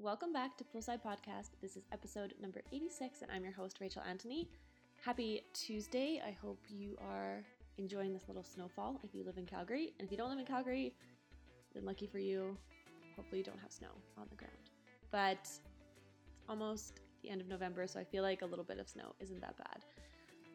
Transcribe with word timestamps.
Welcome 0.00 0.32
back 0.32 0.56
to 0.58 0.64
Poolside 0.64 1.02
Podcast. 1.02 1.50
This 1.60 1.76
is 1.76 1.82
episode 1.90 2.32
number 2.40 2.62
86, 2.72 3.22
and 3.22 3.32
I'm 3.32 3.42
your 3.42 3.52
host, 3.52 3.78
Rachel 3.80 4.00
Anthony. 4.08 4.48
Happy 5.04 5.42
Tuesday. 5.52 6.22
I 6.24 6.30
hope 6.40 6.64
you 6.68 6.96
are 7.00 7.42
enjoying 7.78 8.12
this 8.12 8.22
little 8.28 8.44
snowfall 8.44 9.00
if 9.02 9.12
you 9.12 9.24
live 9.24 9.38
in 9.38 9.44
Calgary. 9.44 9.92
And 9.98 10.06
if 10.06 10.12
you 10.12 10.16
don't 10.16 10.30
live 10.30 10.38
in 10.38 10.44
Calgary, 10.44 10.94
then 11.74 11.84
lucky 11.84 12.06
for 12.06 12.20
you, 12.20 12.56
hopefully 13.16 13.38
you 13.38 13.44
don't 13.44 13.58
have 13.58 13.72
snow 13.72 13.88
on 14.16 14.28
the 14.30 14.36
ground. 14.36 14.70
But 15.10 15.38
it's 15.40 15.60
almost 16.48 17.00
the 17.24 17.30
end 17.30 17.40
of 17.40 17.48
November, 17.48 17.88
so 17.88 17.98
I 17.98 18.04
feel 18.04 18.22
like 18.22 18.42
a 18.42 18.46
little 18.46 18.64
bit 18.64 18.78
of 18.78 18.88
snow 18.88 19.16
isn't 19.18 19.40
that 19.40 19.56
bad. 19.58 19.84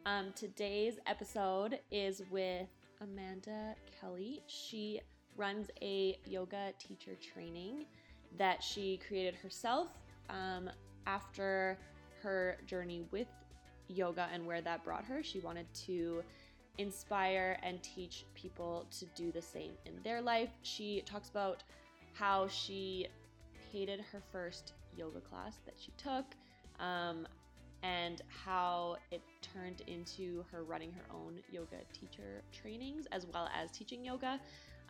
Um, 0.05 0.31
today's 0.37 0.99
episode 1.05 1.79
is 1.91 2.21
with 2.31 2.69
Amanda 3.01 3.75
Kelly. 3.99 4.41
She 4.47 5.01
runs 5.35 5.67
a 5.81 6.17
yoga 6.25 6.71
teacher 6.79 7.17
training 7.33 7.87
that 8.37 8.63
she 8.63 8.99
created 9.07 9.35
herself 9.35 9.87
um, 10.29 10.69
after 11.05 11.77
her 12.21 12.57
journey 12.65 13.03
with 13.11 13.27
yoga 13.87 14.27
and 14.33 14.45
where 14.45 14.61
that 14.61 14.83
brought 14.83 15.05
her. 15.05 15.21
She 15.23 15.39
wanted 15.39 15.71
to 15.85 16.23
inspire 16.77 17.59
and 17.61 17.81
teach 17.83 18.25
people 18.33 18.85
to 18.99 19.05
do 19.15 19.31
the 19.31 19.41
same 19.41 19.73
in 19.85 19.93
their 20.03 20.21
life. 20.21 20.49
She 20.63 21.03
talks 21.05 21.29
about 21.29 21.63
how 22.13 22.47
she 22.47 23.07
hated 23.71 24.01
her 24.11 24.21
first 24.31 24.73
yoga 24.95 25.19
class 25.19 25.57
that 25.65 25.75
she 25.77 25.91
took 25.97 26.25
um, 26.79 27.27
and 27.81 28.21
how 28.27 28.97
it 29.11 29.21
turned 29.41 29.81
into 29.87 30.43
her 30.51 30.63
running 30.63 30.91
her 30.91 31.05
own 31.13 31.39
yoga 31.51 31.77
teacher 31.91 32.41
trainings 32.51 33.07
as 33.11 33.25
well 33.33 33.49
as 33.55 33.71
teaching 33.71 34.05
yoga. 34.05 34.39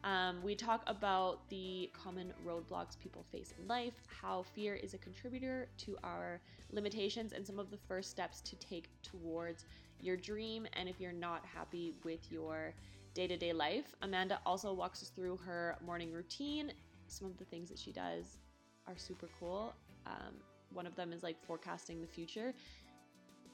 Um, 0.03 0.43
we 0.43 0.53
talk 0.53 0.83
about 0.85 1.47
the 1.49 1.89
common 1.93 2.33
roadblocks 2.45 2.99
people 2.99 3.25
face 3.31 3.53
in 3.57 3.67
life, 3.67 3.93
how 4.21 4.43
fear 4.53 4.75
is 4.75 4.93
a 4.93 4.97
contributor 4.97 5.69
to 5.77 5.97
our 6.03 6.41
limitations, 6.71 7.31
and 7.31 7.45
some 7.45 7.57
of 7.57 7.71
the 7.71 7.77
first 7.87 8.09
steps 8.09 8.41
to 8.41 8.55
take 8.57 8.89
towards 9.01 9.65
your 10.01 10.17
dream. 10.17 10.67
And 10.73 10.89
if 10.89 10.99
you're 10.99 11.13
not 11.13 11.45
happy 11.45 11.93
with 12.03 12.19
your 12.29 12.73
day 13.13 13.27
to 13.27 13.37
day 13.37 13.53
life, 13.53 13.95
Amanda 14.01 14.39
also 14.45 14.73
walks 14.73 15.01
us 15.01 15.09
through 15.09 15.37
her 15.37 15.77
morning 15.85 16.11
routine. 16.11 16.73
Some 17.07 17.27
of 17.27 17.37
the 17.37 17.45
things 17.45 17.69
that 17.69 17.79
she 17.79 17.93
does 17.93 18.39
are 18.87 18.97
super 18.97 19.29
cool. 19.39 19.73
Um, 20.05 20.33
one 20.73 20.85
of 20.85 20.95
them 20.95 21.13
is 21.13 21.23
like 21.23 21.41
forecasting 21.45 22.01
the 22.01 22.07
future. 22.07 22.53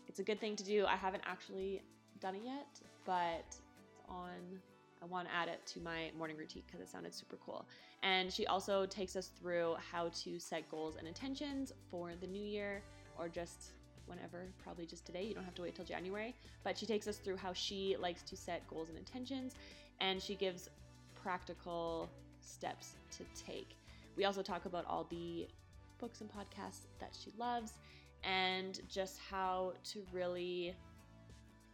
It's 0.07 0.19
a 0.19 0.23
good 0.23 0.39
thing 0.39 0.55
to 0.55 0.63
do. 0.63 0.85
I 0.87 0.95
haven't 0.95 1.23
actually 1.27 1.83
done 2.19 2.33
it 2.33 2.41
yet, 2.43 2.79
but 3.05 3.45
it's 3.45 3.61
on 4.07 4.59
I 5.01 5.05
want 5.05 5.27
to 5.27 5.33
add 5.33 5.47
it 5.47 5.65
to 5.67 5.79
my 5.79 6.11
morning 6.17 6.37
routine 6.37 6.63
because 6.65 6.81
it 6.81 6.89
sounded 6.89 7.13
super 7.13 7.37
cool. 7.37 7.65
And 8.03 8.31
she 8.31 8.45
also 8.47 8.85
takes 8.85 9.15
us 9.15 9.27
through 9.27 9.75
how 9.91 10.09
to 10.23 10.39
set 10.39 10.69
goals 10.69 10.95
and 10.97 11.07
intentions 11.07 11.71
for 11.89 12.11
the 12.19 12.27
new 12.27 12.43
year 12.43 12.81
or 13.17 13.29
just 13.29 13.71
whenever, 14.05 14.47
probably 14.63 14.85
just 14.85 15.05
today. 15.05 15.23
You 15.23 15.35
don't 15.35 15.45
have 15.45 15.55
to 15.55 15.61
wait 15.61 15.75
till 15.75 15.85
January. 15.85 16.35
But 16.63 16.77
she 16.77 16.85
takes 16.85 17.07
us 17.07 17.17
through 17.17 17.37
how 17.37 17.53
she 17.53 17.95
likes 17.99 18.23
to 18.23 18.35
set 18.35 18.67
goals 18.67 18.89
and 18.89 18.97
intentions 18.97 19.55
and 20.01 20.21
she 20.21 20.35
gives 20.35 20.69
practical 21.21 22.09
steps 22.41 22.95
to 23.11 23.23
take. 23.45 23.75
We 24.17 24.25
also 24.25 24.41
talk 24.41 24.65
about 24.65 24.85
all 24.85 25.05
the 25.09 25.47
books 25.99 26.21
and 26.21 26.29
podcasts 26.29 26.87
that 26.99 27.15
she 27.17 27.31
loves 27.37 27.73
and 28.23 28.79
just 28.89 29.19
how 29.29 29.73
to 29.91 30.01
really 30.11 30.75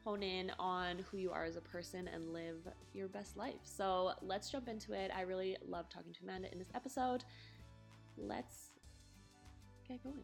hone 0.06 0.22
in 0.22 0.52
on 0.60 1.00
who 1.10 1.18
you 1.18 1.32
are 1.32 1.46
as 1.46 1.56
a 1.56 1.62
person 1.62 2.08
and 2.08 2.32
live 2.32 2.68
your 2.94 3.08
best 3.08 3.36
life. 3.36 3.56
So 3.64 4.12
let's 4.22 4.52
jump 4.52 4.68
into 4.68 4.94
it. 4.94 5.10
I 5.14 5.22
really 5.22 5.58
love 5.68 5.90
talking 5.90 6.14
to 6.14 6.20
Amanda 6.22 6.52
in 6.52 6.60
this 6.60 6.68
episode. 6.76 7.24
Let's 8.16 8.70
get 9.88 10.04
going. 10.04 10.22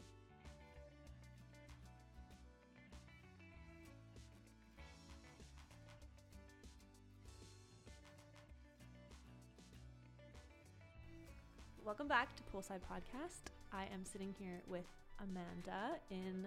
Welcome 11.83 12.07
back 12.07 12.35
to 12.35 12.43
Poolside 12.43 12.81
Podcast. 12.81 13.49
I 13.73 13.85
am 13.91 14.05
sitting 14.05 14.35
here 14.37 14.61
with 14.67 14.85
Amanda 15.19 15.97
in 16.11 16.43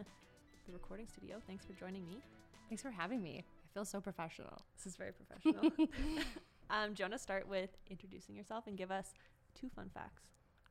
the 0.66 0.72
recording 0.72 1.08
studio. 1.08 1.42
Thanks 1.48 1.66
for 1.66 1.72
joining 1.72 2.06
me. 2.06 2.22
Thanks 2.68 2.82
for 2.82 2.90
having 2.90 3.22
me. 3.22 3.44
I 3.44 3.68
feel 3.74 3.84
so 3.84 4.00
professional. 4.00 4.62
This 4.76 4.86
is 4.86 4.96
very 4.96 5.12
professional. 5.12 5.70
um, 6.70 6.94
Jonah, 6.94 7.18
start 7.18 7.48
with 7.48 7.70
introducing 7.90 8.34
yourself 8.34 8.66
and 8.66 8.76
give 8.76 8.90
us 8.90 9.12
two 9.54 9.68
fun 9.68 9.90
facts. 9.92 10.22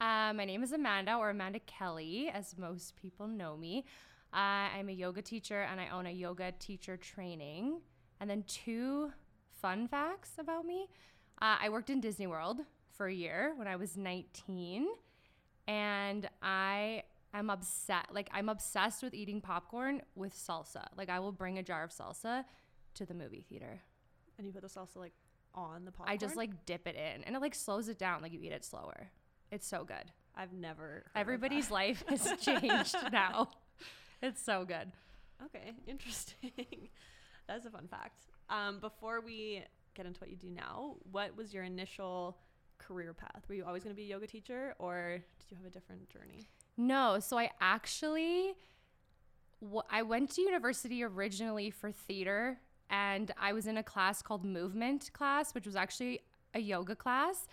Uh, 0.01 0.33
my 0.33 0.43
name 0.43 0.63
is 0.63 0.71
Amanda, 0.71 1.15
or 1.15 1.29
Amanda 1.29 1.59
Kelly, 1.59 2.29
as 2.33 2.57
most 2.57 2.95
people 2.95 3.27
know 3.27 3.55
me. 3.55 3.85
Uh, 4.33 4.67
I'm 4.75 4.89
a 4.89 4.93
yoga 4.93 5.21
teacher 5.21 5.61
and 5.61 5.79
I 5.79 5.89
own 5.89 6.07
a 6.07 6.11
yoga 6.11 6.51
teacher 6.59 6.97
training. 6.97 7.79
And 8.19 8.29
then 8.29 8.43
two 8.47 9.11
fun 9.61 9.87
facts 9.87 10.31
about 10.39 10.65
me. 10.65 10.87
Uh, 11.41 11.57
I 11.61 11.69
worked 11.69 11.89
in 11.89 12.01
Disney 12.01 12.27
World 12.27 12.61
for 12.91 13.07
a 13.07 13.13
year 13.13 13.53
when 13.55 13.67
I 13.67 13.75
was 13.75 13.97
19, 13.97 14.87
and 15.67 16.29
I 16.41 17.03
I'm 17.33 17.49
obsessed. 17.49 18.11
Like 18.11 18.29
I'm 18.31 18.49
obsessed 18.49 19.03
with 19.03 19.13
eating 19.13 19.41
popcorn 19.41 20.01
with 20.15 20.35
salsa. 20.35 20.85
Like 20.97 21.09
I 21.09 21.19
will 21.19 21.31
bring 21.31 21.57
a 21.57 21.63
jar 21.63 21.83
of 21.83 21.91
salsa 21.91 22.45
to 22.95 23.05
the 23.05 23.13
movie 23.13 23.43
theater. 23.47 23.81
And 24.37 24.45
you 24.45 24.53
put 24.53 24.61
the 24.61 24.67
salsa 24.67 24.97
like 24.97 25.13
on 25.55 25.85
the 25.85 25.91
popcorn. 25.91 26.13
I 26.13 26.17
just 26.17 26.35
like 26.35 26.65
dip 26.65 26.87
it 26.87 26.95
in, 26.95 27.23
and 27.23 27.35
it 27.35 27.41
like 27.41 27.55
slows 27.55 27.89
it 27.89 27.97
down. 27.97 28.21
Like 28.21 28.33
you 28.33 28.41
eat 28.41 28.51
it 28.51 28.63
slower. 28.63 29.09
It's 29.51 29.67
so 29.67 29.83
good. 29.83 30.11
I've 30.35 30.53
never. 30.53 31.05
Everybody's 31.15 31.69
life 31.81 32.03
has 32.07 32.31
changed 32.41 32.95
now. 33.11 33.49
It's 34.21 34.41
so 34.41 34.65
good. 34.65 34.91
Okay, 35.45 35.73
interesting. 35.87 36.89
That's 37.47 37.65
a 37.65 37.69
fun 37.69 37.87
fact. 37.87 38.23
Um, 38.49 38.79
before 38.79 39.21
we 39.21 39.63
get 39.95 40.05
into 40.05 40.19
what 40.19 40.29
you 40.29 40.37
do 40.37 40.49
now, 40.49 40.95
what 41.11 41.35
was 41.35 41.53
your 41.53 41.63
initial 41.63 42.37
career 42.77 43.13
path? 43.13 43.43
Were 43.47 43.55
you 43.55 43.65
always 43.65 43.83
going 43.83 43.95
to 43.95 43.97
be 43.97 44.03
a 44.03 44.07
yoga 44.07 44.27
teacher, 44.27 44.75
or 44.79 45.19
did 45.39 45.51
you 45.51 45.57
have 45.57 45.65
a 45.65 45.69
different 45.69 46.09
journey? 46.09 46.47
No, 46.77 47.19
so 47.19 47.37
I 47.37 47.51
actually 47.61 48.53
I 49.89 50.01
went 50.01 50.31
to 50.31 50.41
university 50.41 51.03
originally 51.03 51.69
for 51.69 51.91
theater 51.91 52.59
and 52.89 53.31
I 53.39 53.53
was 53.53 53.65
in 53.65 53.77
a 53.77 53.83
class 53.83 54.21
called 54.21 54.43
movement 54.43 55.11
class, 55.13 55.55
which 55.55 55.65
was 55.65 55.75
actually 55.75 56.21
a 56.53 56.59
yoga 56.59 56.95
class, 56.95 57.47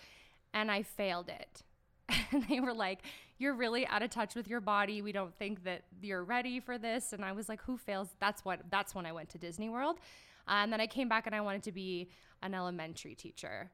and 0.53 0.71
I 0.71 0.83
failed 0.83 1.29
it. 1.29 1.63
And 2.33 2.47
they 2.49 2.61
were 2.61 2.75
like, 2.75 3.01
You're 3.39 3.55
really 3.55 3.87
out 3.87 4.03
of 4.03 4.11
touch 4.11 4.35
with 4.35 4.47
your 4.47 4.61
body. 4.61 5.03
We 5.03 5.13
don't 5.13 5.35
think 5.35 5.65
that 5.65 5.83
you're 6.03 6.23
ready 6.23 6.61
for 6.61 6.79
this. 6.79 7.13
And 7.13 7.25
I 7.25 7.33
was 7.33 7.49
like, 7.49 7.61
Who 7.63 7.77
fails? 7.77 8.09
That's 8.21 8.45
what 8.45 8.61
that's 8.71 8.95
when 8.95 9.07
I 9.07 9.13
went 9.13 9.31
to 9.31 9.39
Disney 9.39 9.69
World. 9.69 9.99
And 10.47 10.73
then 10.73 10.81
I 10.81 10.87
came 10.87 11.09
back 11.09 11.27
and 11.27 11.35
I 11.35 11.41
wanted 11.41 11.63
to 11.65 11.73
be 11.73 12.09
an 12.43 12.55
elementary 12.55 13.15
teacher. 13.15 13.71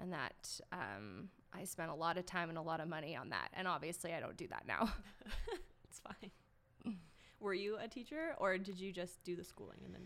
And 0.00 0.12
that 0.12 0.60
um, 0.72 1.28
I 1.52 1.64
spent 1.64 1.90
a 1.90 1.94
lot 1.94 2.18
of 2.18 2.26
time 2.26 2.48
and 2.48 2.58
a 2.58 2.62
lot 2.62 2.80
of 2.80 2.88
money 2.88 3.14
on 3.16 3.30
that. 3.30 3.48
And 3.54 3.68
obviously, 3.68 4.12
I 4.14 4.20
don't 4.20 4.36
do 4.36 4.48
that 4.48 4.64
now. 4.66 4.92
it's 5.84 6.00
fine. 6.00 6.96
Were 7.40 7.54
you 7.54 7.76
a 7.78 7.88
teacher 7.88 8.34
or 8.38 8.56
did 8.56 8.78
you 8.78 8.92
just 8.92 9.22
do 9.24 9.36
the 9.36 9.44
schooling 9.44 9.78
and 9.84 9.94
then? 9.94 10.02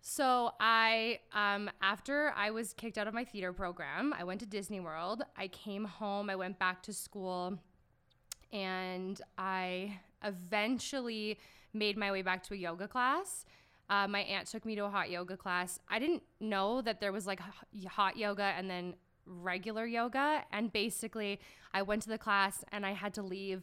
So 0.00 0.52
I, 0.58 1.20
um, 1.32 1.70
after 1.80 2.34
I 2.36 2.50
was 2.50 2.74
kicked 2.74 2.98
out 2.98 3.06
of 3.06 3.14
my 3.14 3.24
theater 3.24 3.52
program, 3.52 4.12
I 4.18 4.24
went 4.24 4.40
to 4.40 4.46
Disney 4.46 4.80
World. 4.80 5.22
I 5.36 5.46
came 5.46 5.84
home. 5.84 6.28
I 6.28 6.34
went 6.34 6.58
back 6.58 6.82
to 6.84 6.92
school, 6.92 7.56
and 8.52 9.20
I 9.38 10.00
eventually 10.24 11.38
made 11.72 11.96
my 11.96 12.10
way 12.10 12.22
back 12.22 12.42
to 12.48 12.54
a 12.54 12.56
yoga 12.56 12.88
class. 12.88 13.44
Uh, 13.88 14.08
my 14.08 14.20
aunt 14.20 14.48
took 14.48 14.64
me 14.64 14.74
to 14.74 14.84
a 14.84 14.90
hot 14.90 15.08
yoga 15.08 15.36
class. 15.36 15.78
I 15.88 16.00
didn't 16.00 16.22
know 16.40 16.82
that 16.82 17.00
there 17.00 17.12
was 17.12 17.26
like 17.26 17.40
hot 17.86 18.16
yoga 18.16 18.54
and 18.56 18.68
then 18.68 18.94
regular 19.26 19.86
yoga. 19.86 20.44
And 20.52 20.72
basically, 20.72 21.40
I 21.72 21.82
went 21.82 22.02
to 22.02 22.08
the 22.08 22.18
class 22.18 22.64
and 22.72 22.84
I 22.84 22.92
had 22.92 23.14
to 23.14 23.22
leave 23.22 23.62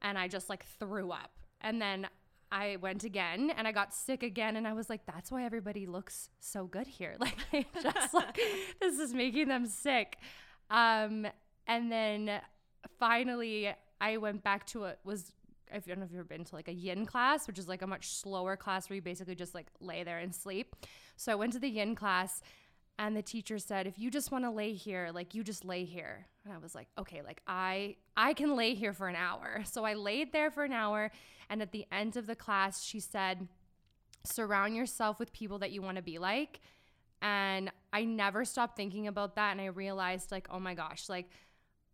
and 0.00 0.18
I 0.18 0.28
just 0.28 0.48
like 0.48 0.64
threw 0.78 1.10
up. 1.10 1.30
And 1.60 1.80
then 1.80 2.08
I 2.50 2.76
went 2.76 3.04
again 3.04 3.50
and 3.56 3.66
I 3.66 3.72
got 3.72 3.94
sick 3.94 4.22
again. 4.22 4.56
And 4.56 4.66
I 4.66 4.72
was 4.72 4.90
like, 4.90 5.06
that's 5.06 5.30
why 5.30 5.44
everybody 5.44 5.86
looks 5.86 6.28
so 6.40 6.66
good 6.66 6.86
here. 6.86 7.16
Like, 7.20 7.66
just 7.82 8.14
like, 8.14 8.38
this 8.80 8.98
is 8.98 9.14
making 9.14 9.48
them 9.48 9.66
sick. 9.66 10.18
Um, 10.70 11.26
and 11.66 11.90
then 11.90 12.40
finally, 12.98 13.72
I 14.00 14.16
went 14.16 14.42
back 14.42 14.66
to 14.68 14.84
it 14.84 14.98
was 15.04 15.32
I 15.72 15.78
don't 15.78 15.98
know 15.98 16.04
if 16.04 16.10
you've 16.10 16.20
ever 16.20 16.28
been 16.28 16.44
to 16.44 16.54
like 16.54 16.68
a 16.68 16.72
yin 16.72 17.06
class, 17.06 17.46
which 17.46 17.58
is 17.58 17.66
like 17.66 17.82
a 17.82 17.86
much 17.86 18.08
slower 18.08 18.56
class 18.56 18.90
where 18.90 18.96
you 18.96 19.02
basically 19.02 19.34
just 19.34 19.54
like 19.54 19.66
lay 19.80 20.04
there 20.04 20.18
and 20.18 20.34
sleep. 20.34 20.76
So 21.16 21.32
I 21.32 21.34
went 21.34 21.52
to 21.54 21.58
the 21.58 21.68
yin 21.68 21.94
class 21.94 22.42
and 22.98 23.16
the 23.16 23.22
teacher 23.22 23.58
said 23.58 23.86
if 23.86 23.98
you 23.98 24.10
just 24.10 24.30
want 24.30 24.44
to 24.44 24.50
lay 24.50 24.72
here 24.72 25.10
like 25.12 25.34
you 25.34 25.42
just 25.42 25.64
lay 25.64 25.84
here 25.84 26.26
and 26.44 26.52
i 26.52 26.58
was 26.58 26.74
like 26.74 26.88
okay 26.98 27.22
like 27.22 27.40
i 27.46 27.96
i 28.16 28.32
can 28.32 28.56
lay 28.56 28.74
here 28.74 28.92
for 28.92 29.08
an 29.08 29.16
hour 29.16 29.62
so 29.70 29.84
i 29.84 29.94
laid 29.94 30.32
there 30.32 30.50
for 30.50 30.64
an 30.64 30.72
hour 30.72 31.10
and 31.50 31.62
at 31.62 31.72
the 31.72 31.86
end 31.90 32.16
of 32.16 32.26
the 32.26 32.36
class 32.36 32.84
she 32.84 33.00
said 33.00 33.48
surround 34.24 34.76
yourself 34.76 35.18
with 35.18 35.32
people 35.32 35.58
that 35.58 35.72
you 35.72 35.82
want 35.82 35.96
to 35.96 36.02
be 36.02 36.18
like 36.18 36.60
and 37.20 37.70
i 37.92 38.04
never 38.04 38.44
stopped 38.44 38.76
thinking 38.76 39.06
about 39.08 39.36
that 39.36 39.52
and 39.52 39.60
i 39.60 39.66
realized 39.66 40.30
like 40.30 40.46
oh 40.50 40.60
my 40.60 40.74
gosh 40.74 41.08
like 41.08 41.28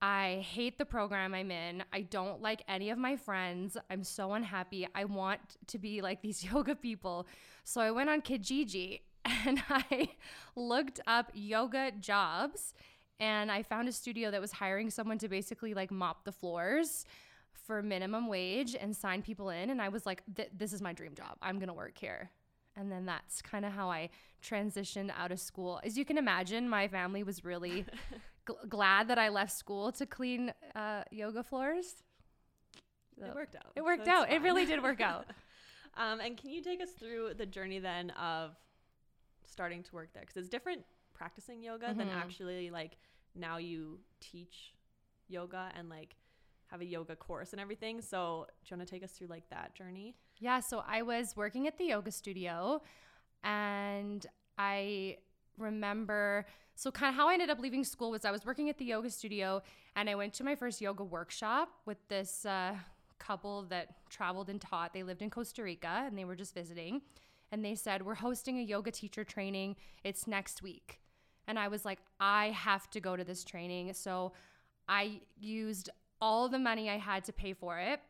I 0.01 0.47
hate 0.49 0.79
the 0.79 0.85
program 0.85 1.35
I'm 1.35 1.51
in. 1.51 1.83
I 1.93 2.03
don't 2.03 2.41
like 2.41 2.63
any 2.69 2.91
of 2.91 2.99
my 2.99 3.17
friends. 3.17 3.77
I'm 3.91 4.05
so 4.05 4.33
unhappy. 4.33 4.87
I 4.95 5.05
want 5.07 5.41
to 5.67 5.79
be 5.79 6.03
like 6.03 6.23
these 6.23 6.45
yoga 6.53 6.77
people. 6.77 7.27
So 7.65 7.81
I 7.81 7.91
went 7.91 8.09
on 8.09 8.23
Kijiji 8.23 9.01
and 9.47 9.63
I 9.69 10.11
looked 10.57 11.01
up 11.07 11.31
yoga 11.35 11.93
jobs 12.01 12.75
and 13.21 13.51
I 13.51 13.63
found 13.63 13.89
a 13.89 13.93
studio 13.93 14.31
that 14.31 14.41
was 14.41 14.53
hiring 14.53 14.91
someone 14.91 15.19
to 15.19 15.29
basically 15.29 15.75
like 15.75 15.91
mop 15.91 16.25
the 16.25 16.33
floors 16.33 17.05
for 17.67 17.83
minimum 17.83 18.29
wage 18.29 18.77
and 18.79 18.97
sign 18.97 19.23
people 19.23 19.51
in 19.51 19.71
and 19.71 19.83
I 19.83 19.89
was 19.89 20.07
like 20.07 20.23
this 20.57 20.73
is 20.73 20.81
my 20.81 20.93
dream 20.93 21.15
job. 21.15 21.37
I'm 21.43 21.59
going 21.59 21.69
to 21.69 21.75
work 21.75 21.99
here. 21.99 22.31
And 22.77 22.93
then 22.93 23.07
that's 23.07 23.43
kind 23.43 23.65
of 23.65 23.73
how 23.73 23.91
I 23.91 24.09
transitioned 24.43 25.11
out 25.19 25.33
of 25.33 25.41
school. 25.41 25.81
As 25.83 25.99
you 25.99 26.05
can 26.05 26.17
imagine, 26.17 26.69
my 26.69 26.87
family 26.87 27.25
was 27.25 27.45
really 27.45 27.85
gl- 28.47 28.69
glad 28.69 29.09
that 29.09 29.19
I 29.19 29.31
left 29.31 29.51
school 29.51 29.91
to 29.93 30.07
clean 30.07 30.53
uh, 30.77 31.03
yoga 31.11 31.43
floors. 31.43 32.05
So 33.19 33.27
it 33.27 33.35
worked 33.35 33.57
out. 33.57 33.73
It 33.75 33.83
worked 33.83 34.07
so 34.07 34.13
out. 34.13 34.33
It 34.33 34.43
really 34.43 34.65
did 34.65 34.81
work 34.81 35.01
out. 35.01 35.27
um, 35.97 36.21
and 36.21 36.37
can 36.37 36.51
you 36.51 36.63
take 36.63 36.81
us 36.81 36.91
through 36.91 37.33
the 37.37 37.47
journey 37.47 37.81
then 37.81 38.11
of 38.11 38.55
starting 39.51 39.83
to 39.83 39.95
work 39.95 40.13
there? 40.13 40.23
Because 40.23 40.37
it's 40.37 40.49
different 40.49 40.85
practicing 41.15 41.63
yoga 41.63 41.87
mm-hmm. 41.87 41.99
than 41.99 42.09
actually 42.11 42.71
like 42.71 42.99
now 43.35 43.57
you 43.57 43.99
teach 44.21 44.75
yoga 45.29 45.71
and 45.77 45.89
like 45.89 46.17
have 46.71 46.81
a 46.81 46.85
yoga 46.85 47.17
course 47.17 47.53
and 47.53 47.61
everything. 47.61 48.01
So, 48.01 48.47
do 48.65 48.75
you 48.75 48.77
want 48.77 48.89
to 48.89 48.95
take 48.95 49.03
us 49.03 49.13
through 49.13 49.29
like 49.29 49.49
that 49.51 49.75
journey? 49.75 50.15
Yeah. 50.39 50.61
So, 50.61 50.83
I 50.87 51.03
was 51.03 51.35
working 51.37 51.67
at 51.67 51.79
the 51.79 51.87
yoga 51.87 52.11
studio 52.11 52.83
and 53.43 54.27
I 54.59 55.19
remember 55.57 56.47
so 56.75 56.93
kind 56.93 57.11
of 57.11 57.17
how 57.17 57.29
I 57.29 57.33
ended 57.33 57.51
up 57.51 57.59
leaving 57.59 57.83
school 57.83 58.13
was 58.13 58.25
I 58.25 58.31
was 58.31 58.47
working 58.47 58.69
at 58.69 58.79
the 58.79 58.85
yoga 58.85 59.11
studio 59.11 59.63
and 59.97 60.09
I 60.09 60.15
went 60.15 60.33
to 60.35 60.45
my 60.45 60.55
first 60.55 60.81
yoga 60.81 61.03
workshop 61.03 61.71
with 61.87 61.99
this 62.09 62.47
uh, 62.47 62.75
couple 63.19 63.65
that 63.65 64.09
traveled 64.11 64.49
and 64.49 64.61
taught. 64.61 64.93
They 64.95 65.03
lived 65.03 65.21
in 65.21 65.29
Costa 65.29 65.65
Rica 65.65 66.05
and 66.07 66.17
they 66.17 66.25
were 66.25 66.37
just 66.37 66.55
visiting. 66.55 67.03
And 67.51 67.65
they 67.65 67.75
said, 67.75 68.05
We're 68.05 68.15
hosting 68.15 68.59
a 68.59 68.63
yoga 68.63 68.91
teacher 68.91 69.25
training. 69.25 69.77
It's 70.05 70.27
next 70.27 70.63
week. 70.63 71.01
And 71.47 71.59
I 71.59 71.69
was 71.69 71.85
like, 71.85 71.99
I 72.21 72.49
have 72.49 72.91
to 72.91 73.01
go 73.01 73.17
to 73.17 73.25
this 73.25 73.43
training. 73.43 73.95
So 73.95 74.33
I 74.87 75.21
used 75.41 75.89
all 76.21 76.49
the 76.49 76.59
money 76.59 76.91
I 76.91 76.99
had 76.99 77.25
to 77.25 77.33
pay 77.33 77.55
for 77.55 77.79
it. 77.79 78.01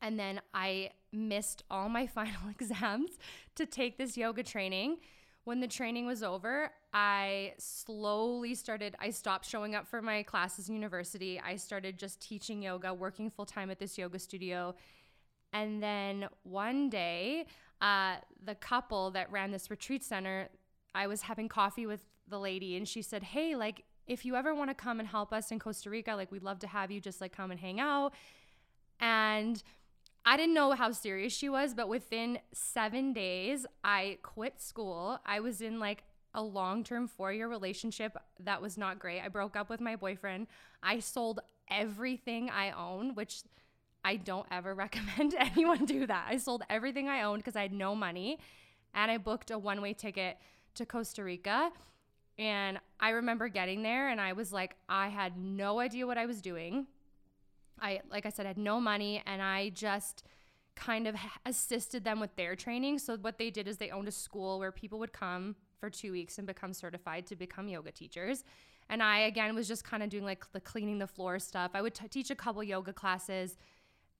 And 0.00 0.18
then 0.18 0.40
I 0.52 0.90
missed 1.12 1.62
all 1.70 1.88
my 1.88 2.06
final 2.18 2.48
exams 2.50 3.10
to 3.54 3.64
take 3.64 3.96
this 3.96 4.16
yoga 4.16 4.42
training. 4.42 4.98
When 5.44 5.60
the 5.60 5.66
training 5.66 6.06
was 6.06 6.22
over, 6.22 6.70
I 6.92 7.54
slowly 7.58 8.54
started, 8.54 8.94
I 9.00 9.10
stopped 9.10 9.44
showing 9.48 9.74
up 9.74 9.88
for 9.88 10.00
my 10.00 10.22
classes 10.22 10.68
in 10.68 10.74
university. 10.74 11.40
I 11.44 11.56
started 11.56 11.98
just 11.98 12.20
teaching 12.20 12.62
yoga, 12.62 12.94
working 12.94 13.30
full 13.30 13.46
time 13.46 13.70
at 13.70 13.78
this 13.78 13.98
yoga 13.98 14.18
studio. 14.20 14.74
And 15.52 15.82
then 15.82 16.28
one 16.44 16.90
day, 16.90 17.46
uh, 17.82 18.14
the 18.42 18.54
couple 18.54 19.10
that 19.10 19.30
ran 19.30 19.50
this 19.50 19.68
retreat 19.68 20.02
center, 20.04 20.48
I 20.94 21.08
was 21.08 21.22
having 21.22 21.48
coffee 21.48 21.84
with 21.84 22.00
the 22.28 22.38
lady, 22.38 22.76
and 22.76 22.88
she 22.88 23.02
said, 23.02 23.22
Hey, 23.22 23.56
like, 23.56 23.84
if 24.06 24.24
you 24.24 24.36
ever 24.36 24.54
want 24.54 24.70
to 24.70 24.74
come 24.74 25.00
and 25.00 25.08
help 25.08 25.32
us 25.32 25.50
in 25.50 25.58
Costa 25.58 25.90
Rica, 25.90 26.14
like, 26.14 26.30
we'd 26.32 26.42
love 26.42 26.60
to 26.60 26.66
have 26.66 26.90
you 26.90 27.00
just 27.00 27.20
like 27.20 27.32
come 27.32 27.50
and 27.50 27.60
hang 27.60 27.80
out. 27.80 28.14
And 29.00 29.62
I 30.24 30.36
didn't 30.36 30.54
know 30.54 30.72
how 30.72 30.92
serious 30.92 31.32
she 31.32 31.48
was, 31.48 31.74
but 31.74 31.88
within 31.88 32.38
seven 32.52 33.12
days, 33.12 33.66
I 33.82 34.18
quit 34.22 34.60
school. 34.60 35.18
I 35.26 35.40
was 35.40 35.60
in 35.60 35.80
like 35.80 36.04
a 36.34 36.42
long 36.42 36.84
term 36.84 37.08
four 37.08 37.32
year 37.32 37.48
relationship 37.48 38.16
that 38.40 38.62
was 38.62 38.78
not 38.78 39.00
great. 39.00 39.20
I 39.20 39.28
broke 39.28 39.56
up 39.56 39.68
with 39.68 39.80
my 39.80 39.96
boyfriend. 39.96 40.46
I 40.82 41.00
sold 41.00 41.40
everything 41.68 42.48
I 42.50 42.70
own, 42.70 43.14
which 43.16 43.42
I 44.04 44.16
don't 44.16 44.46
ever 44.50 44.74
recommend 44.86 45.34
anyone 45.38 45.84
do 45.84 46.06
that. 46.06 46.26
I 46.28 46.36
sold 46.36 46.62
everything 46.68 47.08
I 47.08 47.22
owned 47.22 47.42
because 47.42 47.56
I 47.56 47.62
had 47.62 47.72
no 47.72 47.94
money 47.94 48.38
and 48.94 49.10
I 49.10 49.18
booked 49.18 49.50
a 49.50 49.58
one 49.58 49.80
way 49.80 49.92
ticket 49.92 50.38
to 50.74 50.86
Costa 50.86 51.24
Rica. 51.24 51.70
And 52.38 52.78
I 52.98 53.10
remember 53.10 53.48
getting 53.48 53.82
there 53.82 54.08
and 54.08 54.20
I 54.20 54.32
was 54.32 54.52
like, 54.52 54.76
I 54.88 55.08
had 55.08 55.36
no 55.36 55.80
idea 55.80 56.06
what 56.06 56.18
I 56.18 56.26
was 56.26 56.40
doing. 56.40 56.86
I, 57.80 58.00
like 58.10 58.26
I 58.26 58.30
said, 58.30 58.46
had 58.46 58.58
no 58.58 58.80
money 58.80 59.22
and 59.26 59.42
I 59.42 59.70
just 59.70 60.24
kind 60.74 61.06
of 61.06 61.16
assisted 61.46 62.04
them 62.04 62.20
with 62.20 62.34
their 62.36 62.56
training. 62.56 62.98
So, 62.98 63.16
what 63.16 63.38
they 63.38 63.50
did 63.50 63.68
is 63.68 63.76
they 63.76 63.90
owned 63.90 64.08
a 64.08 64.12
school 64.12 64.58
where 64.58 64.72
people 64.72 64.98
would 65.00 65.12
come 65.12 65.56
for 65.78 65.90
two 65.90 66.12
weeks 66.12 66.38
and 66.38 66.46
become 66.46 66.72
certified 66.72 67.26
to 67.26 67.36
become 67.36 67.68
yoga 67.68 67.92
teachers. 67.92 68.44
And 68.88 69.02
I, 69.02 69.20
again, 69.20 69.54
was 69.54 69.68
just 69.68 69.84
kind 69.84 70.02
of 70.02 70.10
doing 70.10 70.24
like 70.24 70.50
the 70.52 70.60
cleaning 70.60 70.98
the 70.98 71.06
floor 71.06 71.38
stuff. 71.38 71.72
I 71.74 71.82
would 71.82 71.94
t- 71.94 72.08
teach 72.08 72.30
a 72.30 72.34
couple 72.34 72.62
yoga 72.62 72.92
classes 72.92 73.56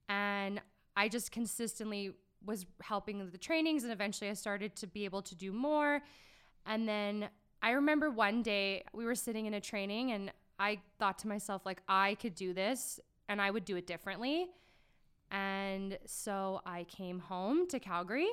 and 0.09 0.61
I 0.95 1.09
just 1.09 1.31
consistently 1.31 2.13
was 2.45 2.65
helping 2.81 3.29
the 3.31 3.37
trainings. 3.37 3.83
And 3.83 3.91
eventually 3.91 4.29
I 4.29 4.33
started 4.33 4.75
to 4.77 4.87
be 4.87 5.05
able 5.05 5.21
to 5.23 5.35
do 5.35 5.51
more. 5.51 6.01
And 6.65 6.87
then 6.87 7.29
I 7.61 7.71
remember 7.71 8.09
one 8.09 8.43
day 8.43 8.83
we 8.93 9.05
were 9.05 9.15
sitting 9.15 9.45
in 9.45 9.53
a 9.53 9.61
training 9.61 10.11
and 10.11 10.31
I 10.59 10.79
thought 10.99 11.19
to 11.19 11.27
myself, 11.27 11.65
like, 11.65 11.81
I 11.87 12.15
could 12.15 12.35
do 12.35 12.53
this 12.53 12.99
and 13.29 13.41
I 13.41 13.49
would 13.49 13.65
do 13.65 13.75
it 13.77 13.87
differently. 13.87 14.47
And 15.31 15.97
so 16.05 16.61
I 16.65 16.83
came 16.83 17.19
home 17.19 17.67
to 17.67 17.79
Calgary. 17.79 18.29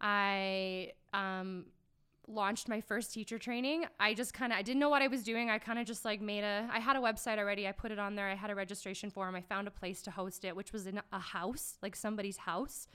I 0.00 0.92
um, 1.12 1.66
launched 2.28 2.68
my 2.68 2.80
first 2.80 3.12
teacher 3.12 3.38
training. 3.38 3.84
I 4.00 4.14
just 4.14 4.34
kind 4.34 4.52
of 4.52 4.58
I 4.58 4.62
didn't 4.62 4.80
know 4.80 4.88
what 4.88 5.02
I 5.02 5.08
was 5.08 5.22
doing. 5.22 5.50
I 5.50 5.58
kind 5.58 5.78
of 5.78 5.86
just 5.86 6.04
like 6.04 6.20
made 6.20 6.44
a 6.44 6.68
I 6.72 6.80
had 6.80 6.96
a 6.96 7.00
website 7.00 7.38
already. 7.38 7.66
I 7.66 7.72
put 7.72 7.90
it 7.90 7.98
on 7.98 8.14
there. 8.14 8.28
I 8.28 8.34
had 8.34 8.50
a 8.50 8.54
registration 8.54 9.10
form. 9.10 9.34
I 9.34 9.40
found 9.40 9.68
a 9.68 9.70
place 9.70 10.02
to 10.02 10.10
host 10.10 10.44
it, 10.44 10.56
which 10.56 10.72
was 10.72 10.86
in 10.86 11.00
a 11.12 11.18
house, 11.18 11.78
like 11.82 11.96
somebody's 11.96 12.38
house, 12.38 12.88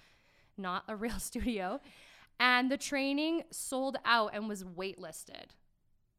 not 0.57 0.83
a 0.87 0.95
real 1.05 1.19
studio. 1.19 1.79
And 2.39 2.71
the 2.71 2.77
training 2.77 3.43
sold 3.51 3.97
out 4.05 4.31
and 4.33 4.49
was 4.49 4.63
waitlisted. 4.63 5.51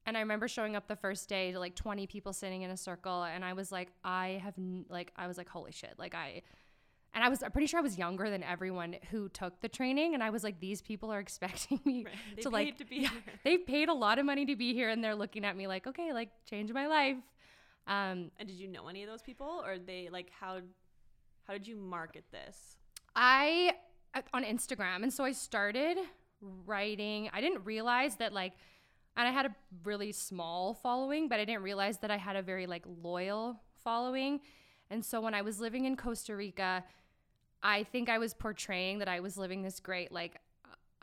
And 0.05 0.17
I 0.17 0.21
remember 0.21 0.49
showing 0.49 0.75
up 0.75 0.89
the 0.89 0.97
first 0.97 1.29
day 1.29 1.53
to 1.53 1.59
like 1.59 1.77
20 1.77 2.07
people 2.07 2.33
sitting 2.33 2.63
in 2.63 2.71
a 2.71 2.77
circle 2.77 3.23
and 3.23 3.45
I 3.45 3.53
was 3.53 3.71
like 3.71 3.93
I 4.05 4.41
have 4.43 4.55
like 4.89 5.13
I 5.17 5.27
was 5.27 5.39
like 5.39 5.49
holy 5.49 5.73
shit. 5.73 5.95
Like 5.99 6.15
I 6.15 6.43
and 7.15 7.23
I 7.23 7.29
was 7.29 7.43
I'm 7.43 7.51
pretty 7.51 7.67
sure 7.67 7.79
I 7.79 7.83
was 7.83 7.99
younger 7.99 8.31
than 8.31 8.43
everyone 8.43 8.97
who 9.11 9.29
took 9.29 9.61
the 9.61 9.69
training 9.69 10.15
and 10.15 10.23
I 10.23 10.31
was 10.31 10.43
like 10.43 10.61
these 10.61 10.81
people 10.81 11.13
are 11.13 11.21
expecting 11.21 11.81
me 11.85 12.05
right. 12.05 12.43
to 12.43 12.51
like 12.51 12.79
to 12.79 12.85
be 12.85 12.97
yeah, 12.97 13.11
here. 13.11 13.21
they 13.45 13.59
paid 13.59 13.89
a 13.89 13.95
lot 13.95 14.19
of 14.19 14.27
money 14.27 14.47
to 14.47 14.57
be 14.57 14.75
here 14.75 14.89
and 14.89 15.03
they're 15.03 15.15
looking 15.15 15.45
at 15.45 15.57
me 15.57 15.67
like 15.67 15.87
okay 15.87 16.13
like 16.13 16.31
change 16.49 16.73
my 16.73 16.87
life. 16.87 17.17
Um 17.87 18.31
and 18.39 18.49
did 18.49 18.55
you 18.55 18.69
know 18.69 18.89
any 18.89 19.03
of 19.03 19.11
those 19.11 19.23
people 19.23 19.63
or 19.65 19.79
they 19.79 20.09
like 20.11 20.31
how 20.39 20.61
how 21.47 21.53
did 21.53 21.67
you 21.67 21.77
market 21.77 22.25
this? 22.31 22.77
I 23.15 23.75
on 24.33 24.45
Instagram 24.45 25.03
and 25.03 25.13
so 25.13 25.25
I 25.25 25.33
started 25.33 25.99
writing. 26.67 27.31
I 27.33 27.41
didn't 27.41 27.65
realize 27.65 28.17
that 28.17 28.33
like 28.33 28.53
and 29.17 29.29
I 29.29 29.31
had 29.31 29.47
a 29.47 29.55
really 29.85 30.13
small 30.13 30.73
following, 30.73 31.29
but 31.29 31.39
I 31.39 31.45
didn't 31.45 31.63
realize 31.63 31.99
that 31.99 32.11
I 32.11 32.17
had 32.17 32.37
a 32.37 32.43
very 32.43 32.67
like 32.67 32.85
loyal 33.03 33.61
following. 33.85 34.41
And 34.91 35.05
so 35.05 35.21
when 35.21 35.35
I 35.35 35.43
was 35.43 35.61
living 35.61 35.85
in 35.85 35.97
Costa 35.97 36.35
Rica, 36.35 36.85
I 37.63 37.85
think 37.85 38.09
I 38.09 38.19
was 38.19 38.35
portraying 38.35 38.99
that 38.99 39.09
I 39.09 39.21
was 39.21 39.37
living 39.37 39.63
this 39.63 39.81
great 39.81 40.13
like 40.13 40.41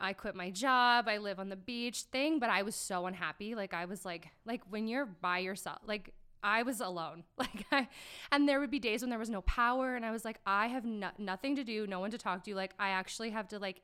I 0.02 0.14
quit 0.14 0.34
my 0.34 0.50
job, 0.50 1.08
I 1.08 1.18
live 1.18 1.38
on 1.38 1.50
the 1.50 1.56
beach 1.56 2.04
thing, 2.04 2.38
but 2.38 2.48
I 2.48 2.62
was 2.62 2.74
so 2.74 3.06
unhappy. 3.06 3.54
Like 3.54 3.74
I 3.74 3.84
was 3.84 4.04
like 4.04 4.28
like 4.46 4.62
when 4.70 4.88
you're 4.88 5.06
by 5.06 5.38
yourself, 5.38 5.78
like 5.86 6.14
I 6.42 6.62
was 6.62 6.80
alone. 6.80 7.24
Like 7.38 7.66
I 7.72 7.88
and 8.32 8.48
there 8.48 8.60
would 8.60 8.70
be 8.70 8.78
days 8.78 9.02
when 9.02 9.10
there 9.10 9.18
was 9.18 9.30
no 9.30 9.42
power 9.42 9.96
and 9.96 10.04
I 10.04 10.10
was 10.10 10.24
like 10.24 10.40
I 10.46 10.68
have 10.68 10.84
no, 10.84 11.10
nothing 11.18 11.56
to 11.56 11.64
do, 11.64 11.86
no 11.86 12.00
one 12.00 12.10
to 12.10 12.18
talk 12.18 12.44
to. 12.44 12.54
Like 12.54 12.72
I 12.78 12.90
actually 12.90 13.30
have 13.30 13.48
to 13.48 13.58
like 13.58 13.82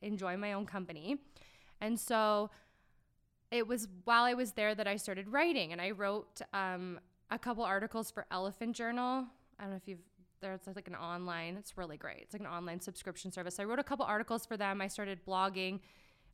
enjoy 0.00 0.36
my 0.36 0.52
own 0.52 0.66
company. 0.66 1.18
And 1.80 1.98
so 1.98 2.50
it 3.50 3.66
was 3.66 3.86
while 4.04 4.24
I 4.24 4.34
was 4.34 4.52
there 4.52 4.74
that 4.74 4.86
I 4.88 4.96
started 4.96 5.28
writing, 5.28 5.72
and 5.72 5.80
I 5.80 5.90
wrote 5.90 6.40
um, 6.54 6.98
a 7.30 7.38
couple 7.38 7.62
articles 7.64 8.10
for 8.10 8.24
Elephant 8.30 8.74
Journal. 8.74 9.26
I 9.58 9.62
don't 9.62 9.70
know 9.70 9.76
if 9.76 9.86
you've 9.86 9.98
there's 10.42 10.76
like 10.76 10.88
an 10.88 10.94
online. 10.94 11.56
It's 11.56 11.78
really 11.78 11.96
great. 11.96 12.18
It's 12.22 12.34
like 12.34 12.42
an 12.42 12.48
online 12.48 12.80
subscription 12.80 13.32
service. 13.32 13.58
I 13.58 13.64
wrote 13.64 13.78
a 13.78 13.84
couple 13.84 14.04
articles 14.04 14.44
for 14.44 14.56
them. 14.56 14.80
I 14.80 14.88
started 14.88 15.24
blogging 15.24 15.80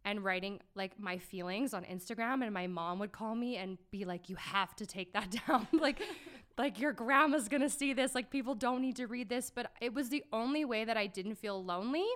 and 0.04 0.24
writing 0.24 0.60
like 0.74 0.98
my 0.98 1.18
feelings 1.18 1.74
on 1.74 1.84
Instagram 1.84 2.42
and 2.42 2.52
my 2.52 2.66
mom 2.66 2.98
would 2.98 3.12
call 3.12 3.34
me 3.34 3.56
and 3.56 3.78
be 3.90 4.04
like 4.04 4.28
you 4.28 4.36
have 4.36 4.74
to 4.76 4.86
take 4.86 5.12
that 5.12 5.34
down 5.46 5.66
like 5.72 6.00
like 6.56 6.78
your 6.78 6.92
grandma's 6.92 7.48
going 7.48 7.60
to 7.60 7.68
see 7.68 7.92
this 7.92 8.14
like 8.14 8.30
people 8.30 8.54
don't 8.54 8.80
need 8.80 8.94
to 8.94 9.06
read 9.08 9.28
this 9.28 9.50
but 9.50 9.72
it 9.80 9.92
was 9.92 10.08
the 10.08 10.22
only 10.32 10.64
way 10.64 10.84
that 10.84 10.96
I 10.96 11.08
didn't 11.08 11.34
feel 11.34 11.62
lonely 11.64 12.06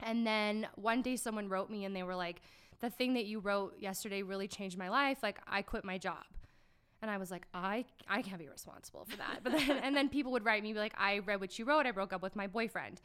and 0.00 0.26
then 0.26 0.68
one 0.74 1.00
day 1.00 1.16
someone 1.16 1.48
wrote 1.48 1.70
me 1.70 1.86
and 1.86 1.96
they 1.96 2.02
were 2.02 2.14
like 2.14 2.42
the 2.82 2.90
thing 2.90 3.14
that 3.14 3.24
you 3.24 3.38
wrote 3.38 3.76
yesterday 3.78 4.22
really 4.22 4.48
changed 4.48 4.76
my 4.76 4.90
life. 4.90 5.18
Like 5.22 5.40
I 5.46 5.62
quit 5.62 5.84
my 5.84 5.96
job. 5.96 6.24
And 7.02 7.10
I 7.10 7.18
was 7.18 7.30
like, 7.30 7.46
I 7.52 7.84
I 8.08 8.22
can't 8.22 8.38
be 8.38 8.48
responsible 8.48 9.04
for 9.04 9.16
that. 9.16 9.40
But 9.42 9.52
then 9.52 9.70
and 9.82 9.94
then 9.94 10.08
people 10.08 10.32
would 10.32 10.44
write 10.44 10.62
me 10.62 10.72
like, 10.72 10.94
I 10.96 11.18
read 11.18 11.40
what 11.40 11.58
you 11.58 11.64
wrote. 11.64 11.86
I 11.86 11.90
broke 11.90 12.12
up 12.12 12.22
with 12.22 12.36
my 12.36 12.46
boyfriend. 12.46 13.00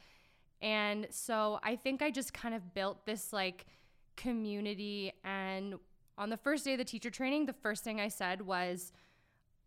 And 0.62 1.06
so 1.10 1.60
I 1.62 1.76
think 1.76 2.02
I 2.02 2.10
just 2.10 2.32
kind 2.32 2.54
of 2.54 2.74
built 2.74 3.04
this 3.06 3.32
like 3.32 3.66
community 4.16 5.12
and 5.24 5.74
on 6.16 6.30
the 6.30 6.36
first 6.36 6.64
day 6.64 6.72
of 6.72 6.78
the 6.78 6.84
teacher 6.84 7.10
training, 7.10 7.46
the 7.46 7.52
first 7.52 7.84
thing 7.84 8.00
I 8.00 8.08
said 8.08 8.42
was 8.42 8.92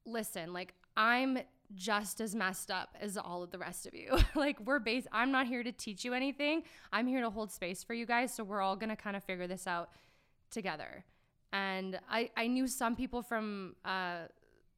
listen, 0.06 0.52
like 0.54 0.74
I'm 0.98 1.40
just 1.74 2.20
as 2.20 2.36
messed 2.36 2.70
up 2.70 2.98
as 3.00 3.18
all 3.18 3.44
of 3.44 3.52
the 3.52 3.58
rest 3.58 3.86
of 3.88 3.94
you. 3.94 4.18
like 4.36 4.60
we're 4.60 4.80
based 4.80 5.08
I'm 5.12 5.32
not 5.32 5.48
here 5.48 5.64
to 5.64 5.72
teach 5.72 6.04
you 6.04 6.14
anything. 6.14 6.64
I'm 6.92 7.08
here 7.08 7.22
to 7.22 7.30
hold 7.30 7.52
space 7.52 7.84
for 7.84 7.94
you 7.94 8.06
guys, 8.06 8.34
so 8.34 8.44
we're 8.44 8.62
all 8.62 8.76
going 8.76 8.90
to 8.90 8.96
kind 8.96 9.16
of 9.16 9.24
figure 9.24 9.48
this 9.48 9.68
out 9.68 9.90
together. 10.50 11.06
And 11.54 12.00
I 12.10 12.30
I 12.38 12.48
knew 12.48 12.68
some 12.68 12.96
people 12.96 13.22
from 13.22 13.76
uh 13.86 14.28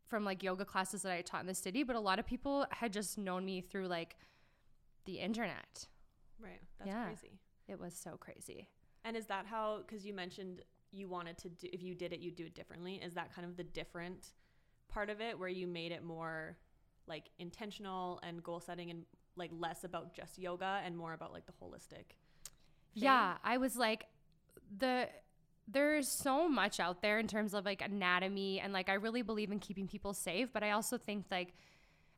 from 0.05 0.25
like 0.25 0.43
yoga 0.43 0.65
classes 0.65 1.01
that 1.03 1.11
I 1.11 1.21
taught 1.21 1.41
in 1.41 1.47
the 1.47 1.55
city, 1.55 1.83
but 1.83 1.95
a 1.95 1.99
lot 1.99 2.19
of 2.19 2.25
people 2.25 2.65
had 2.71 2.93
just 2.93 3.17
known 3.17 3.45
me 3.45 3.61
through 3.61 3.87
like 3.87 4.15
the 5.05 5.19
internet. 5.19 5.87
Right. 6.39 6.61
That's 6.79 6.87
Yeah. 6.89 7.05
crazy. 7.05 7.39
It 7.67 7.79
was 7.79 7.93
so 7.95 8.17
crazy. 8.17 8.67
And 9.05 9.15
is 9.17 9.25
that 9.27 9.45
how? 9.45 9.79
Because 9.85 10.05
you 10.05 10.13
mentioned 10.13 10.61
you 10.91 11.07
wanted 11.07 11.37
to 11.39 11.49
do. 11.49 11.67
If 11.73 11.81
you 11.81 11.95
did 11.95 12.13
it, 12.13 12.19
you'd 12.19 12.35
do 12.35 12.45
it 12.45 12.53
differently. 12.55 12.95
Is 12.95 13.13
that 13.15 13.33
kind 13.33 13.47
of 13.47 13.57
the 13.57 13.63
different 13.63 14.33
part 14.87 15.09
of 15.09 15.21
it, 15.21 15.37
where 15.39 15.49
you 15.49 15.65
made 15.67 15.91
it 15.91 16.03
more 16.03 16.57
like 17.07 17.29
intentional 17.39 18.19
and 18.23 18.43
goal 18.43 18.59
setting, 18.59 18.91
and 18.91 19.05
like 19.35 19.51
less 19.57 19.83
about 19.83 20.13
just 20.13 20.37
yoga 20.37 20.81
and 20.85 20.95
more 20.97 21.13
about 21.13 21.33
like 21.33 21.45
the 21.45 21.53
holistic? 21.53 21.89
thing? 21.89 22.05
Yeah, 22.93 23.37
I 23.43 23.57
was 23.57 23.75
like 23.75 24.05
the 24.77 25.09
there's 25.67 26.07
so 26.07 26.47
much 26.49 26.79
out 26.79 27.01
there 27.01 27.19
in 27.19 27.27
terms 27.27 27.53
of 27.53 27.65
like 27.65 27.81
anatomy 27.81 28.59
and 28.59 28.73
like 28.73 28.89
I 28.89 28.93
really 28.93 29.21
believe 29.21 29.51
in 29.51 29.59
keeping 29.59 29.87
people 29.87 30.13
safe, 30.13 30.49
but 30.53 30.63
I 30.63 30.71
also 30.71 30.97
think 30.97 31.25
like 31.31 31.53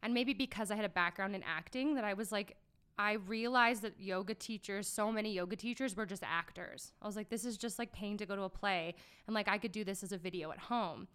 and 0.01 0.13
maybe 0.13 0.33
because 0.33 0.71
I 0.71 0.75
had 0.75 0.85
a 0.85 0.89
background 0.89 1.35
in 1.35 1.43
acting 1.43 1.95
that 1.95 2.03
I 2.03 2.13
was 2.13 2.31
like 2.31 2.57
I 2.97 3.13
realized 3.13 3.81
that 3.81 3.99
yoga 3.99 4.33
teachers, 4.33 4.87
so 4.87 5.11
many 5.11 5.33
yoga 5.33 5.57
teachers 5.57 5.97
were 5.97 6.05
just 6.05 6.23
actors. 6.23 6.93
I 7.01 7.07
was 7.07 7.15
like 7.15 7.29
this 7.29 7.45
is 7.45 7.57
just 7.57 7.77
like 7.77 7.91
paying 7.91 8.17
to 8.17 8.25
go 8.25 8.35
to 8.35 8.43
a 8.43 8.49
play 8.49 8.95
and 9.27 9.33
like 9.33 9.47
I 9.47 9.57
could 9.57 9.71
do 9.71 9.83
this 9.83 10.03
as 10.03 10.11
a 10.11 10.17
video 10.17 10.51
at 10.51 10.59
home. 10.59 11.07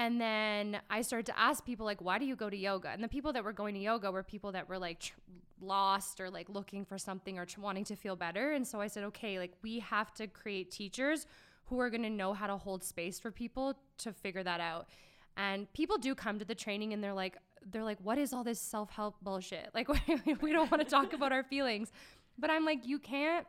And 0.00 0.18
then 0.18 0.80
I 0.88 1.02
started 1.02 1.26
to 1.26 1.38
ask 1.38 1.62
people 1.62 1.84
like, 1.84 2.00
why 2.00 2.18
do 2.18 2.24
you 2.24 2.34
go 2.34 2.48
to 2.48 2.56
yoga? 2.56 2.88
And 2.88 3.04
the 3.04 3.08
people 3.08 3.34
that 3.34 3.44
were 3.44 3.52
going 3.52 3.74
to 3.74 3.80
yoga 3.80 4.10
were 4.10 4.22
people 4.22 4.50
that 4.52 4.66
were 4.66 4.78
like 4.78 5.00
tr- 5.00 5.12
lost 5.60 6.22
or 6.22 6.30
like 6.30 6.48
looking 6.48 6.86
for 6.86 6.96
something 6.96 7.38
or 7.38 7.44
tr- 7.44 7.60
wanting 7.60 7.84
to 7.84 7.96
feel 7.96 8.16
better. 8.16 8.52
And 8.52 8.66
so 8.66 8.80
I 8.80 8.86
said, 8.86 9.04
okay, 9.04 9.38
like 9.38 9.52
we 9.60 9.80
have 9.80 10.14
to 10.14 10.26
create 10.26 10.70
teachers 10.70 11.26
who 11.66 11.78
are 11.80 11.90
going 11.90 12.02
to 12.02 12.08
know 12.08 12.32
how 12.32 12.46
to 12.46 12.56
hold 12.56 12.82
space 12.82 13.20
for 13.20 13.30
people 13.30 13.74
to 13.98 14.10
figure 14.14 14.42
that 14.42 14.58
out. 14.58 14.88
And 15.36 15.70
people 15.74 15.98
do 15.98 16.14
come 16.14 16.38
to 16.38 16.46
the 16.46 16.54
training 16.54 16.94
and 16.94 17.04
they're 17.04 17.12
like, 17.12 17.36
they're 17.70 17.84
like, 17.84 17.98
what 18.02 18.16
is 18.16 18.32
all 18.32 18.42
this 18.42 18.58
self 18.58 18.88
help 18.88 19.16
bullshit? 19.20 19.68
Like, 19.74 19.88
we 20.40 20.50
don't 20.50 20.70
want 20.70 20.82
to 20.82 20.88
talk 20.88 21.12
about 21.12 21.30
our 21.30 21.44
feelings. 21.44 21.92
But 22.38 22.50
I'm 22.50 22.64
like, 22.64 22.86
you 22.86 22.98
can't 22.98 23.46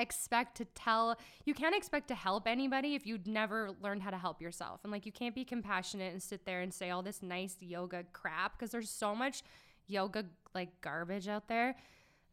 expect 0.00 0.56
to 0.58 0.64
tell 0.64 1.18
you 1.44 1.54
can't 1.54 1.74
expect 1.74 2.08
to 2.08 2.14
help 2.14 2.46
anybody 2.46 2.94
if 2.94 3.06
you'd 3.06 3.26
never 3.26 3.70
learned 3.82 4.02
how 4.02 4.10
to 4.10 4.18
help 4.18 4.40
yourself. 4.40 4.80
And 4.82 4.92
like 4.92 5.06
you 5.06 5.12
can't 5.12 5.34
be 5.34 5.44
compassionate 5.44 6.12
and 6.12 6.22
sit 6.22 6.44
there 6.44 6.60
and 6.60 6.72
say 6.72 6.90
all 6.90 7.02
this 7.02 7.22
nice 7.22 7.56
yoga 7.60 8.04
crap 8.12 8.58
because 8.58 8.70
there's 8.70 8.90
so 8.90 9.14
much 9.14 9.42
yoga 9.86 10.24
like 10.54 10.80
garbage 10.80 11.28
out 11.28 11.48
there 11.48 11.76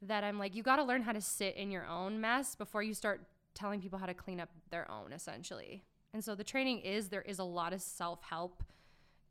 that 0.01 0.23
I'm 0.23 0.37
like 0.37 0.55
you 0.55 0.63
got 0.63 0.77
to 0.77 0.83
learn 0.83 1.01
how 1.01 1.11
to 1.11 1.21
sit 1.21 1.55
in 1.55 1.71
your 1.71 1.85
own 1.87 2.19
mess 2.19 2.55
before 2.55 2.83
you 2.83 2.93
start 2.93 3.25
telling 3.53 3.81
people 3.81 3.97
how 3.97 4.05
to 4.05 4.13
clean 4.13 4.39
up 4.39 4.49
their 4.69 4.89
own 4.91 5.13
essentially. 5.13 5.83
And 6.13 6.23
so 6.23 6.35
the 6.35 6.43
training 6.43 6.79
is 6.79 7.09
there 7.09 7.21
is 7.21 7.39
a 7.39 7.43
lot 7.43 7.73
of 7.73 7.81
self-help 7.81 8.63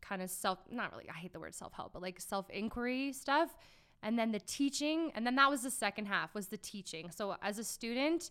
kind 0.01 0.21
of 0.21 0.29
self 0.29 0.59
not 0.71 0.93
really 0.93 1.09
I 1.09 1.15
hate 1.15 1.33
the 1.33 1.41
word 1.41 1.55
self-help 1.55 1.95
but 1.95 2.03
like 2.03 2.21
self-inquiry 2.21 3.13
stuff 3.15 3.57
and 4.05 4.19
then 4.19 4.31
the 4.31 4.39
teaching 4.39 5.11
and 5.17 5.27
then 5.27 5.35
that 5.35 5.51
was 5.51 5.63
the 5.63 5.71
second 5.71 6.07
half 6.07 6.35
was 6.35 6.47
the 6.47 6.59
teaching. 6.59 7.11
So 7.11 7.37
as 7.43 7.59
a 7.59 7.65
student 7.65 8.31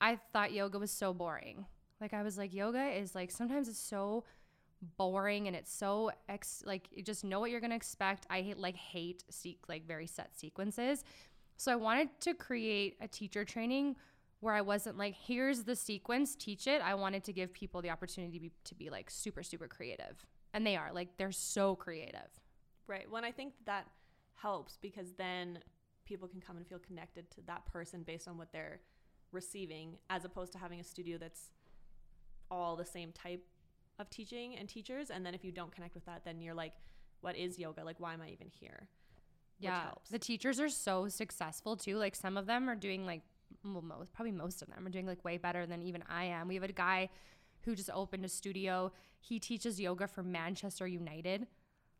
i 0.00 0.16
thought 0.32 0.52
yoga 0.52 0.78
was 0.78 0.90
so 0.90 1.12
boring. 1.12 1.66
Like 2.00 2.14
i 2.14 2.22
was 2.22 2.38
like 2.38 2.54
yoga 2.54 2.86
is 2.86 3.14
like 3.14 3.30
sometimes 3.30 3.68
it's 3.68 3.78
so 3.78 4.24
boring 4.96 5.46
and 5.46 5.54
it's 5.54 5.70
so 5.70 6.10
ex 6.30 6.62
like 6.64 6.88
you 6.90 7.02
just 7.02 7.24
know 7.24 7.40
what 7.40 7.50
you're 7.50 7.60
gonna 7.60 7.74
expect. 7.74 8.26
I 8.30 8.40
hate 8.40 8.56
like 8.56 8.76
hate 8.76 9.24
seek 9.28 9.58
like 9.68 9.86
very 9.86 10.06
set 10.06 10.38
sequences. 10.38 11.04
So 11.56 11.72
i 11.72 11.76
wanted 11.76 12.08
to 12.20 12.32
create 12.32 12.96
a 13.02 13.08
teacher 13.08 13.44
training 13.44 13.96
where 14.38 14.54
i 14.54 14.62
wasn't 14.62 14.96
like 14.96 15.14
here's 15.14 15.64
the 15.64 15.76
sequence 15.76 16.36
teach 16.36 16.66
it. 16.68 16.80
I 16.80 16.94
wanted 16.94 17.24
to 17.24 17.32
give 17.32 17.52
people 17.52 17.82
the 17.82 17.90
opportunity 17.90 18.38
to 18.38 18.40
be, 18.40 18.52
to 18.64 18.74
be 18.76 18.88
like 18.88 19.10
super 19.10 19.42
super 19.42 19.66
creative. 19.66 20.24
And 20.54 20.64
they 20.64 20.76
are 20.76 20.92
like 20.94 21.16
they're 21.18 21.32
so 21.32 21.74
creative. 21.74 22.30
Right. 22.86 23.08
When 23.08 23.24
I 23.24 23.30
think 23.30 23.52
that 23.66 23.86
helps 24.42 24.78
because 24.80 25.12
then 25.16 25.58
people 26.04 26.28
can 26.28 26.40
come 26.40 26.56
and 26.56 26.66
feel 26.66 26.78
connected 26.78 27.30
to 27.30 27.40
that 27.46 27.64
person 27.66 28.02
based 28.02 28.26
on 28.26 28.36
what 28.36 28.52
they're 28.52 28.80
receiving, 29.32 29.96
as 30.08 30.24
opposed 30.24 30.52
to 30.52 30.58
having 30.58 30.80
a 30.80 30.84
studio 30.84 31.18
that's 31.18 31.50
all 32.50 32.74
the 32.76 32.84
same 32.84 33.12
type 33.12 33.44
of 33.98 34.10
teaching 34.10 34.56
and 34.56 34.68
teachers. 34.68 35.10
And 35.10 35.24
then 35.24 35.34
if 35.34 35.44
you 35.44 35.52
don't 35.52 35.72
connect 35.72 35.94
with 35.94 36.04
that, 36.06 36.24
then 36.24 36.40
you're 36.40 36.54
like, 36.54 36.72
what 37.20 37.36
is 37.36 37.58
yoga? 37.58 37.84
Like, 37.84 38.00
why 38.00 38.14
am 38.14 38.22
I 38.22 38.30
even 38.30 38.48
here? 38.48 38.88
Yeah 39.60 39.84
helps. 39.84 40.10
the 40.10 40.18
teachers 40.18 40.58
are 40.58 40.68
so 40.68 41.08
successful 41.08 41.76
too 41.76 41.98
like 41.98 42.16
some 42.16 42.36
of 42.36 42.46
them 42.46 42.68
are 42.68 42.74
doing 42.74 43.04
like 43.04 43.20
well 43.64 43.82
most 43.82 44.12
probably 44.14 44.32
most 44.32 44.62
of 44.62 44.68
them 44.68 44.86
are 44.86 44.90
doing 44.90 45.06
like 45.06 45.22
way 45.24 45.36
better 45.36 45.66
than 45.66 45.82
even 45.82 46.02
i 46.08 46.24
am 46.24 46.48
we 46.48 46.54
have 46.54 46.64
a 46.64 46.72
guy 46.72 47.10
who 47.64 47.74
just 47.74 47.90
opened 47.90 48.24
a 48.24 48.28
studio 48.28 48.90
he 49.20 49.38
teaches 49.38 49.78
yoga 49.78 50.08
for 50.08 50.22
manchester 50.22 50.86
united 50.86 51.46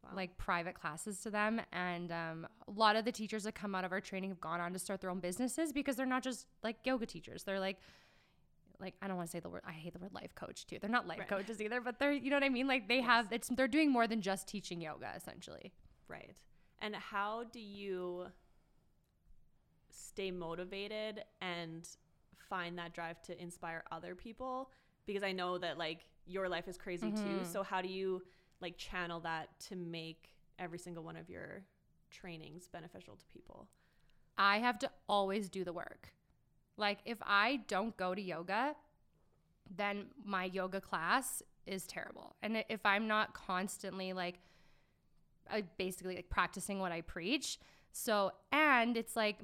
Wow. 0.02 0.11
like 0.16 0.37
private 0.38 0.75
classes 0.75 1.21
to 1.21 1.30
them 1.30 1.61
and 1.73 2.11
um, 2.11 2.47
a 2.66 2.71
lot 2.71 2.97
of 2.97 3.04
the 3.04 3.12
teachers 3.12 3.42
that 3.45 3.54
come 3.54 3.75
out 3.75 3.85
of 3.85 3.92
our 3.92 4.00
training 4.00 4.30
have 4.30 4.40
gone 4.40 4.59
on 4.59 4.73
to 4.73 4.78
start 4.78 5.02
their 5.02 5.11
own 5.11 5.21
businesses 5.21 5.73
because 5.75 5.95
they're 5.97 6.07
not 6.07 6.23
just 6.23 6.47
like 6.62 6.76
yoga 6.85 7.04
teachers 7.04 7.42
they're 7.45 7.61
like 7.61 7.76
like 8.80 8.95
I 9.02 9.09
don't 9.09 9.19
want 9.19 9.28
to 9.28 9.30
say 9.30 9.40
the 9.40 9.50
word 9.50 9.61
I 9.66 9.73
hate 9.73 9.92
the 9.92 9.99
word 9.99 10.14
life 10.14 10.35
coach 10.35 10.66
too. 10.66 10.78
They're 10.80 10.88
not 10.88 11.07
life 11.07 11.19
Right. 11.19 11.28
coaches 11.28 11.61
either, 11.61 11.83
but 11.83 11.99
they're 11.99 12.12
you 12.12 12.30
know 12.30 12.37
what 12.37 12.45
I 12.45 12.49
mean? 12.49 12.66
Like 12.66 12.88
they 12.88 13.02
have 13.02 13.26
it's 13.30 13.49
they're 13.49 13.69
doing 13.69 13.90
more 13.92 14.07
than 14.07 14.23
just 14.23 14.49
teaching 14.49 14.80
yoga 14.80 15.12
essentially. 15.14 15.71
Right. 16.09 16.30
And 16.78 16.97
how 16.97 17.45
do 17.52 17.61
you 17.61 18.28
stay 19.90 20.30
motivated 20.30 21.23
and 21.42 21.87
find 22.49 22.78
that 22.78 22.95
drive 22.95 23.21
to 23.23 23.38
inspire 23.40 23.85
other 23.92 24.14
people? 24.14 24.71
Because 25.07 25.23
I 25.23 25.33
know 25.33 25.59
that 25.59 25.76
like 25.76 26.00
your 26.26 26.49
life 26.49 26.66
is 26.69 26.78
crazy 26.78 27.11
too. 27.12 27.40
Mhm. 27.42 27.47
So 27.47 27.62
how 27.62 27.83
do 27.83 27.88
you 27.88 28.23
like 28.61 28.76
channel 28.76 29.21
that 29.21 29.49
to 29.69 29.76
make 29.76 30.31
every 30.59 30.79
single 30.79 31.02
one 31.02 31.17
of 31.17 31.29
your 31.29 31.62
trainings 32.11 32.69
beneficial 32.69 33.17
to 33.17 33.25
people? 33.26 33.69
I 34.37 34.59
have 34.59 34.79
to 34.81 34.90
always 35.09 35.49
do 35.49 35.64
the 35.64 35.73
work. 35.73 36.12
Like 36.76 36.99
if 37.05 37.19
I 37.23 37.61
don't 37.69 37.97
go 37.97 38.14
to 38.14 38.21
yoga, 38.21 38.75
then 39.76 40.07
my 40.25 40.45
yoga 40.45 40.81
class 40.81 41.43
is 41.67 41.87
terrible. 41.87 42.35
And 42.43 42.64
if 42.69 42.85
I'm 42.85 43.07
not 43.07 43.35
constantly 43.35 44.12
like 44.12 44.40
I 45.50 45.64
basically 45.79 46.17
like 46.17 46.31
practicing 46.31 46.79
what 46.79 46.93
I 46.93 47.00
preach, 47.00 47.59
so 47.93 48.33
and 48.52 48.97
it's 48.97 49.17
like 49.17 49.38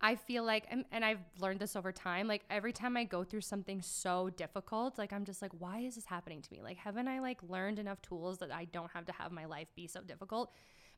I 0.00 0.14
feel 0.14 0.44
like 0.44 0.66
and, 0.70 1.04
I've 1.04 1.18
learned 1.40 1.58
this 1.58 1.74
over 1.74 1.90
time, 1.90 2.28
like 2.28 2.44
every 2.50 2.72
time 2.72 2.96
I 2.96 3.04
go 3.04 3.24
through 3.24 3.40
something 3.40 3.82
so 3.82 4.30
difficult, 4.30 4.96
like 4.96 5.12
I'm 5.12 5.24
just 5.24 5.42
like 5.42 5.52
why 5.58 5.80
is 5.80 5.96
this 5.96 6.06
happening 6.06 6.40
to 6.42 6.52
me? 6.52 6.60
Like 6.62 6.76
haven't 6.76 7.08
I 7.08 7.20
like 7.20 7.40
learned 7.42 7.78
enough 7.78 8.00
tools 8.02 8.38
that 8.38 8.52
I 8.52 8.66
don't 8.66 8.90
have 8.92 9.06
to 9.06 9.12
have 9.12 9.32
my 9.32 9.44
life 9.44 9.68
be 9.74 9.86
so 9.86 10.00
difficult? 10.02 10.52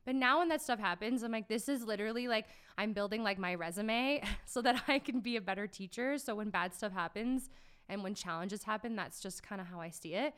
But 0.05 0.15
now 0.15 0.39
when 0.39 0.49
that 0.49 0.61
stuff 0.61 0.79
happens, 0.79 1.21
I'm 1.23 1.31
like, 1.31 1.47
this 1.47 1.69
is 1.69 1.83
literally 1.83 2.27
like 2.27 2.47
I'm 2.77 2.93
building 2.93 3.23
like 3.23 3.37
my 3.37 3.55
resume 3.55 4.23
so 4.45 4.61
that 4.61 4.83
I 4.87 4.99
can 4.99 5.19
be 5.19 5.35
a 5.35 5.41
better 5.41 5.67
teacher. 5.67 6.17
So 6.17 6.35
when 6.35 6.49
bad 6.49 6.73
stuff 6.73 6.93
happens 6.93 7.49
and 7.89 8.03
when 8.03 8.15
challenges 8.15 8.63
happen, 8.63 8.95
that's 8.95 9.19
just 9.19 9.43
kind 9.43 9.61
of 9.61 9.67
how 9.67 9.79
I 9.79 9.89
see 9.89 10.13
it. 10.13 10.33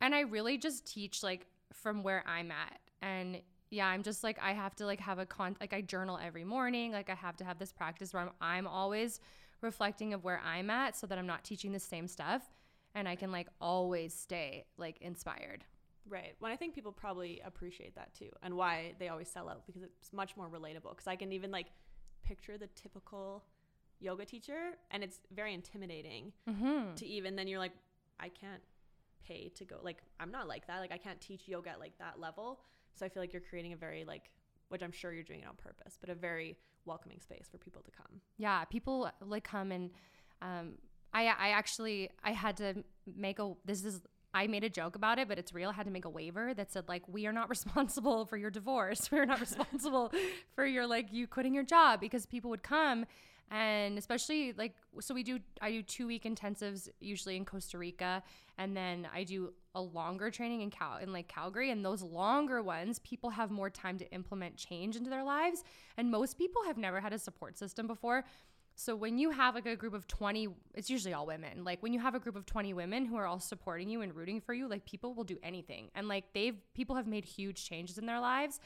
And 0.00 0.14
I 0.14 0.20
really 0.20 0.58
just 0.58 0.86
teach 0.86 1.22
like 1.22 1.46
from 1.72 2.02
where 2.02 2.22
I'm 2.26 2.50
at. 2.50 2.80
And 3.02 3.40
yeah, 3.74 3.88
I'm 3.88 4.02
just 4.02 4.22
like 4.24 4.38
I 4.42 4.52
have 4.52 4.74
to 4.76 4.86
like 4.86 5.00
have 5.00 5.18
a 5.18 5.26
con 5.26 5.56
like 5.60 5.72
I 5.72 5.80
journal 5.80 6.18
every 6.22 6.44
morning. 6.44 6.92
Like 6.92 7.10
I 7.10 7.14
have 7.14 7.36
to 7.38 7.44
have 7.44 7.58
this 7.58 7.72
practice 7.72 8.12
where 8.14 8.22
I'm 8.22 8.30
I'm 8.40 8.66
always 8.66 9.20
reflecting 9.60 10.14
of 10.14 10.24
where 10.24 10.40
I'm 10.44 10.70
at 10.70 10.96
so 10.96 11.06
that 11.06 11.18
I'm 11.18 11.26
not 11.26 11.42
teaching 11.44 11.72
the 11.72 11.80
same 11.80 12.06
stuff 12.06 12.42
and 12.94 13.08
I 13.08 13.16
can 13.16 13.32
like 13.32 13.48
always 13.60 14.12
stay 14.14 14.64
like 14.76 14.98
inspired. 15.00 15.64
Right. 16.06 16.34
When 16.38 16.52
I 16.52 16.56
think 16.56 16.74
people 16.74 16.92
probably 16.92 17.40
appreciate 17.44 17.94
that 17.96 18.14
too 18.14 18.30
and 18.42 18.54
why 18.56 18.92
they 18.98 19.08
always 19.08 19.28
sell 19.28 19.48
out 19.48 19.64
because 19.66 19.82
it's 19.82 20.12
much 20.12 20.36
more 20.36 20.48
relatable 20.48 20.90
because 20.90 21.06
I 21.06 21.16
can 21.16 21.32
even 21.32 21.50
like 21.50 21.68
picture 22.24 22.58
the 22.58 22.68
typical 22.68 23.42
yoga 24.00 24.24
teacher 24.26 24.72
and 24.90 25.02
it's 25.02 25.20
very 25.34 25.54
intimidating 25.54 26.32
Mhm. 26.48 26.94
to 26.96 27.06
even 27.06 27.36
then 27.36 27.48
you're 27.48 27.58
like 27.58 27.72
I 28.20 28.28
can't 28.28 28.62
pay 29.26 29.48
to 29.54 29.64
go 29.64 29.76
like 29.82 30.02
I'm 30.20 30.30
not 30.30 30.46
like 30.46 30.66
that 30.66 30.80
like 30.80 30.92
I 30.92 30.98
can't 30.98 31.20
teach 31.20 31.48
yoga 31.48 31.70
at 31.70 31.80
like 31.80 31.96
that 31.98 32.20
level 32.20 32.60
so 32.94 33.04
I 33.06 33.08
feel 33.08 33.22
like 33.22 33.32
you're 33.32 33.42
creating 33.42 33.72
a 33.72 33.76
very 33.76 34.04
like 34.04 34.30
which 34.68 34.82
I'm 34.82 34.92
sure 34.92 35.12
you're 35.12 35.22
doing 35.22 35.40
it 35.40 35.46
on 35.48 35.56
purpose 35.56 35.98
but 36.00 36.10
a 36.10 36.14
very 36.14 36.56
welcoming 36.84 37.20
space 37.20 37.48
for 37.50 37.58
people 37.58 37.82
to 37.82 37.90
come. 37.90 38.20
Yeah 38.38 38.64
people 38.64 39.10
like 39.20 39.44
come 39.44 39.72
and 39.72 39.90
um 40.42 40.72
i 41.12 41.26
i 41.26 41.48
actually 41.50 42.10
i 42.22 42.32
had 42.32 42.56
to 42.58 42.84
make 43.16 43.38
a 43.38 43.52
this 43.64 43.84
is 43.84 44.02
i 44.32 44.46
made 44.46 44.64
a 44.64 44.68
joke 44.68 44.96
about 44.96 45.18
it 45.18 45.28
but 45.28 45.38
it's 45.38 45.52
real. 45.54 45.70
I 45.70 45.72
had 45.72 45.86
to 45.86 45.92
make 45.92 46.04
a 46.04 46.10
waiver 46.10 46.54
that 46.54 46.72
said 46.72 46.88
like 46.88 47.02
we 47.08 47.26
are 47.26 47.32
not 47.32 47.48
responsible 47.56 48.26
for 48.26 48.36
your 48.36 48.50
divorce. 48.50 49.10
We're 49.10 49.26
not 49.26 49.40
responsible 49.40 50.12
for 50.54 50.66
your 50.66 50.86
like 50.86 51.12
you 51.12 51.26
quitting 51.26 51.54
your 51.54 51.64
job 51.64 52.00
because 52.00 52.26
people 52.26 52.50
would 52.50 52.62
come 52.62 53.06
and 53.50 53.98
especially 53.98 54.52
like 54.54 54.74
so 55.00 55.14
we 55.14 55.22
do 55.22 55.38
i 55.60 55.70
do 55.70 55.82
two 55.82 56.06
week 56.06 56.24
intensives 56.24 56.88
usually 57.00 57.36
in 57.36 57.44
costa 57.44 57.76
rica 57.76 58.22
and 58.58 58.76
then 58.76 59.06
i 59.14 59.22
do 59.22 59.52
a 59.74 59.80
longer 59.80 60.30
training 60.30 60.60
in 60.60 60.70
Cal 60.70 60.98
in 60.98 61.12
like 61.12 61.28
Calgary 61.28 61.70
and 61.70 61.84
those 61.84 62.02
longer 62.02 62.62
ones 62.62 62.98
people 63.00 63.30
have 63.30 63.50
more 63.50 63.70
time 63.70 63.98
to 63.98 64.10
implement 64.12 64.56
change 64.56 64.96
into 64.96 65.10
their 65.10 65.24
lives 65.24 65.64
and 65.96 66.10
most 66.10 66.38
people 66.38 66.62
have 66.64 66.78
never 66.78 67.00
had 67.00 67.12
a 67.12 67.18
support 67.18 67.58
system 67.58 67.86
before. 67.86 68.24
So 68.76 68.96
when 68.96 69.18
you 69.18 69.30
have 69.30 69.54
like 69.54 69.66
a 69.66 69.76
group 69.76 69.94
of 69.94 70.06
20 70.08 70.48
it's 70.74 70.90
usually 70.90 71.14
all 71.14 71.26
women 71.26 71.64
like 71.64 71.82
when 71.82 71.92
you 71.92 72.00
have 72.00 72.14
a 72.14 72.20
group 72.20 72.36
of 72.36 72.46
20 72.46 72.72
women 72.74 73.04
who 73.06 73.16
are 73.16 73.26
all 73.26 73.40
supporting 73.40 73.88
you 73.88 74.00
and 74.00 74.14
rooting 74.14 74.40
for 74.40 74.52
you 74.52 74.68
like 74.68 74.84
people 74.84 75.14
will 75.14 75.24
do 75.24 75.38
anything 75.42 75.90
and 75.94 76.08
like 76.08 76.24
they've 76.34 76.56
people 76.74 76.96
have 76.96 77.06
made 77.06 77.24
huge 77.24 77.64
changes 77.64 77.98
in 77.98 78.06
their 78.06 78.20
lives 78.20 78.58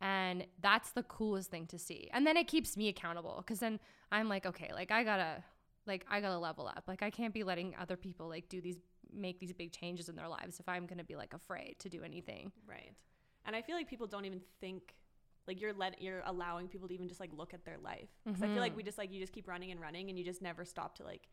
and 0.00 0.46
that's 0.62 0.92
the 0.92 1.02
coolest 1.04 1.50
thing 1.50 1.66
to 1.66 1.78
see 1.78 2.08
and 2.12 2.26
then 2.26 2.36
it 2.36 2.46
keeps 2.46 2.76
me 2.76 2.88
accountable 2.88 3.36
because 3.38 3.58
then 3.58 3.78
i'm 4.12 4.28
like 4.28 4.46
okay 4.46 4.70
like 4.72 4.90
i 4.90 5.02
gotta 5.02 5.42
like 5.86 6.06
i 6.08 6.20
gotta 6.20 6.38
level 6.38 6.66
up 6.66 6.84
like 6.86 7.02
i 7.02 7.10
can't 7.10 7.34
be 7.34 7.42
letting 7.42 7.74
other 7.80 7.96
people 7.96 8.28
like 8.28 8.48
do 8.48 8.60
these 8.60 8.78
make 9.14 9.40
these 9.40 9.52
big 9.52 9.72
changes 9.72 10.08
in 10.08 10.16
their 10.16 10.28
lives 10.28 10.60
if 10.60 10.68
i'm 10.68 10.86
gonna 10.86 11.04
be 11.04 11.16
like 11.16 11.34
afraid 11.34 11.76
to 11.78 11.88
do 11.88 12.02
anything 12.02 12.52
Right. 12.68 12.92
And 13.46 13.56
I 13.56 13.62
feel 13.62 13.74
like 13.74 13.88
people 13.88 14.06
don't 14.06 14.24
even 14.24 14.40
think 14.60 14.94
like 15.46 15.60
you're 15.60 15.72
let 15.72 16.00
you're 16.00 16.22
allowing 16.26 16.68
people 16.68 16.88
to 16.88 16.94
even 16.94 17.08
just 17.08 17.20
like 17.20 17.30
look 17.36 17.54
at 17.54 17.64
their 17.64 17.78
life. 17.78 18.08
Because 18.24 18.42
I 18.42 18.46
feel 18.46 18.56
like 18.56 18.72
mm-hmm. 18.72 18.76
we 18.78 18.82
just 18.82 18.98
like 18.98 19.12
you 19.12 19.20
just 19.20 19.32
keep 19.32 19.48
running 19.48 19.70
and 19.70 19.80
running 19.80 20.08
and 20.08 20.18
you 20.18 20.24
just 20.24 20.42
never 20.42 20.64
stop 20.64 20.96
to 20.96 21.04
like 21.04 21.28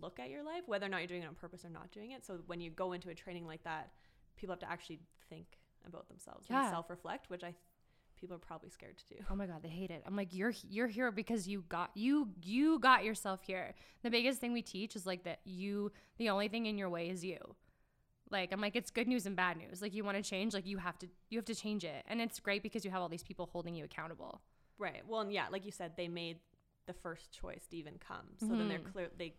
look 0.00 0.18
at 0.18 0.30
your 0.30 0.42
life, 0.42 0.62
whether 0.66 0.86
or 0.86 0.88
not 0.88 0.98
you're 0.98 1.06
doing 1.06 1.22
it 1.22 1.26
on 1.26 1.34
purpose 1.34 1.64
or 1.64 1.70
not 1.70 1.90
doing 1.92 2.12
it. 2.12 2.24
So 2.24 2.40
when 2.46 2.60
you 2.60 2.70
go 2.70 2.92
into 2.92 3.10
a 3.10 3.14
training 3.14 3.46
like 3.46 3.62
that, 3.64 3.90
people 4.36 4.52
have 4.52 4.60
to 4.60 4.70
actually 4.70 5.00
think 5.28 5.46
about 5.86 6.08
themselves 6.08 6.46
Yeah. 6.50 6.62
and 6.64 6.70
self 6.70 6.90
reflect, 6.90 7.30
which 7.30 7.44
I 7.44 7.54
people 8.16 8.36
are 8.36 8.40
probably 8.40 8.70
scared 8.70 8.96
to 8.98 9.06
do. 9.06 9.16
Oh 9.30 9.34
my 9.36 9.46
god, 9.46 9.62
they 9.62 9.68
hate 9.68 9.90
it. 9.90 10.02
I'm 10.06 10.16
like, 10.16 10.32
you're 10.34 10.54
you're 10.68 10.88
here 10.88 11.10
because 11.10 11.46
you 11.46 11.64
got 11.68 11.90
you 11.94 12.28
you 12.42 12.78
got 12.78 13.04
yourself 13.04 13.42
here. 13.42 13.74
The 14.02 14.10
biggest 14.10 14.40
thing 14.40 14.52
we 14.52 14.62
teach 14.62 14.96
is 14.96 15.06
like 15.06 15.24
that 15.24 15.40
you 15.44 15.92
the 16.18 16.30
only 16.30 16.48
thing 16.48 16.66
in 16.66 16.78
your 16.78 16.88
way 16.90 17.08
is 17.10 17.24
you. 17.24 17.38
Like 18.30 18.52
I'm 18.52 18.60
like 18.60 18.74
it's 18.76 18.90
good 18.90 19.06
news 19.08 19.26
and 19.26 19.36
bad 19.36 19.56
news. 19.56 19.80
Like 19.80 19.94
you 19.94 20.02
want 20.04 20.16
to 20.16 20.22
change, 20.22 20.52
like 20.54 20.66
you 20.66 20.78
have 20.78 20.98
to 20.98 21.06
you 21.30 21.38
have 21.38 21.44
to 21.46 21.54
change 21.54 21.84
it. 21.84 22.04
And 22.08 22.20
it's 22.20 22.40
great 22.40 22.62
because 22.62 22.84
you 22.84 22.90
have 22.90 23.00
all 23.02 23.08
these 23.08 23.22
people 23.22 23.48
holding 23.52 23.74
you 23.74 23.84
accountable. 23.84 24.40
Right. 24.78 25.02
Well, 25.06 25.20
and 25.20 25.32
yeah, 25.32 25.46
like 25.50 25.64
you 25.64 25.70
said, 25.72 25.92
they 25.96 26.08
made 26.08 26.38
the 26.86 26.92
first 26.92 27.32
choice 27.32 27.66
to 27.68 27.76
even 27.76 27.94
come. 27.98 28.26
So 28.38 28.54
then 28.54 28.68
they're 28.68 28.78
Mhm. 28.78 28.92
clear 28.92 29.10
they 29.16 29.34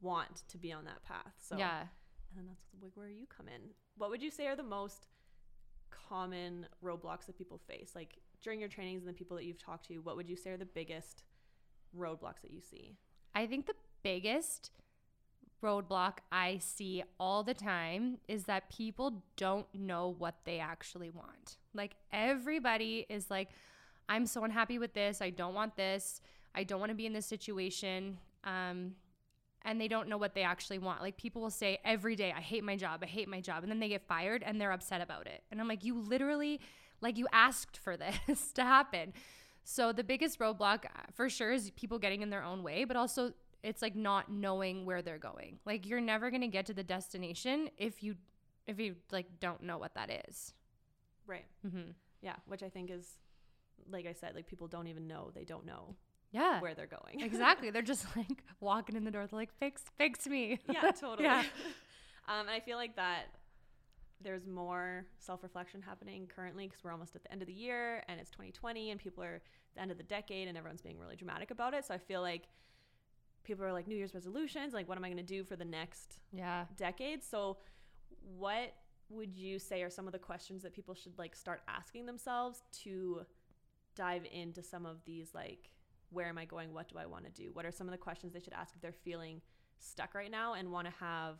want 0.00 0.42
to 0.48 0.58
be 0.58 0.72
on 0.72 0.84
that 0.84 1.02
path. 1.02 1.32
So 1.40 1.56
yeah. 1.56 1.80
And 2.36 2.48
then 2.48 2.56
that's 2.82 2.96
where 2.96 3.08
you 3.08 3.26
come 3.26 3.48
in. 3.48 3.70
What 3.96 4.10
would 4.10 4.22
you 4.22 4.30
say 4.30 4.46
are 4.48 4.56
the 4.56 4.62
most 4.64 5.06
common 6.08 6.66
roadblocks 6.84 7.26
that 7.26 7.36
people 7.36 7.60
face? 7.68 7.92
Like 7.94 8.18
during 8.42 8.60
your 8.60 8.68
trainings 8.68 9.02
and 9.02 9.08
the 9.08 9.16
people 9.16 9.36
that 9.36 9.44
you've 9.44 9.58
talked 9.58 9.86
to, 9.88 9.98
what 9.98 10.16
would 10.16 10.28
you 10.28 10.36
say 10.36 10.50
are 10.50 10.56
the 10.56 10.64
biggest 10.64 11.24
roadblocks 11.96 12.42
that 12.42 12.52
you 12.52 12.60
see? 12.60 12.96
I 13.34 13.46
think 13.46 13.66
the 13.66 13.74
biggest 14.02 14.70
roadblock 15.62 16.18
I 16.30 16.58
see 16.58 17.02
all 17.18 17.42
the 17.42 17.54
time 17.54 18.18
is 18.28 18.44
that 18.44 18.70
people 18.70 19.22
don't 19.36 19.66
know 19.74 20.14
what 20.18 20.34
they 20.44 20.58
actually 20.58 21.10
want. 21.10 21.56
Like 21.72 21.96
everybody 22.12 23.06
is 23.08 23.30
like, 23.30 23.48
I'm 24.08 24.26
so 24.26 24.44
unhappy 24.44 24.78
with 24.78 24.92
this. 24.92 25.22
I 25.22 25.30
don't 25.30 25.54
want 25.54 25.76
this. 25.76 26.20
I 26.54 26.64
don't 26.64 26.78
want 26.78 26.90
to 26.90 26.94
be 26.94 27.06
in 27.06 27.14
this 27.14 27.26
situation. 27.26 28.18
Um, 28.44 28.92
and 29.64 29.80
they 29.80 29.88
don't 29.88 30.08
know 30.08 30.18
what 30.18 30.34
they 30.34 30.42
actually 30.42 30.78
want. 30.78 31.00
Like 31.00 31.16
people 31.16 31.42
will 31.42 31.50
say 31.50 31.78
every 31.84 32.16
day, 32.16 32.32
I 32.36 32.40
hate 32.40 32.64
my 32.64 32.76
job. 32.76 33.00
I 33.02 33.06
hate 33.06 33.28
my 33.28 33.40
job. 33.40 33.62
And 33.62 33.72
then 33.72 33.80
they 33.80 33.88
get 33.88 34.06
fired 34.06 34.42
and 34.42 34.60
they're 34.60 34.72
upset 34.72 35.00
about 35.00 35.26
it. 35.26 35.42
And 35.50 35.60
I'm 35.60 35.68
like, 35.68 35.84
you 35.84 35.98
literally, 35.98 36.60
like, 37.00 37.16
you 37.16 37.26
asked 37.32 37.78
for 37.78 37.96
this 38.26 38.52
to 38.52 38.62
happen. 38.62 39.12
So 39.64 39.92
the 39.92 40.04
biggest 40.04 40.38
roadblock 40.38 40.84
uh, 40.84 40.88
for 41.14 41.30
sure 41.30 41.52
is 41.52 41.70
people 41.70 41.98
getting 41.98 42.20
in 42.20 42.30
their 42.30 42.44
own 42.44 42.62
way, 42.62 42.84
but 42.84 42.96
also 42.96 43.32
it's 43.62 43.80
like 43.80 43.96
not 43.96 44.30
knowing 44.30 44.84
where 44.84 45.00
they're 45.00 45.18
going. 45.18 45.58
Like 45.64 45.86
you're 45.86 46.00
never 46.00 46.30
going 46.30 46.42
to 46.42 46.48
get 46.48 46.66
to 46.66 46.74
the 46.74 46.84
destination 46.84 47.70
if 47.78 48.02
you 48.02 48.16
if 48.66 48.78
you 48.78 48.96
like 49.10 49.26
don't 49.40 49.62
know 49.62 49.78
what 49.78 49.94
that 49.94 50.10
is. 50.28 50.52
Right. 51.26 51.46
Mm-hmm. 51.66 51.92
Yeah. 52.20 52.36
Which 52.46 52.62
I 52.62 52.68
think 52.68 52.90
is, 52.90 53.06
like 53.90 54.06
I 54.06 54.12
said, 54.12 54.34
like 54.34 54.46
people 54.46 54.68
don't 54.68 54.86
even 54.86 55.06
know 55.06 55.30
they 55.34 55.44
don't 55.44 55.64
know 55.64 55.96
Yeah. 56.34 56.60
where 56.60 56.74
they're 56.74 56.86
going. 56.86 57.20
exactly. 57.20 57.70
They're 57.74 57.80
just 57.82 58.04
like 58.16 58.44
walking 58.60 58.96
in 58.96 59.04
the 59.04 59.10
door. 59.10 59.26
They're 59.26 59.38
like, 59.38 59.56
fix, 59.58 59.82
fix 59.96 60.26
me. 60.26 60.58
yeah, 60.70 60.90
totally. 61.00 61.24
Yeah. 61.24 61.44
um, 62.28 62.40
and 62.40 62.50
I 62.50 62.60
feel 62.60 62.76
like 62.76 62.96
that 62.96 63.26
there's 64.20 64.46
more 64.46 65.06
self 65.18 65.42
reflection 65.42 65.80
happening 65.82 66.26
currently 66.34 66.66
because 66.66 66.82
we're 66.82 66.92
almost 66.92 67.14
at 67.16 67.22
the 67.22 67.30
end 67.32 67.40
of 67.42 67.46
the 67.48 67.54
year 67.54 68.02
and 68.08 68.18
it's 68.20 68.30
2020 68.30 68.90
and 68.90 68.98
people 69.00 69.22
are 69.22 69.40
the 69.74 69.80
end 69.82 69.90
of 69.90 69.96
the 69.98 70.04
decade 70.04 70.48
and 70.48 70.56
everyone's 70.58 70.82
being 70.82 70.98
really 70.98 71.16
dramatic 71.16 71.50
about 71.50 71.72
it. 71.74 71.84
So 71.84 71.94
I 71.94 71.98
feel 71.98 72.20
like 72.20 72.44
people 73.44 73.64
are 73.64 73.72
like 73.72 73.86
New 73.86 73.96
Year's 73.96 74.14
resolutions, 74.14 74.72
like 74.72 74.88
what 74.88 74.96
am 74.98 75.04
I 75.04 75.08
going 75.08 75.18
to 75.18 75.22
do 75.22 75.44
for 75.44 75.56
the 75.56 75.64
next 75.64 76.18
Yeah. 76.32 76.64
decade? 76.76 77.22
So 77.22 77.58
what 78.38 78.72
would 79.10 79.34
you 79.36 79.58
say 79.58 79.82
are 79.82 79.90
some 79.90 80.06
of 80.06 80.12
the 80.12 80.18
questions 80.18 80.62
that 80.62 80.72
people 80.72 80.94
should 80.94 81.18
like 81.18 81.36
start 81.36 81.62
asking 81.68 82.06
themselves 82.06 82.62
to 82.84 83.20
dive 83.94 84.22
into 84.32 84.62
some 84.62 84.86
of 84.86 84.96
these 85.04 85.34
like 85.34 85.70
where 86.14 86.26
am 86.28 86.38
I 86.38 86.44
going? 86.44 86.72
What 86.72 86.88
do 86.88 86.96
I 86.98 87.06
want 87.06 87.24
to 87.26 87.30
do? 87.30 87.50
What 87.52 87.66
are 87.66 87.70
some 87.72 87.86
of 87.86 87.92
the 87.92 87.98
questions 87.98 88.32
they 88.32 88.40
should 88.40 88.52
ask 88.52 88.74
if 88.74 88.80
they're 88.80 88.92
feeling 88.92 89.40
stuck 89.78 90.14
right 90.14 90.30
now 90.30 90.54
and 90.54 90.70
want 90.72 90.86
to 90.86 90.94
have 91.00 91.38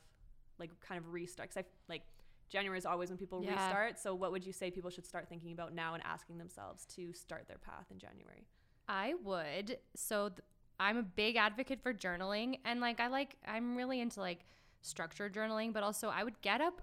like 0.59 0.71
kind 0.81 0.99
of 0.99 1.13
restart? 1.13 1.51
Because 1.51 1.65
I 1.65 1.93
like 1.93 2.03
January 2.51 2.79
is 2.79 2.87
always 2.87 3.09
when 3.09 3.19
people 3.19 3.43
Yeah. 3.43 3.55
restart. 3.55 3.99
So 3.99 4.15
what 4.15 4.33
would 4.33 4.45
you 4.47 4.53
say 4.53 4.71
people 4.71 4.91
should 4.91 5.07
start 5.07 5.29
thinking 5.29 5.53
about 5.53 5.73
now 5.75 5.95
and 5.95 6.03
asking 6.05 6.39
themselves 6.39 6.85
to 6.97 7.13
start 7.13 7.49
their 7.49 7.59
path 7.59 7.87
in 7.91 7.99
January? 7.99 8.47
I 8.89 9.15
would. 9.23 9.79
So 9.97 10.29
th- 10.29 10.41
I'm 10.79 10.97
a 10.99 11.03
big 11.03 11.37
advocate 11.37 11.81
for 11.83 11.95
journaling 11.95 12.59
and 12.65 12.81
like 12.81 13.01
I 13.01 13.07
like 13.09 13.37
I'm 13.47 13.77
really 13.77 14.01
into 14.01 14.21
like 14.21 14.41
structured 14.83 15.33
journaling, 15.33 15.73
but 15.73 15.83
also 15.83 16.09
I 16.09 16.23
would 16.25 16.41
get 16.43 16.61
up 16.61 16.83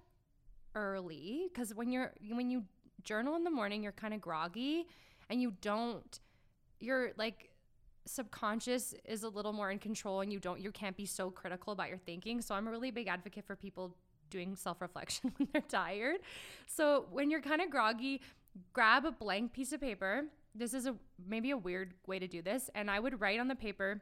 early 0.74 1.50
cuz 1.54 1.74
when 1.76 1.92
you're 1.92 2.14
when 2.30 2.50
you 2.50 2.66
journal 3.04 3.36
in 3.36 3.44
the 3.44 3.52
morning, 3.52 3.84
you're 3.84 3.92
kind 3.92 4.14
of 4.14 4.22
groggy 4.22 4.88
and 5.30 5.42
you 5.42 5.52
don't 5.62 6.20
you're 6.80 7.12
like 7.18 7.51
subconscious 8.06 8.94
is 9.06 9.24
a 9.24 9.30
little 9.30 9.54
more 9.54 9.72
in 9.72 9.80
control 9.80 10.22
and 10.22 10.32
you 10.32 10.40
don't 10.40 10.60
you 10.60 10.72
can't 10.72 10.98
be 10.98 11.06
so 11.06 11.30
critical 11.30 11.74
about 11.74 11.90
your 11.90 11.98
thinking. 11.98 12.42
So 12.42 12.56
I'm 12.56 12.68
a 12.68 12.72
really 12.72 12.92
big 12.92 13.08
advocate 13.08 13.46
for 13.46 13.56
people 13.56 13.96
doing 14.30 14.56
self-reflection 14.56 15.32
when 15.38 15.48
they're 15.52 15.62
tired. 15.62 16.18
So 16.68 17.06
when 17.12 17.30
you're 17.30 17.42
kind 17.42 17.62
of 17.62 17.70
groggy, 17.70 18.22
grab 18.74 19.06
a 19.06 19.12
blank 19.12 19.54
piece 19.54 19.72
of 19.74 19.82
paper. 19.82 20.26
This 20.56 20.74
is 20.74 20.86
a 20.86 20.96
maybe 21.26 21.52
a 21.52 21.58
weird 21.58 21.94
way 22.08 22.20
to 22.20 22.28
do 22.28 22.42
this 22.42 22.70
and 22.76 22.90
I 22.90 23.00
would 23.00 23.22
write 23.22 23.40
on 23.40 23.48
the 23.48 23.56
paper 23.56 24.02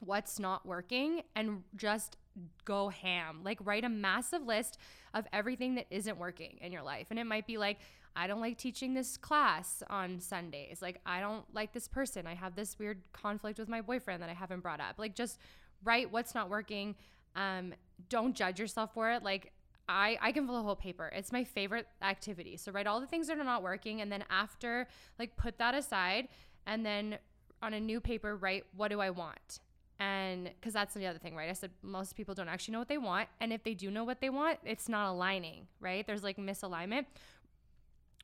what's 0.00 0.38
not 0.38 0.66
working 0.66 1.22
and 1.34 1.62
just 1.76 2.16
go 2.64 2.88
ham. 2.88 3.40
Like 3.42 3.58
write 3.64 3.84
a 3.84 3.88
massive 3.88 4.42
list 4.42 4.78
of 5.14 5.26
everything 5.32 5.76
that 5.76 5.86
isn't 5.90 6.18
working 6.18 6.58
in 6.60 6.72
your 6.72 6.82
life. 6.82 7.06
And 7.10 7.18
it 7.18 7.24
might 7.24 7.46
be 7.46 7.58
like 7.58 7.78
I 8.16 8.26
don't 8.26 8.40
like 8.40 8.56
teaching 8.56 8.94
this 8.94 9.16
class 9.16 9.82
on 9.90 10.18
Sundays. 10.18 10.80
Like 10.80 11.00
I 11.04 11.20
don't 11.20 11.44
like 11.54 11.72
this 11.72 11.86
person. 11.86 12.26
I 12.26 12.34
have 12.34 12.56
this 12.56 12.78
weird 12.78 13.02
conflict 13.12 13.58
with 13.58 13.68
my 13.68 13.82
boyfriend 13.82 14.22
that 14.22 14.30
I 14.30 14.34
haven't 14.34 14.60
brought 14.60 14.80
up. 14.80 14.94
Like 14.98 15.14
just 15.14 15.38
write 15.84 16.10
what's 16.10 16.34
not 16.34 16.48
working. 16.48 16.94
Um 17.36 17.74
don't 18.08 18.34
judge 18.34 18.58
yourself 18.58 18.94
for 18.94 19.10
it. 19.10 19.22
Like 19.22 19.52
I, 19.88 20.18
I 20.20 20.32
can 20.32 20.46
fill 20.46 20.58
a 20.58 20.62
whole 20.62 20.74
paper. 20.76 21.12
It's 21.14 21.30
my 21.30 21.44
favorite 21.44 21.86
activity. 22.02 22.56
So 22.56 22.72
write 22.72 22.86
all 22.86 23.00
the 23.00 23.06
things 23.06 23.28
that 23.28 23.38
are 23.38 23.44
not 23.44 23.62
working 23.62 24.00
and 24.00 24.10
then 24.10 24.24
after 24.30 24.88
like 25.18 25.36
put 25.36 25.58
that 25.58 25.74
aside 25.74 26.28
and 26.66 26.84
then 26.84 27.18
on 27.62 27.74
a 27.74 27.80
new 27.80 28.00
paper 28.00 28.36
write 28.36 28.64
what 28.74 28.88
do 28.88 29.00
I 29.00 29.10
want? 29.10 29.60
And 29.98 30.50
because 30.60 30.74
that's 30.74 30.92
the 30.92 31.06
other 31.06 31.18
thing, 31.18 31.34
right? 31.34 31.48
I 31.48 31.54
said 31.54 31.70
most 31.82 32.16
people 32.16 32.34
don't 32.34 32.48
actually 32.48 32.72
know 32.72 32.78
what 32.80 32.88
they 32.88 32.98
want. 32.98 33.28
And 33.40 33.52
if 33.52 33.62
they 33.62 33.72
do 33.74 33.90
know 33.90 34.04
what 34.04 34.20
they 34.20 34.28
want, 34.28 34.58
it's 34.64 34.88
not 34.88 35.10
aligning, 35.10 35.66
right? 35.80 36.06
There's 36.06 36.22
like 36.22 36.36
misalignment. 36.36 37.06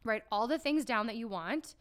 Write 0.04 0.22
all 0.30 0.46
the 0.46 0.58
things 0.58 0.84
down 0.84 1.06
that 1.06 1.16
you 1.16 1.28
want 1.28 1.74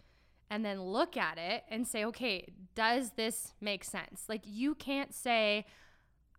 and 0.49 0.65
then 0.65 0.81
look 0.81 1.15
at 1.15 1.37
it 1.37 1.63
and 1.69 1.87
say, 1.87 2.05
okay, 2.05 2.45
does 2.75 3.11
this 3.11 3.53
make 3.61 3.83
sense? 3.83 4.25
Like 4.27 4.41
you 4.45 4.75
can't 4.75 5.13
say, 5.13 5.65